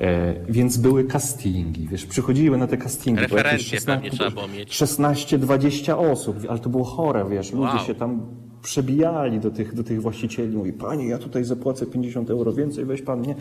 [0.00, 3.20] E, więc były castingi, wiesz, przychodziły na te castingi.
[3.20, 4.82] Referencje pewnie trzeba mieć.
[4.82, 7.86] 16-20 osób, ale to było chore, wiesz, ludzie Wow.
[7.86, 8.20] się tam
[8.62, 13.02] przebijali do tych, do tych właścicieli, mówi, panie, ja tutaj zapłacę 50 euro więcej, weź
[13.02, 13.34] pan, nie.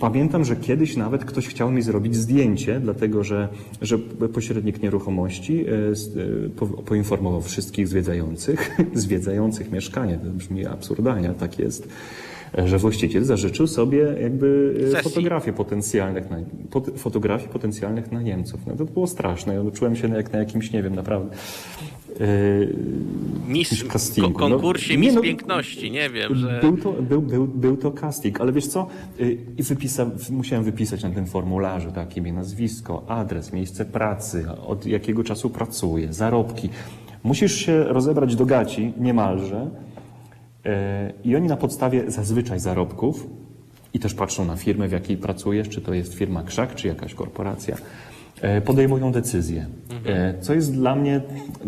[0.00, 3.48] Pamiętam, że kiedyś nawet ktoś chciał mi zrobić zdjęcie, dlatego że,
[3.82, 3.98] że
[4.34, 11.88] pośrednik nieruchomości e, e, po, poinformował wszystkich zwiedzających, zwiedzających mieszkanie, to brzmi absurdalnie, tak jest,
[12.64, 15.10] że właściciel zażyczył sobie jakby e, Sesji.
[15.10, 16.36] fotografię potencjalnych, na,
[16.96, 18.60] fotografii potencjalnych na Niemców.
[18.66, 21.34] No to było straszne, ja czułem się jak na jakimś, nie wiem, naprawdę
[22.20, 22.26] e,
[23.48, 24.30] Miss, castingu.
[24.32, 26.58] ko- konkursie No, Miss nie, no, Piękności, nie wiem, że...
[26.62, 28.86] Był to, był, był, był to casting, ale wiesz co,
[29.58, 35.24] i wypisa, musiałem wypisać na tym formularzu tak, imię, nazwisko, adres, miejsce pracy, od jakiego
[35.24, 36.68] czasu pracuję, zarobki.
[37.22, 39.70] Musisz się rozebrać do gaci niemalże
[41.24, 43.26] i oni na podstawie zazwyczaj zarobków
[43.94, 47.14] i też patrzą na firmę, w jakiej pracujesz, czy to jest firma krzak, czy jakaś
[47.14, 47.76] korporacja,
[48.64, 49.66] podejmują decyzje.
[50.06, 51.20] E, Co jest dla mnie,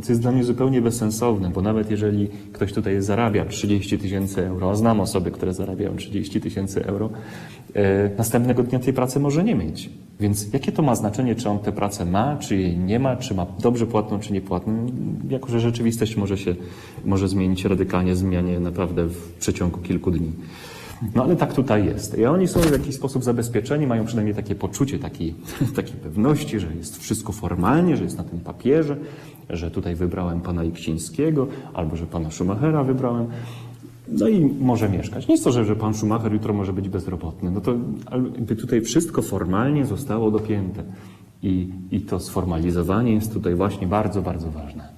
[0.02, 4.70] co jest dla mnie zupełnie bezsensowne, bo nawet jeżeli ktoś tutaj zarabia 30 tysięcy euro,
[4.70, 7.10] a znam osoby, które zarabiają 30 tysięcy euro,
[7.74, 9.90] e, następnego dnia tej pracy może nie mieć.
[10.20, 13.34] Więc jakie to ma znaczenie, czy on tę pracę ma, czy jej nie ma, czy
[13.34, 14.86] ma dobrze płatną, czy niepłatną?
[15.28, 16.54] Jako, że rzeczywistość może się,
[17.04, 20.32] może zmienić radykalnie, zmianie naprawdę w przeciągu kilku dni.
[21.14, 22.18] No ale tak tutaj jest.
[22.18, 25.34] I oni są w jakiś sposób zabezpieczeni, mają przynajmniej takie poczucie takiej,
[25.76, 28.96] takiej pewności, że jest wszystko formalnie, że jest na tym papierze,
[29.50, 33.26] że tutaj wybrałem pana Iksińskiego, albo że pana Schumachera wybrałem.
[34.08, 35.28] No i może mieszkać.
[35.28, 37.50] Nie jest to, że, że pan Schumacher jutro może być bezrobotny.
[37.50, 37.74] No to
[38.12, 40.82] jakby tutaj wszystko formalnie zostało dopięte.
[41.42, 44.88] I, I to sformalizowanie jest tutaj właśnie bardzo, bardzo ważne.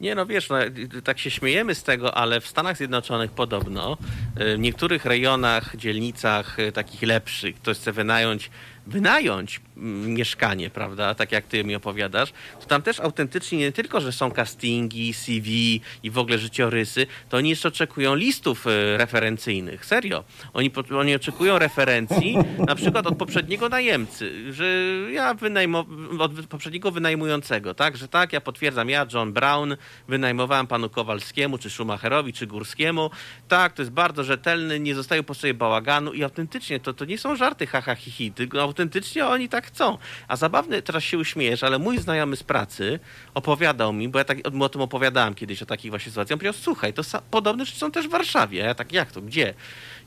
[0.00, 0.56] Nie, no wiesz, no,
[1.04, 3.98] tak się śmiejemy z tego, ale w Stanach Zjednoczonych podobno
[4.40, 8.50] y, w niektórych rejonach, dzielnicach y, takich lepszych, ktoś chce wynająć,
[8.86, 14.12] wynająć mieszkanie, prawda, tak jak ty mi opowiadasz, to tam też autentycznie nie tylko, że
[14.12, 19.84] są castingi, CV i w ogóle życiorysy, to oni jeszcze oczekują listów y, referencyjnych.
[19.84, 20.24] Serio.
[20.52, 22.36] Oni, oni oczekują referencji
[22.68, 24.66] na przykład od poprzedniego najemcy, że
[25.12, 25.84] ja wynajmo,
[26.18, 29.76] od poprzedniego wynajmującego, tak, że tak, ja potwierdzam, ja, John Brown,
[30.08, 33.10] wynajmowałem panu Kowalskiemu, czy Schumacherowi, czy Górskiemu.
[33.48, 37.18] Tak, to jest bardzo rzetelny, nie zostaje po sobie bałaganu i autentycznie to, to nie
[37.18, 39.98] są żarty haha hi, hi, tylko autentycznie oni tak chcą.
[40.28, 43.00] A zabawny, teraz się uśmiejesz, ale mój znajomy z pracy
[43.34, 46.36] opowiadał mi, bo ja tak, o tym opowiadałem kiedyś, o takich właśnie sytuacjach.
[46.36, 48.62] On powiedział, słuchaj, to podobne rzeczy są też w Warszawie.
[48.62, 49.54] A ja tak, jak to, gdzie?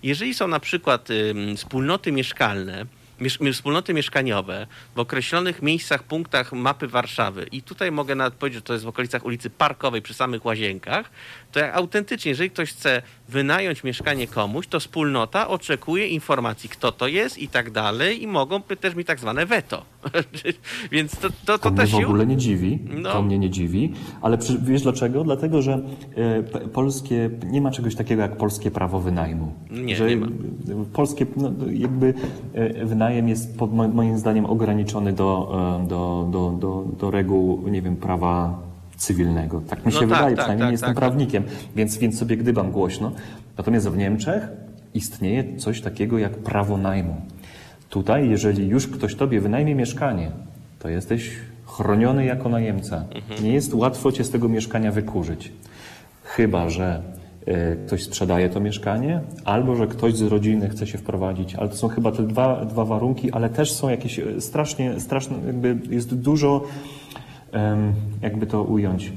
[0.04, 2.86] Jeżeli są na przykład y, wspólnoty mieszkalne,
[3.54, 8.74] wspólnoty mieszkaniowe w określonych miejscach, punktach mapy Warszawy i tutaj mogę nawet powiedzieć, że to
[8.74, 11.10] jest w okolicach ulicy Parkowej przy samych Łazienkach,
[11.54, 17.08] to jak autentycznie, jeżeli ktoś chce wynająć mieszkanie komuś, to wspólnota oczekuje informacji, kto to
[17.08, 19.86] jest i tak dalej i mogą też mieć tak zwane weto.
[20.92, 23.12] Więc to, to, to, to też mnie w ogóle nie dziwi, no.
[23.12, 25.24] to mnie nie dziwi, ale przy, wiesz dlaczego?
[25.24, 25.82] Dlatego, że
[26.16, 29.54] e, polskie, nie ma czegoś takiego jak polskie prawo wynajmu.
[29.72, 30.28] Nie, że nie ma.
[30.94, 32.14] Polskie, no, jakby
[32.54, 35.52] e, wynajem jest pod, moim zdaniem ograniczony do,
[35.84, 38.63] e, do, do, do, do reguł, nie wiem, prawa
[39.04, 39.62] cywilnego.
[39.62, 41.44] Tak mi się no wydaje, tak, przynajmniej tak, nie jestem tak, prawnikiem,
[41.76, 43.12] Więc, więc sobie gdybam głośno.
[43.58, 44.48] Natomiast w Niemczech
[44.94, 47.16] istnieje coś takiego jak prawo najmu.
[47.90, 50.32] Tutaj, jeżeli już ktoś tobie wynajmie mieszkanie,
[50.80, 51.32] to jesteś
[51.66, 53.06] chroniony jako najemca.
[53.16, 53.44] Mhm.
[53.44, 55.52] Nie jest łatwo cię z tego mieszkania wykurzyć.
[56.24, 57.02] Chyba, że
[57.48, 61.56] y, ktoś sprzedaje to mieszkanie, albo że ktoś z rodziny chce się wprowadzić.
[61.56, 65.38] Ale to są chyba te dwa, dwa warunki, ale też są jakieś e, strasznie, straszne,
[65.48, 66.64] jakby jest dużo
[68.22, 69.12] jakby to ująć,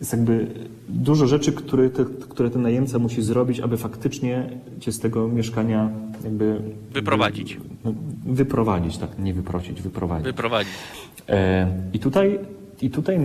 [0.00, 0.46] jest jakby
[0.88, 4.50] dużo rzeczy, które, te, które ten najemca musi zrobić, aby faktycznie
[4.80, 5.90] cię z tego mieszkania
[6.24, 6.60] jakby...
[6.92, 7.56] Wyprowadzić.
[7.56, 7.94] Wy, no,
[8.26, 10.24] wyprowadzić, tak, nie wyprosić, wyprowadzić.
[10.24, 10.72] Wyprowadzić.
[11.28, 12.38] E, I tutaj,
[12.82, 13.16] i tutaj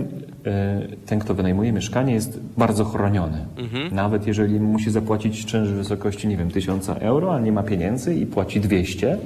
[0.46, 3.46] e, ten, kto wynajmuje mieszkanie jest bardzo chroniony.
[3.56, 3.94] Mhm.
[3.94, 8.14] Nawet jeżeli musi zapłacić czynsz w wysokości, nie wiem, tysiąca euro, a nie ma pieniędzy
[8.14, 9.18] i płaci 200,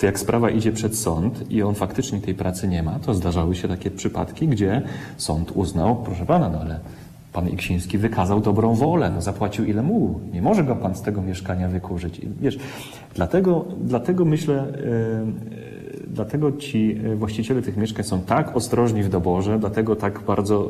[0.00, 3.54] to jak sprawa idzie przed sąd i on faktycznie tej pracy nie ma, to zdarzały
[3.54, 4.82] się takie przypadki, gdzie
[5.16, 6.80] sąd uznał, proszę pana, no ale
[7.32, 11.22] pan Iksiński wykazał dobrą wolę, no zapłacił ile mógł, nie może go pan z tego
[11.22, 12.18] mieszkania wykurzyć.
[12.18, 12.58] I wiesz,
[13.14, 19.96] dlatego, dlatego myślę, yy, dlatego ci właściciele tych mieszkań są tak ostrożni w doborze, dlatego
[19.96, 20.68] tak bardzo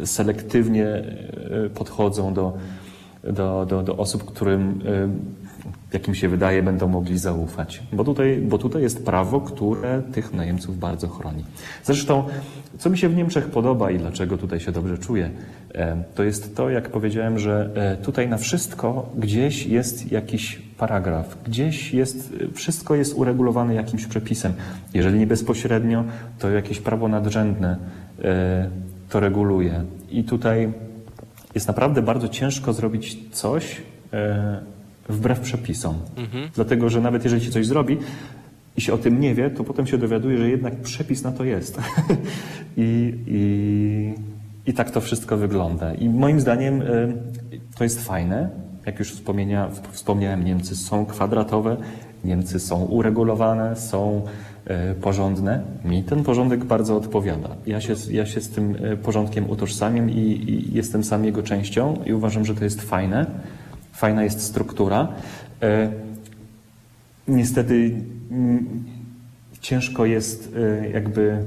[0.00, 1.02] yy, selektywnie
[1.50, 2.52] yy, podchodzą do,
[3.24, 4.80] do, do, do osób, którym
[5.41, 5.41] jak
[6.08, 7.82] im się wydaje, będą mogli zaufać.
[7.92, 11.44] Bo tutaj, bo tutaj jest prawo, które tych najemców bardzo chroni.
[11.84, 12.24] Zresztą,
[12.78, 15.30] co mi się w Niemczech podoba i dlaczego tutaj się dobrze czuję,
[15.74, 21.36] e, to jest to, jak powiedziałem, że e, tutaj na wszystko gdzieś jest jakiś paragraf,
[21.44, 24.52] gdzieś jest, wszystko jest uregulowane jakimś przepisem.
[24.94, 26.04] Jeżeli nie bezpośrednio,
[26.38, 27.76] to jakieś prawo nadrzędne
[28.24, 28.70] e,
[29.08, 29.84] to reguluje.
[30.10, 30.72] I tutaj
[31.54, 33.82] jest naprawdę bardzo ciężko zrobić coś,
[35.08, 35.94] wbrew przepisom.
[36.16, 36.48] Mhm.
[36.54, 37.98] Dlatego, że nawet jeżeli się coś zrobi
[38.76, 41.44] i się o tym nie wie, to potem się dowiaduje, że jednak przepis na to
[41.44, 41.78] jest.
[42.76, 44.14] I, i,
[44.66, 45.94] I tak to wszystko wygląda.
[45.94, 47.12] I moim zdaniem y,
[47.78, 48.48] to jest fajne.
[48.86, 49.12] Jak już
[49.92, 51.76] wspomniałem, Niemcy są kwadratowe,
[52.24, 54.22] Niemcy są uregulowane, są
[54.90, 55.62] y, porządne.
[55.84, 57.48] Mi ten porządek bardzo odpowiada.
[57.66, 61.96] Ja się, ja się z tym y, porządkiem utożsamiam i, i jestem sam jego częścią
[62.06, 63.26] i uważam, że to jest fajne
[64.02, 65.08] fajna jest struktura.
[65.62, 65.92] E,
[67.28, 67.94] niestety
[69.60, 71.44] ciężko jest e, jakby.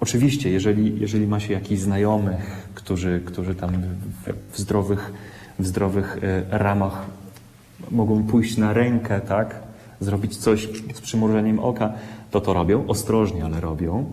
[0.00, 5.12] Oczywiście, jeżeli, jeżeli ma się jakichś znajomych, którzy, którzy tam w, w zdrowych,
[5.58, 7.06] w zdrowych e, ramach
[7.90, 9.54] mogą pójść na rękę, tak?
[10.00, 11.92] Zrobić coś z przymrużeniem oka,
[12.30, 12.86] to to robią.
[12.86, 14.04] Ostrożnie, ale robią.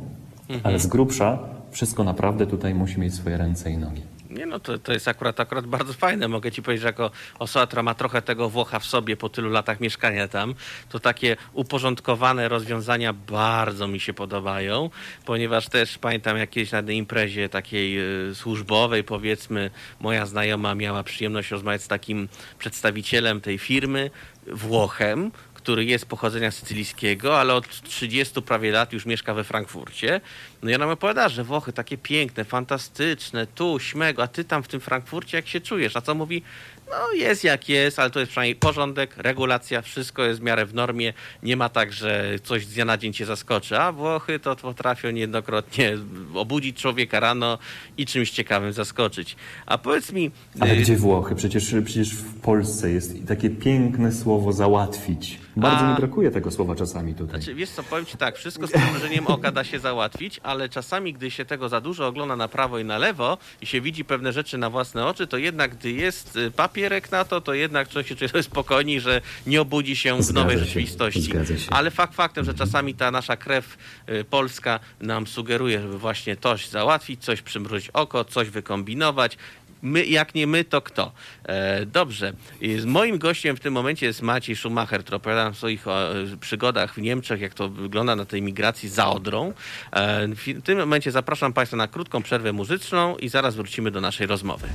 [0.49, 0.61] Mhm.
[0.63, 1.39] Ale z grubsza
[1.71, 4.01] wszystko naprawdę tutaj musi mieć swoje ręce i nogi.
[4.31, 6.27] Nie no, to, to jest akurat, akurat bardzo fajne.
[6.27, 9.49] Mogę ci powiedzieć, że jako osoba, która ma trochę tego Włocha w sobie po tylu
[9.49, 10.55] latach mieszkania tam,
[10.89, 14.89] to takie uporządkowane rozwiązania bardzo mi się podobają,
[15.25, 17.99] ponieważ też pamiętam jakieś na imprezie takiej
[18.29, 22.29] y, służbowej, powiedzmy, moja znajoma miała przyjemność rozmawiać z takim
[22.59, 24.11] przedstawicielem tej firmy,
[24.47, 25.31] Włochem,
[25.63, 30.21] który jest pochodzenia sycylijskiego, ale od 30 prawie lat już mieszka we Frankfurcie.
[30.61, 34.63] No i ona mi opowiada, że Włochy takie piękne, fantastyczne, tu, śmego, a ty tam
[34.63, 35.95] w tym Frankfurcie jak się czujesz?
[35.95, 36.43] A co mówi?
[36.91, 40.73] No jest jak jest, ale to jest przynajmniej porządek, regulacja, wszystko jest w miarę w
[40.73, 41.13] normie.
[41.43, 43.79] Nie ma tak, że coś z dnia na dzień cię zaskoczy.
[43.79, 45.97] A Włochy to potrafią niejednokrotnie
[46.33, 47.57] obudzić człowieka rano
[47.97, 49.35] i czymś ciekawym zaskoczyć.
[49.65, 50.31] A powiedz mi...
[50.59, 51.35] Ale y, gdzie Włochy?
[51.35, 55.39] Przecież, przecież w Polsce jest takie piękne słowo załatwić.
[55.55, 55.89] Bardzo A...
[55.89, 57.41] mi brakuje tego słowa czasami tutaj.
[57.41, 61.13] Znaczy, wiesz co, powiem ci tak, wszystko z przymrużeniem oka da się załatwić, ale czasami,
[61.13, 64.33] gdy się tego za dużo ogląda na prawo i na lewo i się widzi pewne
[64.33, 68.07] rzeczy na własne oczy, to jednak, gdy jest y, papierek na to, to jednak człowiek
[68.07, 70.65] się czuje spokojniej, że nie obudzi się w nowej się.
[70.65, 71.33] rzeczywistości.
[71.69, 73.77] Ale fakt faktem, że czasami ta nasza krew
[74.09, 79.37] y, polska nam sugeruje, żeby właśnie coś załatwić, coś przymrużyć oko, coś wykombinować,
[79.81, 81.11] My, jak nie my, to kto?
[81.43, 82.33] E, dobrze.
[82.79, 86.09] Z moim gościem w tym momencie jest Maciej Schumacher, który opowiada o swoich o,
[86.39, 89.53] przygodach w Niemczech, jak to wygląda na tej migracji za Odrą.
[89.91, 94.27] E, w tym momencie zapraszam Państwa na krótką przerwę muzyczną i zaraz wrócimy do naszej
[94.27, 94.67] rozmowy.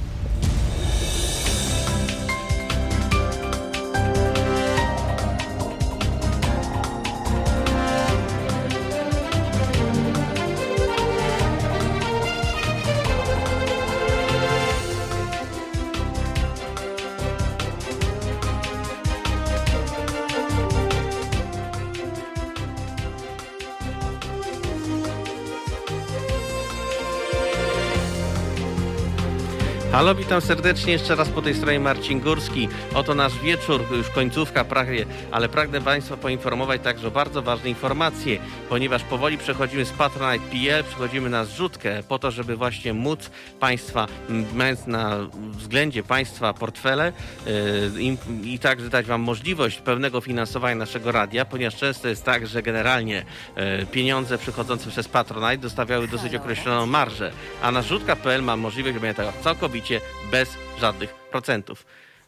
[29.96, 32.68] Halo, witam serdecznie jeszcze raz po tej stronie Marcin Górski.
[32.94, 38.38] Oto nasz wieczór, już końcówka prawie, ale pragnę Państwa poinformować także o bardzo ważne informacje,
[38.68, 44.06] ponieważ powoli przechodzimy z Patronite.pl, przechodzimy na zrzutkę po to, żeby właśnie móc Państwa,
[44.54, 47.12] mając na względzie Państwa portfele
[47.46, 52.46] yy, i, i także dać Wam możliwość pewnego finansowania naszego radia, ponieważ często jest tak,
[52.46, 53.24] że generalnie
[53.56, 57.32] yy, pieniądze przychodzące przez Patronite dostawiały dosyć określoną marżę,
[57.62, 59.85] a na zrzutka.pl mam możliwość robienia tego całkowicie
[60.30, 60.48] bez
[60.80, 61.86] żadnych procentów.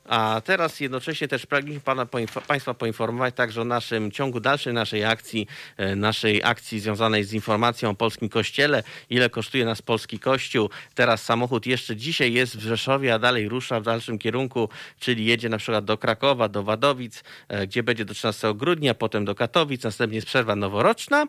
[0.08, 2.06] A teraz jednocześnie też pragnę pana,
[2.46, 7.90] Państwa poinformować także o naszym ciągu dalszej naszej akcji, e, naszej akcji związanej z informacją
[7.90, 10.70] o polskim kościele, ile kosztuje nas polski kościół.
[10.94, 14.68] Teraz samochód jeszcze dzisiaj jest w Rzeszowie, a dalej rusza w dalszym kierunku,
[15.00, 19.24] czyli jedzie na przykład do Krakowa, do Wadowic, e, gdzie będzie do 13 grudnia, potem
[19.24, 21.26] do Katowic, następnie jest przerwa noworoczna.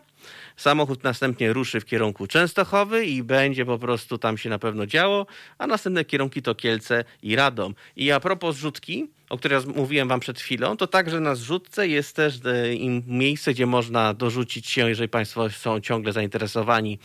[0.56, 5.26] Samochód następnie ruszy w kierunku Częstochowy i będzie po prostu tam się na pewno działo,
[5.58, 7.74] a następne kierunki to Kielce i Radom.
[7.96, 12.16] I a propos zrzutki, o której mówiłem wam przed chwilą, to także na zrzutce jest
[12.16, 12.40] też e,
[13.06, 16.98] miejsce, gdzie można dorzucić się, jeżeli państwo są ciągle zainteresowani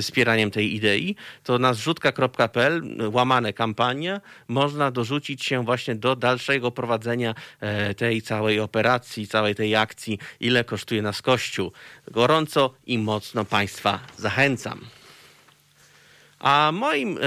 [0.00, 2.82] wspieraniem tej idei, to na zrzutka.pl
[3.12, 9.76] łamane kampania można dorzucić się właśnie do dalszego prowadzenia e, tej całej operacji, całej tej
[9.76, 11.72] akcji, ile kosztuje nas Kościół.
[12.10, 15.01] Gorąco i mocno państwa zachęcam.
[16.42, 17.18] A moim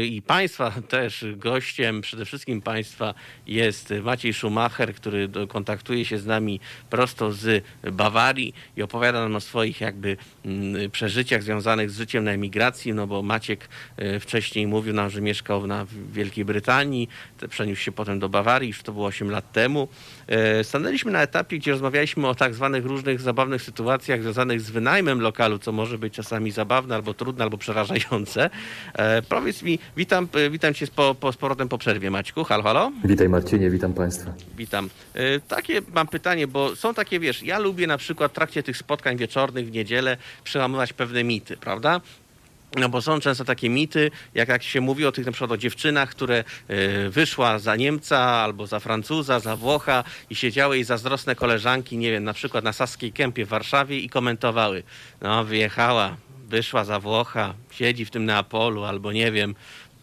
[0.00, 3.14] yy, i Państwa też gościem, przede wszystkim Państwa,
[3.46, 9.40] jest Maciej Schumacher, który kontaktuje się z nami prosto z Bawarii i opowiada nam o
[9.40, 13.68] swoich jakby yy, przeżyciach związanych z życiem na emigracji, no bo Maciek
[13.98, 17.08] yy, wcześniej mówił nam, że mieszkał na Wielkiej Brytanii,
[17.50, 19.88] przeniósł się potem do Bawarii, już to było 8 lat temu.
[20.62, 25.58] Stanęliśmy na etapie, gdzie rozmawialiśmy o tak zwanych różnych zabawnych sytuacjach związanych z wynajmem lokalu,
[25.58, 28.50] co może być czasami zabawne, albo trudne, albo przerażające.
[28.94, 32.44] E, powiedz mi, witam, e, witam cię z, po, po, z powrotem po przerwie, Maćku.
[32.44, 32.92] Halo, halo.
[33.04, 34.32] Witaj Marcinie, witam Państwa.
[34.56, 34.90] Witam.
[35.14, 38.76] E, takie mam pytanie, bo są takie, wiesz, ja lubię na przykład w trakcie tych
[38.76, 42.00] spotkań wieczornych w niedzielę przełamywać pewne mity, prawda?
[42.76, 45.56] No bo są często takie mity, jak, jak się mówi o tych na przykład o
[45.56, 51.34] dziewczynach, które y, wyszła za Niemca albo za Francuza, za Włocha i siedziały jej zazdrosne
[51.34, 54.82] koleżanki, nie wiem, na przykład na Saskiej Kępie w Warszawie i komentowały.
[55.20, 56.16] No wyjechała,
[56.48, 59.54] wyszła za Włocha, siedzi w tym Neapolu albo nie wiem,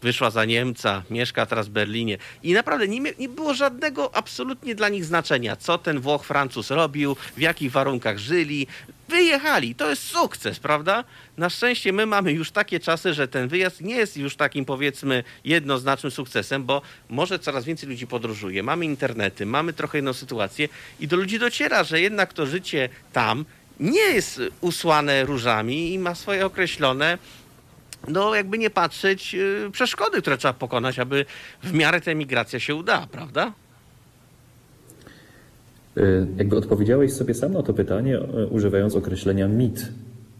[0.02, 2.18] wyszła za Niemca, mieszka teraz w Berlinie.
[2.42, 7.16] I naprawdę nie, nie, było żadnego absolutnie dla nich znaczenia, co ten Włoch Francuz robił,
[7.36, 8.66] w jakich warunkach żyli.
[9.10, 11.04] Wyjechali, to jest sukces, prawda?
[11.36, 15.24] Na szczęście my mamy już takie czasy, że ten wyjazd nie jest już takim powiedzmy
[15.44, 20.68] jednoznacznym sukcesem, bo może coraz więcej ludzi podróżuje, mamy internety, mamy trochę inną sytuację
[21.00, 23.44] i do ludzi dociera, że jednak to życie tam
[23.80, 27.18] nie jest usłane różami i ma swoje określone
[28.08, 31.26] no jakby nie patrzeć, yy, przeszkody, które trzeba pokonać, aby
[31.62, 33.52] w miarę ta migracja się uda, prawda?
[36.00, 39.88] Y, jakby odpowiedziałeś sobie sam na to pytanie, y, używając określenia mit.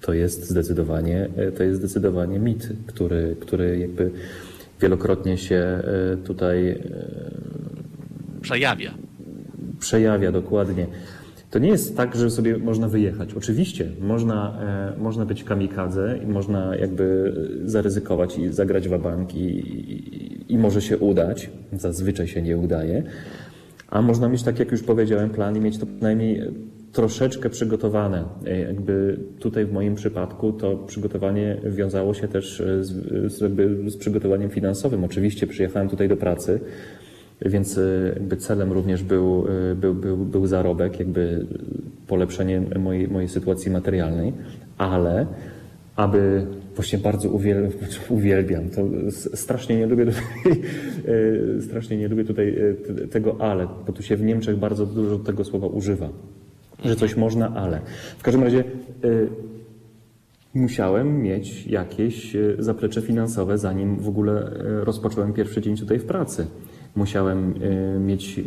[0.00, 4.10] To jest zdecydowanie, y, to jest zdecydowanie mit, który, który jakby
[4.80, 5.82] wielokrotnie się
[6.24, 6.78] tutaj
[8.40, 8.94] przejawia.
[9.80, 10.86] Przejawia dokładnie.
[11.50, 13.34] To nie jest tak, że sobie można wyjechać.
[13.34, 14.58] Oczywiście można,
[14.98, 17.34] można być kamikadze i można jakby
[17.64, 21.50] zaryzykować i zagrać w bank i, i, i może się udać.
[21.72, 23.02] Zazwyczaj się nie udaje.
[23.90, 26.42] A można mieć, tak jak już powiedziałem, plan i mieć to przynajmniej
[26.92, 28.24] troszeczkę przygotowane.
[28.46, 32.88] E, jakby tutaj w moim przypadku to przygotowanie wiązało się też z,
[33.32, 35.04] z, z przygotowaniem finansowym.
[35.04, 36.60] Oczywiście przyjechałem tutaj do pracy,
[37.42, 41.46] więc e, jakby celem również był, e, był, był, był zarobek, jakby
[42.06, 44.32] polepszenie mojej, mojej sytuacji materialnej,
[44.78, 45.26] ale
[45.96, 46.46] aby
[46.80, 47.72] właśnie bardzo uwielbiam,
[48.08, 48.82] uwielbiam to
[49.44, 50.22] strasznie nie lubię tutaj,
[51.58, 52.58] e, strasznie nie lubię tutaj
[53.10, 56.08] tego ale, bo tu się w Niemczech bardzo dużo tego słowa używa,
[56.84, 57.80] że coś można, ale.
[58.18, 58.64] W każdym razie
[60.54, 66.04] musiałem mieć jakieś e, zaplecze finansowe, zanim w ogóle e, rozpocząłem pierwszy dzień tutaj w
[66.04, 66.46] pracy.
[66.96, 67.54] Musiałem
[67.96, 68.40] e, mieć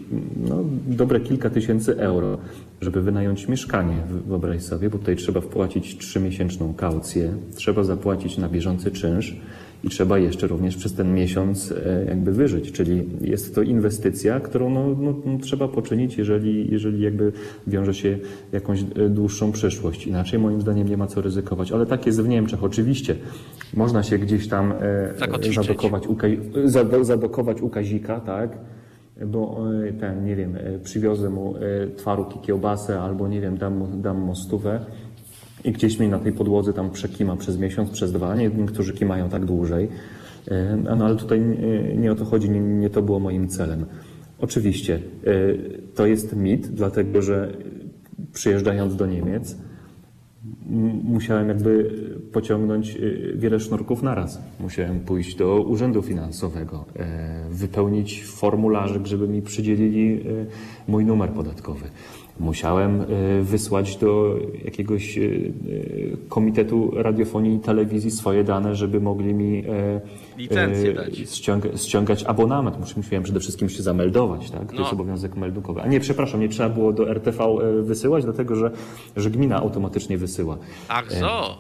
[0.49, 2.38] no, dobre kilka tysięcy euro,
[2.82, 3.95] żeby wynająć mieszkanie,
[4.28, 9.36] wyobraź sobie, bo tutaj trzeba wpłacić trzymiesięczną kaucję, trzeba zapłacić na bieżący czynsz
[9.84, 14.70] i trzeba jeszcze również przez ten miesiąc e, jakby wyżyć, czyli jest to inwestycja, którą
[14.70, 17.32] no, no, no, trzeba poczynić, jeżeli, jeżeli jakby
[17.68, 18.18] wiąże się
[18.52, 20.08] jakąś e, dłuższą przyszłość.
[20.08, 22.64] Inaczej moim zdaniem nie ma co ryzykować, ale tak jest w Niemczech.
[22.64, 23.16] Oczywiście
[23.74, 26.18] można się gdzieś tam e, zadokować u,
[27.04, 28.58] zadokować u Kazika, tak?
[29.26, 29.64] bo
[30.00, 31.56] ten, nie wiem, przywiozę mu
[31.98, 34.86] twaróg i kiełbasę albo, nie wiem, dam mu, dam mu stówę,
[35.64, 38.35] i gdzieś mi na tej podłodze tam przekima przez miesiąc, przez dwa.
[38.35, 39.90] Niektórzy kimają tak dłużej.
[40.48, 41.41] E, no ale tutaj
[41.98, 43.85] nie o to chodzi, nie, nie to było moim celem.
[44.40, 45.30] Oczywiście e,
[45.95, 47.57] to jest mit, dlatego że
[48.34, 49.57] przyjeżdżając do Niemiec
[51.03, 51.91] musiałem jakby
[52.31, 52.99] pociągnąć e,
[53.38, 54.41] wiele sznurków naraz.
[54.60, 56.85] Musiałem pójść do urzędu finansowego,
[57.49, 60.23] wypełnić formularzyk, żeby mi przydzielili
[60.88, 61.85] mój numer podatkowy.
[62.40, 63.06] Musiałem e,
[63.42, 64.36] wysłać do
[64.66, 65.28] jakiegoś e, e,
[66.30, 69.64] komitetu radiofonii i telewizji swoje dane, żeby mogli mi
[70.38, 71.18] licencję dać.
[71.18, 72.98] Ściąga, ściągać abonament.
[72.98, 74.70] Musiałem przede wszystkim się zameldować, tak?
[74.70, 74.80] To no.
[74.80, 75.82] jest obowiązek meldukowy.
[75.82, 77.44] A nie, przepraszam, nie trzeba było do RTV
[77.82, 78.72] wysyłać, dlatego że,
[79.16, 80.58] że gmina automatycznie wysyła.
[80.88, 81.58] Ach, co?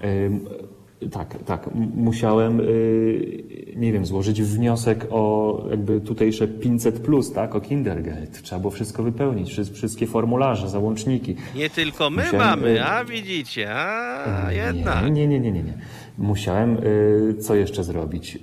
[1.11, 1.69] Tak, tak.
[1.95, 3.43] Musiałem, y,
[3.75, 8.41] nie wiem, złożyć wniosek o jakby tutejsze 500 plus, tak, o Kindergeld.
[8.41, 11.35] Trzeba było wszystko wypełnić, wszystkie formularze, załączniki.
[11.55, 15.03] Nie tylko my Musiałem, mamy, y, a widzicie, a jednak.
[15.03, 15.73] Nie, nie, nie, nie, nie.
[16.17, 18.39] Musiałem, y, co jeszcze zrobić?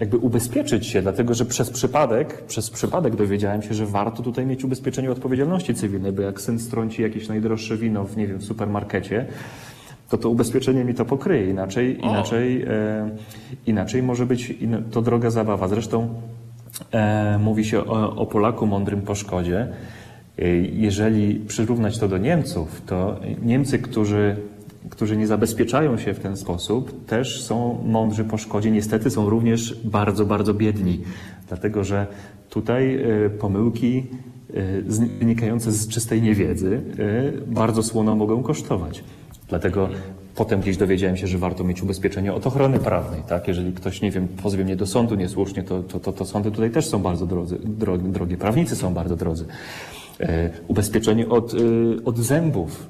[0.00, 4.64] jakby ubezpieczyć się, dlatego że przez przypadek, przez przypadek dowiedziałem się, że warto tutaj mieć
[4.64, 9.26] ubezpieczenie odpowiedzialności cywilnej, bo jak syn strąci jakieś najdroższe wino w, nie wiem, w supermarkecie,
[10.08, 11.50] to to ubezpieczenie mi to pokryje.
[11.50, 13.10] Inaczej, inaczej, e,
[13.66, 14.54] inaczej może być
[14.90, 15.68] to droga zabawa.
[15.68, 16.08] Zresztą
[16.92, 19.68] e, mówi się o, o Polaku mądrym po szkodzie.
[20.38, 24.36] E, jeżeli przyrównać to do Niemców, to Niemcy, którzy,
[24.90, 28.70] którzy nie zabezpieczają się w ten sposób, też są mądrzy po szkodzie.
[28.70, 31.00] Niestety są również bardzo, bardzo biedni,
[31.48, 32.06] dlatego że
[32.50, 34.06] tutaj e, pomyłki
[34.54, 34.82] e,
[35.18, 36.80] wynikające z czystej niewiedzy
[37.46, 39.04] bardzo słono mogą kosztować.
[39.48, 39.88] Dlatego
[40.34, 43.22] potem gdzieś dowiedziałem się, że warto mieć ubezpieczenie od ochrony prawnej.
[43.28, 43.48] Tak?
[43.48, 46.70] Jeżeli ktoś, nie wiem, pozwie mnie do sądu niesłusznie, to, to, to, to sądy tutaj
[46.70, 47.58] też są bardzo drodzy,
[47.98, 49.44] drogie, prawnicy są bardzo drodzy.
[50.20, 51.56] E, ubezpieczenie od, e,
[52.04, 52.86] od zębów.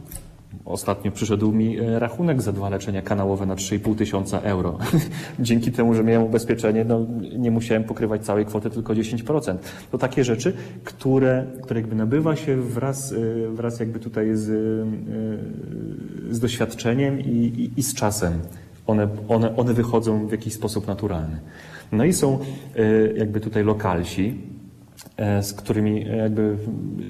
[0.69, 4.79] Ostatnio przyszedł mi e, rachunek za dwa leczenia kanałowe na 3,5 tysiąca euro.
[5.41, 7.07] Dzięki temu, że miałem ubezpieczenie, no,
[7.39, 9.57] nie musiałem pokrywać całej kwoty, tylko 10%.
[9.91, 10.53] To takie rzeczy,
[10.85, 13.17] które, które jakby nabywa się wraz, e,
[13.49, 18.33] wraz jakby tutaj z, e, z doświadczeniem i, i, i z czasem.
[18.87, 21.39] One, one, one wychodzą w jakiś sposób naturalny.
[21.93, 22.39] No i są
[23.17, 24.39] jakby tutaj lokalsi,
[25.43, 26.57] z którymi e, jakby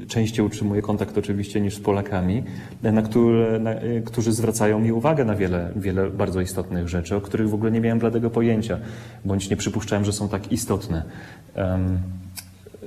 [0.08, 2.44] częściej utrzymuję kontakt oczywiście niż z Polakami,
[2.82, 3.70] e, na które, na,
[4.04, 7.80] którzy zwracają mi uwagę na wiele, wiele bardzo istotnych rzeczy, o których w ogóle nie
[7.80, 8.78] miałem bladego pojęcia,
[9.24, 11.02] bądź nie przypuszczałem, że są tak istotne.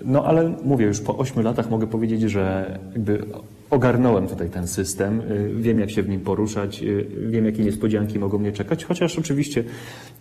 [0.06, 3.26] No ale mówię, już po ośmiu latach mogę powiedzieć, że jakby
[3.72, 8.19] ogarnąłem tutaj ten system, y, wiem jak się w nim poruszać, y, wiem jakie niespodzianki
[8.19, 9.64] mogą mnie czekać, chociaż oczywiście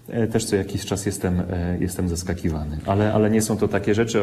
[0.09, 2.79] e, też co jakiś czas jestem, e, jestem zaskakiwany.
[2.87, 4.23] Ale, ale nie są to takie rzeczy,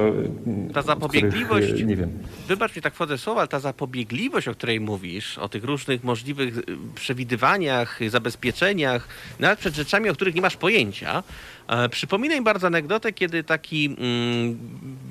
[0.73, 2.09] Ta zapobiegliwość, których, nie wiem.
[2.47, 6.53] Wybacz mi tak wchodzę słowa, ale ta zapobiegliwość, o której mówisz, o tych różnych możliwych
[6.95, 9.07] przewidywaniach, zabezpieczeniach,
[9.39, 11.23] nawet przed rzeczami, o których nie masz pojęcia,
[11.67, 14.57] E, przypomina mi bardzo anegdotę, kiedy taki mm,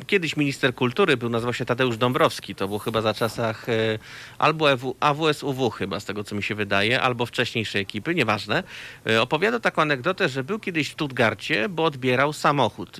[0.06, 3.66] kiedyś minister kultury był, nazywał się Tadeusz Dąbrowski, to był chyba za czasach
[4.06, 4.66] e, albo
[5.00, 8.62] AWS-UW chyba, z tego co mi się wydaje, albo wcześniejszej ekipy, nieważne.
[9.06, 12.96] E, opowiadał taką anegdotę, że był kiedyś w Stuttgarcie, bo odbierał samochód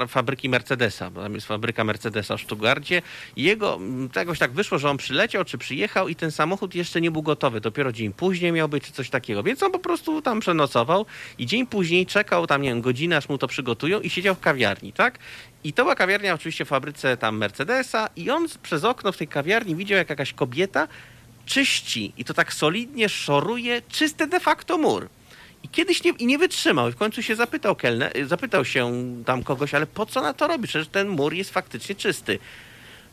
[0.00, 3.02] e, fabryki Mercedesa, bo tam jest fabryka Mercedesa w Stuttgarcie
[3.36, 3.78] jego,
[4.16, 7.60] jakoś tak wyszło, że on przyleciał czy przyjechał i ten samochód jeszcze nie był gotowy,
[7.60, 11.06] dopiero dzień później miał być czy coś takiego, więc on po prostu tam przenocował
[11.38, 14.40] i dzień później czekał tam, nie wiem, godzinę, aż mu to przygotują i siedział w
[14.40, 15.18] kawiarni, tak?
[15.64, 19.28] I to była kawiarnia oczywiście w fabryce tam Mercedesa i on przez okno w tej
[19.28, 20.88] kawiarni widział, jak jakaś kobieta
[21.46, 25.08] czyści i to tak solidnie szoruje czysty de facto mur.
[25.62, 26.88] I kiedyś nie, i nie wytrzymał.
[26.88, 28.92] I w końcu się zapytał Kelner, zapytał się
[29.26, 30.68] tam kogoś, ale po co na to robi?
[30.68, 32.38] Przecież ten mur jest faktycznie czysty.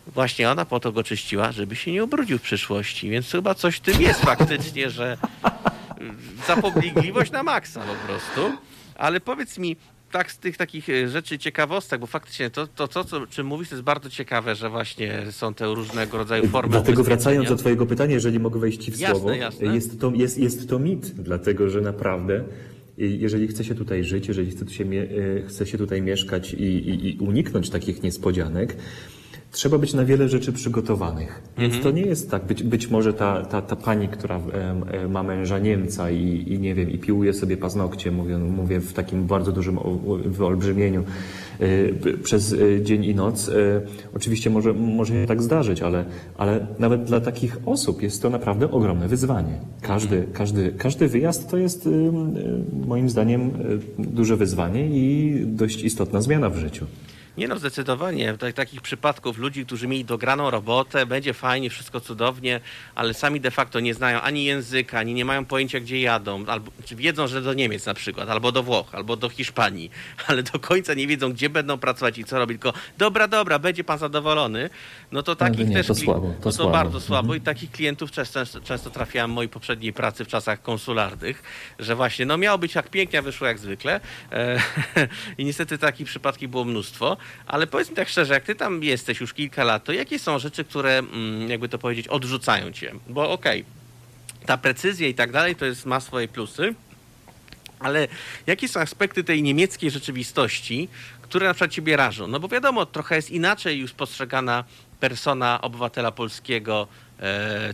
[0.07, 3.09] Właśnie ona po to go czyściła, żeby się nie ubrudził w przyszłości.
[3.09, 5.17] Więc chyba coś w tym jest faktycznie, że
[6.47, 8.57] zapobiegliwość na maksa po prostu.
[8.95, 9.75] Ale powiedz mi,
[10.11, 13.69] tak z tych takich e, rzeczy ciekawostek, bo faktycznie to, to, to co, czym mówisz,
[13.69, 17.85] to jest bardzo ciekawe, że właśnie są te różnego rodzaju formy Dlatego wracając do Twojego
[17.85, 19.75] pytania, jeżeli mogę wejść Ci w Jasne, słowo, jasne.
[19.75, 22.43] Jest, to, jest, jest to mit, dlatego że naprawdę,
[22.99, 26.63] y, jeżeli chce się tutaj żyć, jeżeli chce się, y, chce się tutaj mieszkać i,
[26.63, 28.75] i, i uniknąć takich niespodzianek,
[29.51, 31.41] trzeba być na wiele rzeczy przygotowanych.
[31.57, 31.83] Więc Mhm.
[31.83, 32.45] to nie jest tak.
[32.45, 34.39] Być, być może ta, ta, ta pani, która
[35.09, 39.23] ma męża Niemca i, i nie wiem, i piłuje sobie paznokcie, mówię, mówię w takim
[39.27, 39.79] bardzo dużym
[40.25, 41.03] wyolbrzymieniu
[41.61, 43.47] y, przez y, dzień i noc.
[43.49, 43.81] y,
[44.15, 46.05] Oczywiście może, może się tak zdarzyć, ale,
[46.37, 49.53] ale nawet dla takich osób jest to naprawdę ogromne wyzwanie.
[49.81, 51.89] Każdy, każdy, każdy wyjazd to jest
[52.87, 53.51] moim zdaniem
[53.99, 56.85] duże wyzwanie i dość istotna zmiana w życiu.
[57.41, 58.37] Nie no, zdecydowanie.
[58.37, 62.59] Tak, takich przypadków ludzi, którzy mieli dograną robotę, będzie fajnie, wszystko cudownie,
[62.95, 66.71] ale sami de facto nie znają ani języka, ani nie mają pojęcia, gdzie jadą, albo
[66.85, 69.91] czy wiedzą, że do Niemiec na przykład, albo do Włoch, albo do Hiszpanii,
[70.27, 73.83] ale do końca nie wiedzą, gdzie będą pracować i co robić, tylko dobra, dobra, będzie
[73.83, 74.69] pan zadowolony,
[75.11, 76.71] no to takich nie, też to słabo, to no to słabo.
[76.71, 77.35] bardzo słabo.
[77.35, 81.43] I takich klientów często, często trafiałem w mojej poprzedniej pracy w czasach konsularnych,
[81.79, 83.99] że właśnie, no miało być jak pięknie, a wyszło jak zwykle.
[84.31, 84.59] E,
[85.37, 87.17] i niestety takich przypadków było mnóstwo,
[87.47, 90.39] ale powiedz mi tak szczerze, jak ty tam jesteś już kilka lat, to jakie są
[90.39, 92.93] rzeczy, które, mm, jakby to powiedzieć, odrzucają cię?
[93.09, 93.65] Bo okej,
[94.45, 96.75] ta precyzja i tak dalej to jest, ma swoje plusy,
[97.79, 98.07] ale
[98.47, 100.89] jakie są aspekty tej niemieckiej rzeczywistości,
[101.21, 102.27] które na przykład ciebie rażą?
[102.27, 104.63] No bo wiadomo, trochę jest inaczej już postrzegana
[104.99, 106.87] persona obywatela polskiego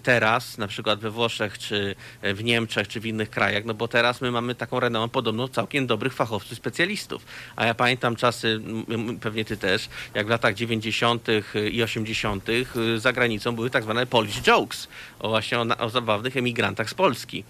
[0.03, 3.87] teraz, na przykład we Włoszech, czy e, w Niemczech, czy w innych krajach, no bo
[3.87, 7.25] teraz my mamy taką renomę podobno całkiem dobrych fachowców, specjalistów.
[7.55, 8.61] A ja pamiętam czasy,
[9.21, 11.27] pewnie ty też, jak w latach 90.
[11.71, 12.49] i 80.
[12.49, 12.65] y,
[12.99, 14.87] za granicą były tak zwane Polish jokes,
[15.19, 17.43] o właśnie o, o zabawnych emigrantach z Polski.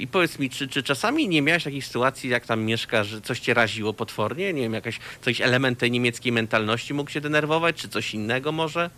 [0.00, 3.40] I powiedz mi, czy, czy czasami nie miałeś takiej sytuacji, jak tam mieszkasz, że coś
[3.40, 4.52] cię raziło potwornie?
[4.52, 8.90] Nie wiem, jakaś, coś element tej niemieckiej mentalności mógł cię denerwować, czy coś innego może?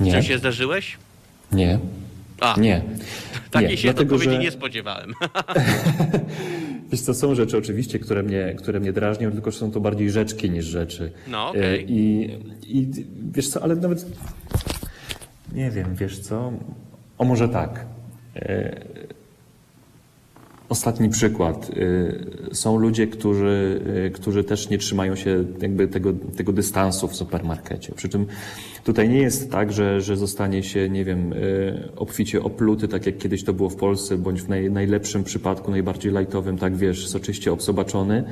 [0.00, 0.96] Nie, Czy się zdarzyłeś?
[1.52, 1.78] nie,
[2.40, 2.82] A, nie.
[3.50, 5.12] takiej nie, się dlatego, odpowiedzi że- nie spodziewałem.
[6.92, 10.10] Wiesz co, są rzeczy oczywiście, które mnie, które mnie drażnią, tylko że są to bardziej
[10.10, 11.12] rzeczki niż rzeczy.
[11.28, 11.80] No, okej.
[11.80, 12.30] E, I,
[12.62, 12.88] I
[13.32, 14.06] wiesz co, ale nawet
[15.52, 16.52] nie wiem, wiesz co,
[17.18, 17.86] o może tak.
[20.68, 21.70] Ostatni przykład.
[22.50, 27.16] E, Są ludzie, którzy, e, którzy też nie trzymają się jakby tego, tego dystansu w
[27.16, 27.92] supermarkecie.
[27.96, 28.26] Przy czym
[28.84, 31.36] tutaj nie jest tak, że, że zostanie się, nie wiem, e,
[31.96, 36.12] obficie opluty, tak jak kiedyś to było w Polsce, bądź w naj, najlepszym przypadku, najbardziej
[36.12, 38.24] lajtowym, tak wiesz, soczyście obsobaczony.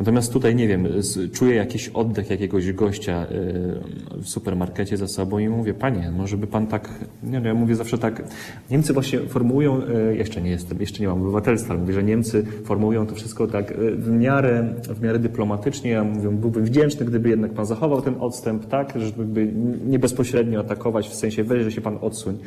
[0.00, 0.88] Natomiast tutaj, nie wiem,
[1.32, 6.46] czuję jakiś oddech jakiegoś gościa y, w supermarkecie za sobą i mówię, panie, może by
[6.46, 6.88] pan tak,
[7.22, 8.22] nie wiem, ja mówię zawsze tak,
[8.70, 13.06] Niemcy właśnie formułują, y, jeszcze nie jestem, jeszcze nie mam obywatelstwa, mówię, że Niemcy formułują
[13.06, 17.52] to wszystko tak y, w miarę, w miarę dyplomatycznie, ja mówię, byłbym wdzięczny, gdyby jednak
[17.52, 19.52] pan zachował ten odstęp, tak, żeby
[19.86, 22.38] nie bezpośrednio atakować, w sensie weź, że się pan odsuń.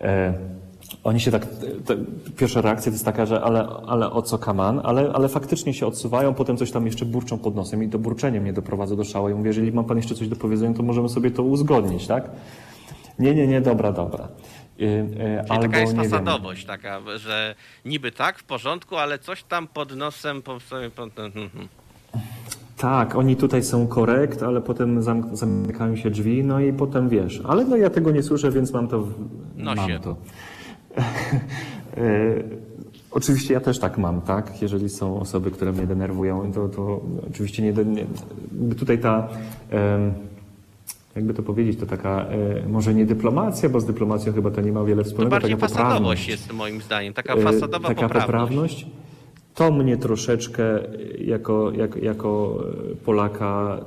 [0.00, 0.34] E,
[1.04, 1.46] oni się tak,
[1.86, 1.96] te,
[2.36, 5.86] pierwsza reakcja to jest taka, że ale, ale o co kaman, ale, ale faktycznie się
[5.86, 9.28] odsuwają, potem coś tam jeszcze burczą pod nosem i to burczenie mnie doprowadza do szału.
[9.28, 12.30] I mówię, jeżeli ma pan jeszcze coś do powiedzenia, to możemy sobie to uzgodnić, tak?
[13.18, 14.28] Nie, nie, nie, dobra, dobra.
[14.80, 17.54] Y, y, Czyli albo, taka jest nie wiem, fasadowość, taka, że
[17.84, 21.68] niby tak, w porządku, ale coś tam pod nosem, po sobie, pod, hmm, hmm.
[22.76, 27.42] Tak, oni tutaj są korekt, ale potem zam, zamykają się drzwi, no i potem wiesz.
[27.48, 29.00] Ale no ja tego nie słyszę, więc mam to.
[29.00, 29.14] W,
[29.56, 29.80] Nosie.
[29.80, 30.16] mam to.
[31.96, 32.34] E,
[33.10, 34.62] Oczywiście ja też tak mam, tak?
[34.62, 37.00] Jeżeli są osoby, które mnie denerwują, to, to
[37.30, 37.72] oczywiście nie,
[38.52, 39.28] nie tutaj ta,
[41.16, 44.72] jakby to powiedzieć, to taka e, może nie dyplomacja, bo z dyplomacją chyba to nie
[44.72, 45.30] ma wiele To wspólnego.
[45.30, 48.26] bardziej taka fasadowość jest moim zdaniem, taka E, fasadowa taka poprawność.
[48.26, 48.86] poprawność.
[49.54, 50.64] To mnie troszeczkę
[51.18, 52.58] jako, jak, jako
[52.92, 53.78] e, Polaka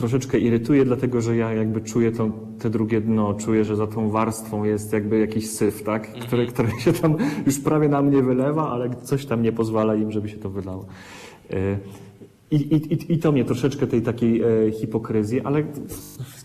[0.00, 4.10] troszeczkę irytuje, dlatego że ja jakby czuję to, te drugie dno, czuję, że za tą
[4.10, 6.06] warstwą jest jakby jakiś syf, tak?
[6.06, 6.26] Mhm.
[6.26, 7.16] Który, który się tam
[7.46, 10.86] już prawie na mnie wylewa, ale coś tam nie pozwala im, żeby się to wylało.
[11.50, 11.78] E,
[12.50, 15.62] I, i, i- to mnie troszeczkę tej takiej e, hipokryzji, ale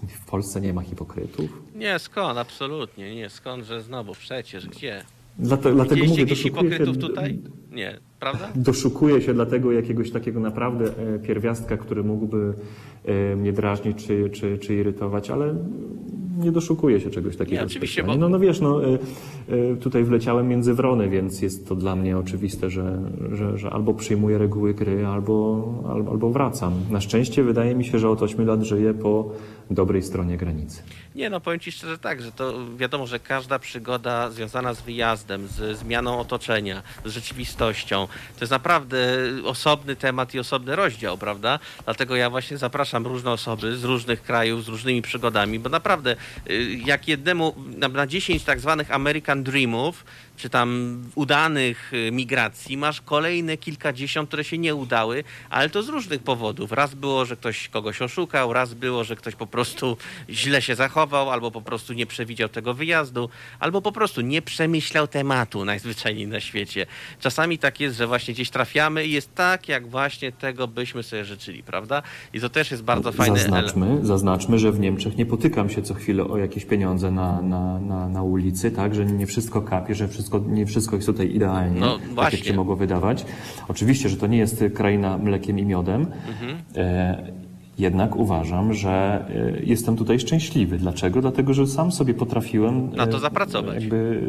[0.08, 1.50] w Polsce nie ma hipokrytów.
[1.76, 5.04] Nie, skąd, absolutnie, nie, skąd, że znowu, przecież, gdzie?
[5.40, 7.40] Dlate, dlatego Widzieliście mówię, jakichś hipokrytów tutaj?
[7.72, 7.98] Nie,
[8.32, 8.50] prawda?
[8.56, 12.54] Doszukuję się dlatego jakiegoś takiego naprawdę e, pierwiastka, który mógłby
[13.06, 15.56] e, mnie drażnić czy, czy, czy irytować, ale
[16.38, 17.62] nie doszukuję się czegoś takiego.
[17.62, 18.98] Nie, oczywiście, bo- No, no wiesz, no, y,
[19.82, 24.38] tutaj wleciałem między wrony, więc jest to dla mnie oczywiste, że, że, że albo przyjmuję
[24.38, 26.74] reguły gry, albo, albo, albo wracam.
[26.90, 29.32] Na szczęście wydaje mi się, że od 8 lat żyję po
[29.72, 30.84] dobrej stronie granicy.
[31.16, 35.48] Nie, no powiem Ci szczerze tak, że to wiadomo, że każda przygoda związana z wyjazdem,
[35.48, 38.98] z zmianą otoczenia, z rzeczywistością, to jest naprawdę
[39.44, 41.60] osobny temat i osobny rozdział, prawda?
[41.86, 46.16] Dlatego ja właśnie zapraszam różne osoby z różnych krajów, z różnymi przygodami, bo naprawdę
[46.50, 50.04] y, jak jednemu na, na 10 tak zwanych American Dreamów,
[50.38, 55.90] czy tam udanych y, migracji, masz kolejne kilkadziesiąt, które się nie udały, ale to z
[55.90, 56.72] różnych powodów.
[56.72, 59.98] Raz było, że ktoś kogoś oszukał, raz było, że ktoś po prostu
[60.30, 63.30] źle się zachował, albo po prostu nie przewidział tego wyjazdu,
[63.60, 66.86] albo po prostu nie przemyślał tematu najzwyczajniej na świecie.
[67.20, 71.26] Czasami tak jest, że właśnie gdzieś trafiamy i jest tak, jak właśnie tego byśmy sobie
[71.26, 72.02] życzyli, prawda?
[72.34, 73.40] I to też jest bardzo fajne.
[73.40, 77.80] Zaznaczmy, zaznaczmy, że w Niemczech nie potykam się co chwilę o jakieś pieniądze na, na,
[77.80, 81.80] na, na ulicy, tak, że nie wszystko kapie, że wszystko, nie wszystko jest tutaj idealnie,
[81.80, 83.26] No, tak jak się mogło wydawać.
[83.68, 86.58] Oczywiście, że to nie jest kraina mlekiem i miodem, Mhm.
[86.76, 87.24] e,
[87.78, 90.78] jednak uważam, że e, jestem tutaj szczęśliwy.
[90.78, 91.22] Dlaczego?
[91.22, 93.82] Dlatego, że sam sobie potrafiłem Na to e, zapracować.
[93.84, 94.22] Jakby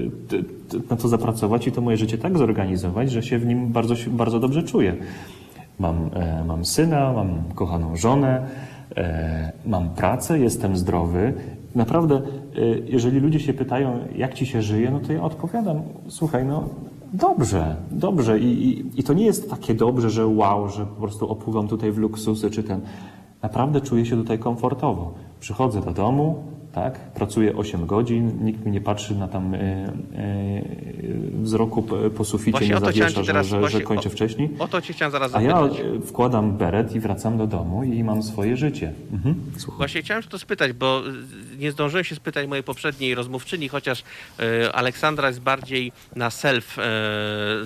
[0.91, 4.41] na to zapracować i to moje życie tak zorganizować, że się w nim bardzo, bardzo
[4.41, 4.97] dobrze czuję.
[5.79, 8.47] Mam, e, mam syna, mam kochaną żonę,
[9.67, 11.35] mam pracę, jestem zdrowy.
[11.75, 12.23] Naprawdę,
[12.87, 16.69] jeżeli ludzie się pytają, jak ci się żyje, no to ja odpowiadam, słuchaj, no
[17.13, 18.39] dobrze, dobrze.
[18.39, 21.93] I, i, I to nie jest takie dobrze, że wow, że po prostu opływam tutaj
[21.93, 22.81] w luksusy czy ten.
[23.43, 25.15] Naprawdę czuję się tutaj komfortowo.
[25.41, 26.43] Przychodzę do domu,
[26.77, 29.93] tak, pracuję 8 godzin, nikt mi nie patrzy na tam e, e,
[31.43, 31.83] wzroku
[32.17, 34.51] po, suficie, Właśnie nie zawiesza, ci że, teraz że, że kończę o- wcześniej.
[34.59, 35.81] O to cię chciałem zaraz A ja zapytać.
[35.81, 38.93] e, wkładam beret i wracam do domu i mam swoje życie.
[39.13, 39.35] Mhm.
[39.57, 39.77] Słucham.
[39.79, 41.03] Właśnie chciałem się to spytać, bo
[41.55, 46.79] y, nie zdążyłem się spytać mojej poprzedniej rozmówczyni, chociaż y, Aleksandra jest bardziej na self,
[46.79, 46.83] y,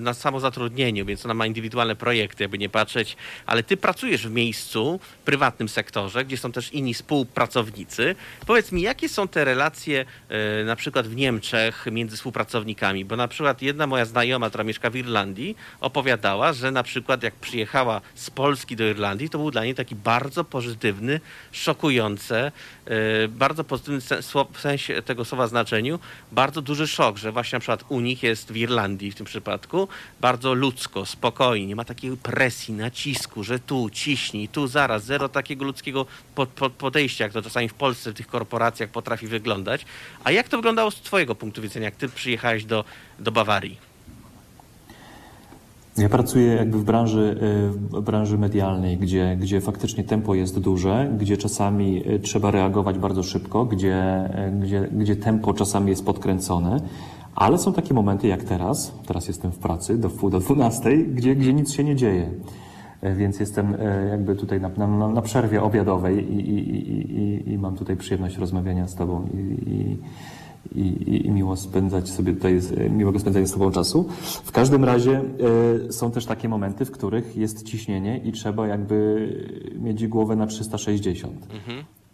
[0.01, 3.17] na samozatrudnieniu, więc ona ma indywidualne projekty, jakby nie patrzeć,
[3.47, 8.15] ale ty pracujesz w miejscu, w prywatnym sektorze, gdzie są też inni współpracownicy.
[8.47, 10.05] Powiedz mi, jakie są te relacje
[10.61, 13.05] y, na przykład w Niemczech między współpracownikami?
[13.05, 17.35] Bo na przykład jedna moja znajoma, która mieszka w Irlandii, opowiadała, że na przykład jak
[17.35, 21.21] przyjechała z Polski do Irlandii, to był dla niej taki bardzo pozytywny,
[21.53, 22.53] szokujące,
[23.25, 24.01] y, bardzo pozytywny
[24.53, 25.99] w sensie tego słowa znaczeniu,
[26.33, 29.89] bardzo duży szok, że właśnie na przykład u nich jest w Irlandii w tym przypadku
[30.21, 35.65] bardzo ludzko, spokojnie, nie ma takiej presji, nacisku, że tu ciśnij, tu zaraz, zero takiego
[35.65, 39.87] ludzkiego pod, pod, podejścia, jak to czasami w Polsce w tych korporacjach potrafi wyglądać.
[40.25, 42.85] A jak to wyglądało z twojego punktu widzenia, jak ty przyjechałeś do,
[43.19, 43.91] do Bawarii?
[45.99, 51.11] Ja pracuję jakby w branży, y, w branży medialnej, gdzie, gdzie faktycznie tempo jest duże,
[51.19, 56.81] gdzie czasami y, trzeba reagować bardzo szybko, gdzie, y, gdzie, gdzie tempo czasami jest podkręcone,
[57.35, 61.53] ale są takie momenty jak teraz, teraz jestem w pracy do do dwunastej, gdzie, gdzie
[61.53, 62.31] nic się nie dzieje.
[63.05, 66.59] Y, Więc jestem y, jakby tutaj na, na, na przerwie obiadowej i, i,
[67.19, 69.97] i, i, mam tutaj przyjemność rozmawiania z Tobą i,
[71.27, 74.07] i, miło spędzać sobie tutaj, z- miłego spędzania z Tobą czasu.
[74.45, 75.23] W każdym razie
[75.89, 79.29] e, są też takie momenty, w których jest ciśnienie i trzeba jakby
[79.81, 81.47] mieć głowę na 360.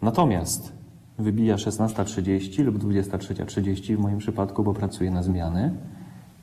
[0.01, 0.73] Natomiast
[1.19, 5.71] wybija 16.30 lub 23.30 w moim przypadku, bo pracuję na zmiany.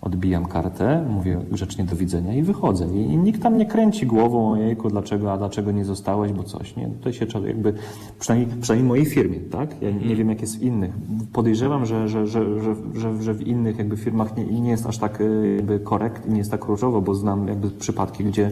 [0.05, 2.87] Odbijam kartę, mówię grzecznie do widzenia i wychodzę.
[2.87, 6.89] I, nikt tam nie kręci głową, ojejku, dlaczego, a dlaczego nie zostałeś, bo coś, nie?
[6.89, 7.75] Tutaj się trzeba jakby,
[8.19, 9.83] przynajmniej, przynajmniej mojej firmie, tak?
[9.83, 10.93] Ja nie wiem, jak jest w innych.
[11.33, 12.61] Podejrzewam, że, że, że,
[12.95, 15.25] że, że, w innych jakby firmach nie, nie jest aż tak e,
[15.57, 18.51] jakby korekt, nie jest tak różowo, bo znam jakby przypadki, gdzie,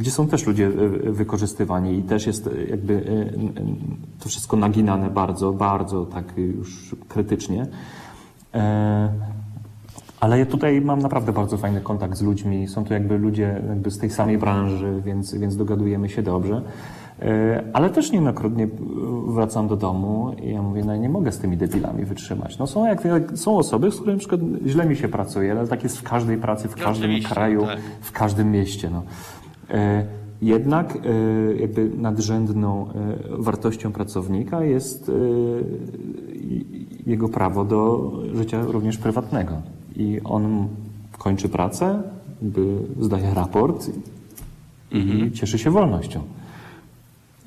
[0.00, 0.70] gdzie są też ludzie e,
[1.12, 3.00] wykorzystywani i też jest e, jakby
[4.20, 7.66] to wszystko naginane bardzo, bardzo tak już krytycznie.
[10.20, 12.68] Ale ja tutaj mam naprawdę bardzo fajny kontakt z ludźmi.
[12.68, 16.62] Są to jakby ludzie jakby z tej samej branży, więc, więc dogadujemy się dobrze.
[17.22, 18.68] E, Ale też niejednokrotnie
[19.26, 22.58] wracam do domu i ja mówię, no nie mogę z tymi debilami wytrzymać.
[22.58, 23.02] No są, jak,
[23.34, 26.36] są osoby, z którymi na przykład źle mi się pracuje, ale tak jest w każdej
[26.38, 27.80] pracy, w każdym oczywiście, kraju, tak.
[28.00, 28.90] w każdym mieście.
[28.90, 29.02] No.
[29.70, 31.00] E, Jednak e,
[31.60, 32.86] jakby nadrzędną
[33.30, 35.10] wartością pracownika jest
[37.06, 39.52] jego prawo do życia również prywatnego.
[39.96, 40.68] I on
[41.18, 42.02] kończy pracę,
[43.00, 43.90] zdaje raport
[44.92, 46.22] i cieszy się wolnością.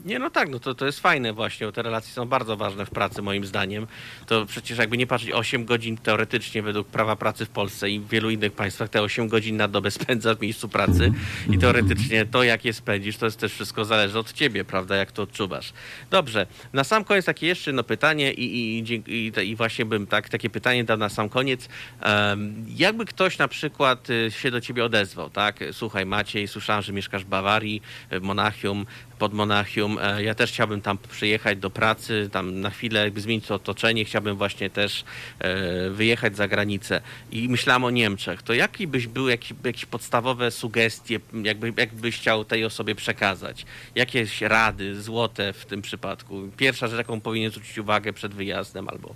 [0.06, 2.90] Nie, no tak, no to, to jest fajne właśnie, te relacje są bardzo ważne w
[2.90, 3.88] pracy moim zdaniem.
[4.26, 8.08] To przecież jakby nie patrzeć 8 godzin teoretycznie według prawa pracy w Polsce i w
[8.08, 11.12] wielu innych państwach te 8 godzin na dobę spędza w miejscu pracy
[11.50, 15.12] i teoretycznie to jak je spędzisz to jest też wszystko zależy od ciebie, prawda, jak
[15.12, 15.74] to odczuwasz.
[16.12, 20.30] Dobrze, na sam koniec takie jeszcze jedno pytanie i, i, i, i właśnie bym tak,
[20.30, 21.70] takie pytanie dał na sam koniec.
[22.06, 25.60] Um, jakby ktoś na przykład y, się do ciebie odezwał, tak?
[25.72, 27.82] Słuchaj Maciej, słyszałem, że mieszkasz w Bawarii,
[28.12, 28.86] w Monachium,
[29.20, 29.98] pod Monachium.
[30.02, 34.06] E, ja też chciałbym tam przyjechać do pracy, tam na chwilę jakby zmienić to otoczenie.
[34.06, 35.04] Chciałbym właśnie też
[35.40, 37.02] e, wyjechać za granicę.
[37.32, 38.42] I myślałem o Niemczech.
[38.42, 43.66] To jaki byś był, jakieś, jakieś podstawowe sugestie, jakby, jakbyś chciał tej osobie przekazać?
[43.96, 46.42] Jakieś rady złote w tym przypadku?
[46.58, 49.16] Pierwsza rzecz, jaką powinien zwrócić uwagę przed wyjazdem albo...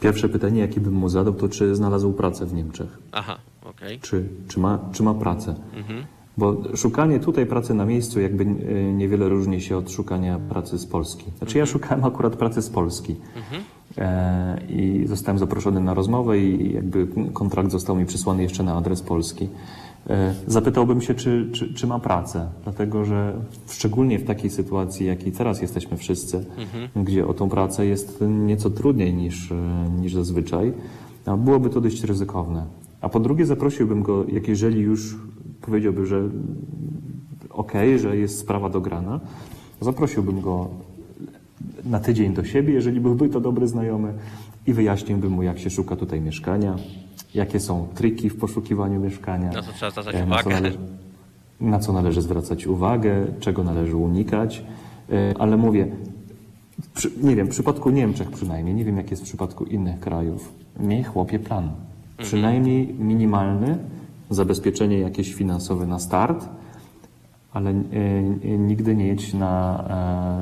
[0.00, 2.88] Pierwsze pytanie, jakie bym mu zadał, to czy znalazł pracę w Niemczech?
[3.12, 3.96] Aha, okej.
[3.96, 4.08] Okay.
[4.08, 5.54] Czy, czy, ma, czy ma pracę?
[5.74, 6.06] Mhm.
[6.36, 10.86] Bo szukanie tutaj pracy na miejscu jakby e, niewiele różni się od szukania pracy z
[10.86, 11.24] Polski.
[11.38, 11.72] Znaczy ja mhm.
[11.72, 13.62] szukałem akurat pracy z Polski mhm.
[13.98, 19.02] e, i zostałem zaproszony na rozmowę i jakby kontrakt został mi przysłany jeszcze na adres
[19.02, 19.48] Polski.
[20.10, 23.32] E, zapytałbym się, czy, czy, czy ma pracę, dlatego że
[23.68, 27.04] szczególnie w takiej sytuacji, jakiej teraz jesteśmy wszyscy, mhm.
[27.04, 29.52] gdzie o tą pracę jest nieco trudniej niż,
[30.00, 30.72] niż zazwyczaj,
[31.38, 32.64] byłoby to dość ryzykowne.
[33.00, 35.16] A po drugie zaprosiłbym go, jak jeżeli już
[35.66, 36.28] powiedziałby, że
[37.50, 39.20] okej, okay, że jest sprawa dograna,
[39.80, 40.68] zaprosiłbym go
[41.84, 44.14] na tydzień do siebie, jeżeli byłby to dobry znajomy
[44.66, 46.76] i wyjaśniłbym mu, jak się szuka tutaj mieszkania,
[47.34, 49.52] jakie są triki w poszukiwaniu mieszkania.
[49.52, 50.50] Na co trzeba zwracać e, uwagę.
[50.50, 50.78] Na co, należy,
[51.60, 54.64] na co należy zwracać uwagę, czego należy unikać,
[55.10, 55.88] e, ale mówię,
[56.94, 60.52] przy, nie wiem, w przypadku Niemczech przynajmniej, nie wiem jak jest w przypadku innych krajów,
[60.80, 61.64] miej chłopie plan.
[61.64, 61.76] Mhm.
[62.18, 63.78] Przynajmniej minimalny,
[64.30, 66.48] zabezpieczenie jakieś finansowe na start,
[67.52, 67.74] ale e,
[68.58, 69.84] nigdy nie jedź na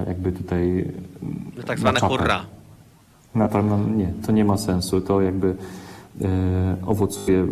[0.04, 0.92] e, jakby tutaj.
[1.66, 2.44] Tak zwane hurra.
[3.34, 5.00] Na, na, nie, to nie ma sensu.
[5.00, 5.56] To jakby
[6.86, 7.46] owocuje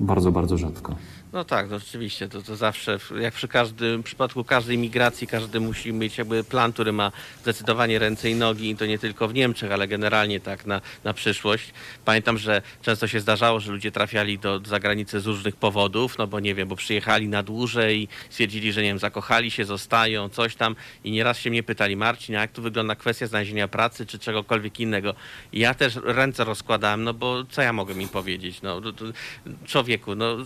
[0.00, 0.94] bardzo, bardzo rzadko.
[1.34, 5.60] No tak, no rzeczywiście, to, to zawsze, jak przy każdym, w przypadku każdej migracji, każdy
[5.60, 7.12] musi mieć jakby plan, który ma
[7.42, 11.14] zdecydowanie ręce i nogi i to nie tylko w Niemczech, ale generalnie tak na, na
[11.14, 11.72] przyszłość.
[12.04, 16.40] Pamiętam, że często się zdarzało, że ludzie trafiali do zagranicy z różnych powodów, no bo
[16.40, 20.76] nie wiem, bo przyjechali na dłużej stwierdzili, że nie wiem, zakochali się, zostają, coś tam
[21.04, 25.14] i nieraz się mnie pytali, Marcin, jak tu wygląda kwestia znalezienia pracy czy czegokolwiek innego.
[25.52, 28.80] I ja też ręce rozkładałem, no bo co ja mogę im powiedzieć, no
[29.66, 30.36] człowieku, no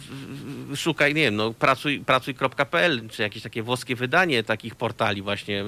[0.76, 5.64] szukaj, nie wiem, no, pracuj, pracuj.pl, czy jakieś takie włoskie wydanie takich portali właśnie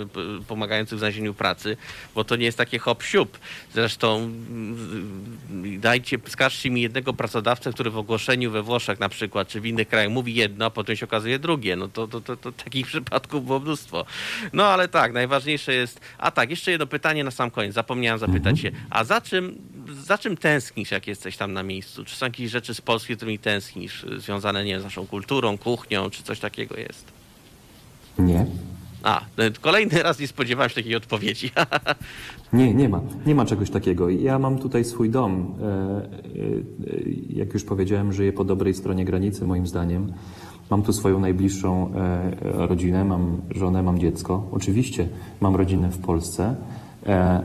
[0.48, 1.76] pomagających w znalezieniu pracy,
[2.14, 3.38] bo to nie jest takie hop siup.
[3.74, 9.60] Zresztą mm, dajcie, skarżcie mi jednego pracodawcę, który w ogłoszeniu we Włoszech na przykład, czy
[9.60, 11.76] w innych krajach mówi jedno, a potem się okazuje drugie.
[11.76, 14.04] No to, to, to, to takich przypadków było mnóstwo.
[14.52, 18.60] No ale tak, najważniejsze jest, a tak, jeszcze jedno pytanie na sam koniec, zapomniałem zapytać
[18.60, 19.58] się, a za czym,
[20.02, 21.79] za czym tęsknisz, jak jesteś tam na miejscu?
[21.82, 26.10] Czy są jakieś rzeczy z Polski, którymi tęsknisz, związane, nie wiem, z naszą kulturą, kuchnią,
[26.10, 27.04] czy coś takiego jest?
[28.18, 28.46] Nie.
[29.02, 29.20] A,
[29.60, 31.50] kolejny raz nie spodziewałem się takiej odpowiedzi.
[32.52, 33.00] nie, nie ma.
[33.26, 34.08] Nie ma czegoś takiego.
[34.08, 35.54] Ja mam tutaj swój dom.
[35.62, 36.06] E, e,
[37.28, 40.12] jak już powiedziałem, żyję po dobrej stronie granicy, moim zdaniem.
[40.70, 44.48] Mam tu swoją najbliższą e, rodzinę, mam żonę, mam dziecko.
[44.52, 45.08] Oczywiście
[45.40, 46.56] mam rodzinę w Polsce,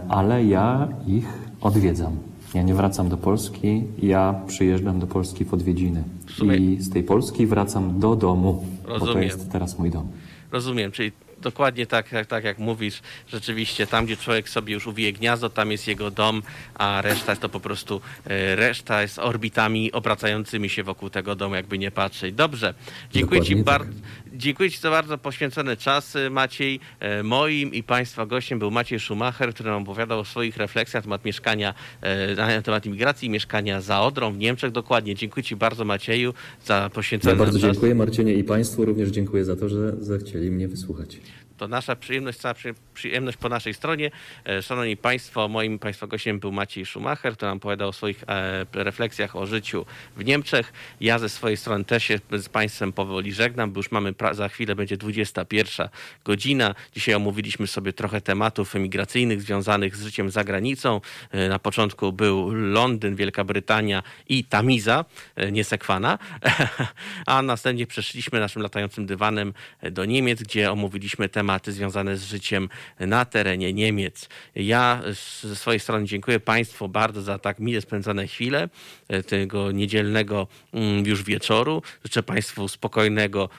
[0.10, 1.28] ale ja ich
[1.62, 2.18] odwiedzam.
[2.56, 6.03] Ja nie wracam do Polski, ja przyjeżdżam do Polski w odwiedziny.
[6.26, 6.56] W sumie...
[6.57, 9.07] I z tej Polski wracam do domu, Rozumiem.
[9.07, 10.07] bo to jest teraz mój dom.
[10.52, 11.11] Rozumiem, czyli
[11.46, 15.72] dokładnie tak, tak, tak jak mówisz, rzeczywiście tam, gdzie człowiek sobie już uwije gniazdo, tam
[15.72, 16.42] jest jego dom,
[16.76, 21.56] a reszta jest to po prostu, e, reszta jest orbitami obracającymi się wokół tego domu,
[21.56, 22.36] jakby nie patrzeć.
[22.36, 22.74] Dobrze,
[23.12, 23.66] dziękuję Dokładnie Ci tak.
[23.66, 24.00] bardzo.
[24.34, 26.80] Dziękuję Ci za bardzo poświęcony czas, Maciej.
[27.00, 31.06] E, moim i Państwa gościem był Maciej Schumacher, który nam opowiadał o swoich refleksjach na
[31.06, 34.72] temat mieszkania, e, na temat imigracji, mieszkania za Odrą w Niemczech.
[34.72, 35.16] Dokładnie.
[35.16, 36.34] Dziękuję Ci bardzo, Macieju,
[36.66, 40.68] za poświęcony ja bardzo dziękuję Marcinie i Państwu również dziękuję za to, że zechcieli mnie
[40.68, 41.18] wysłuchać.
[41.57, 42.56] To nasza przyjemność, cała
[42.94, 44.11] przyjemność po naszej stronie.
[44.45, 48.65] E, szanowni Państwo, moim Państwa gościem był Maciej Schumacher, który nam opowiadał o swoich e,
[48.73, 49.86] refleksjach o życiu
[50.18, 50.73] w Niemczech.
[51.02, 54.76] Ja ze swojej strony też się z Państwem powoli żegnam, bo już mamy, za chwilę
[54.76, 55.90] będzie 21
[56.26, 56.76] godzina.
[56.95, 61.02] Dzisiaj omówiliśmy sobie trochę tematów emigracyjnych związanych z życiem za granicą.
[61.32, 65.06] E, na początku był Londyn, Wielka Brytania i Tamiza,
[65.52, 66.18] nie Sekwana,
[67.26, 69.53] a następnie przeszliśmy naszym latającym dywanem
[69.91, 72.70] do Niemiec, gdzie omówiliśmy temat tematy związane z życiem
[73.00, 74.30] na terenie Niemiec.
[74.56, 75.02] Ja
[75.42, 78.70] ze swojej strony dziękuję Państwu bardzo za tak mile spędzone chwile
[79.28, 81.82] tego niedzielnego mm, już wieczoru.
[82.04, 83.50] Życzę Państwu spokojnego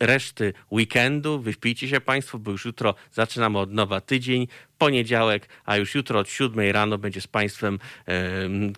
[0.00, 1.40] reszty weekendu.
[1.40, 4.48] Wyśpijcie się Państwo, bo już jutro zaczynamy od nowa tydzień
[4.78, 7.78] poniedziałek, a już jutro od 7 rano będzie z Państwem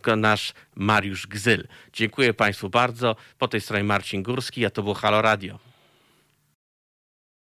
[0.07, 1.69] e, nasz Mariusz Gzyl.
[1.93, 3.16] Dziękuję Państwu bardzo.
[3.39, 5.73] Po tej stronie Marcin Górski, a to było Halo Radio.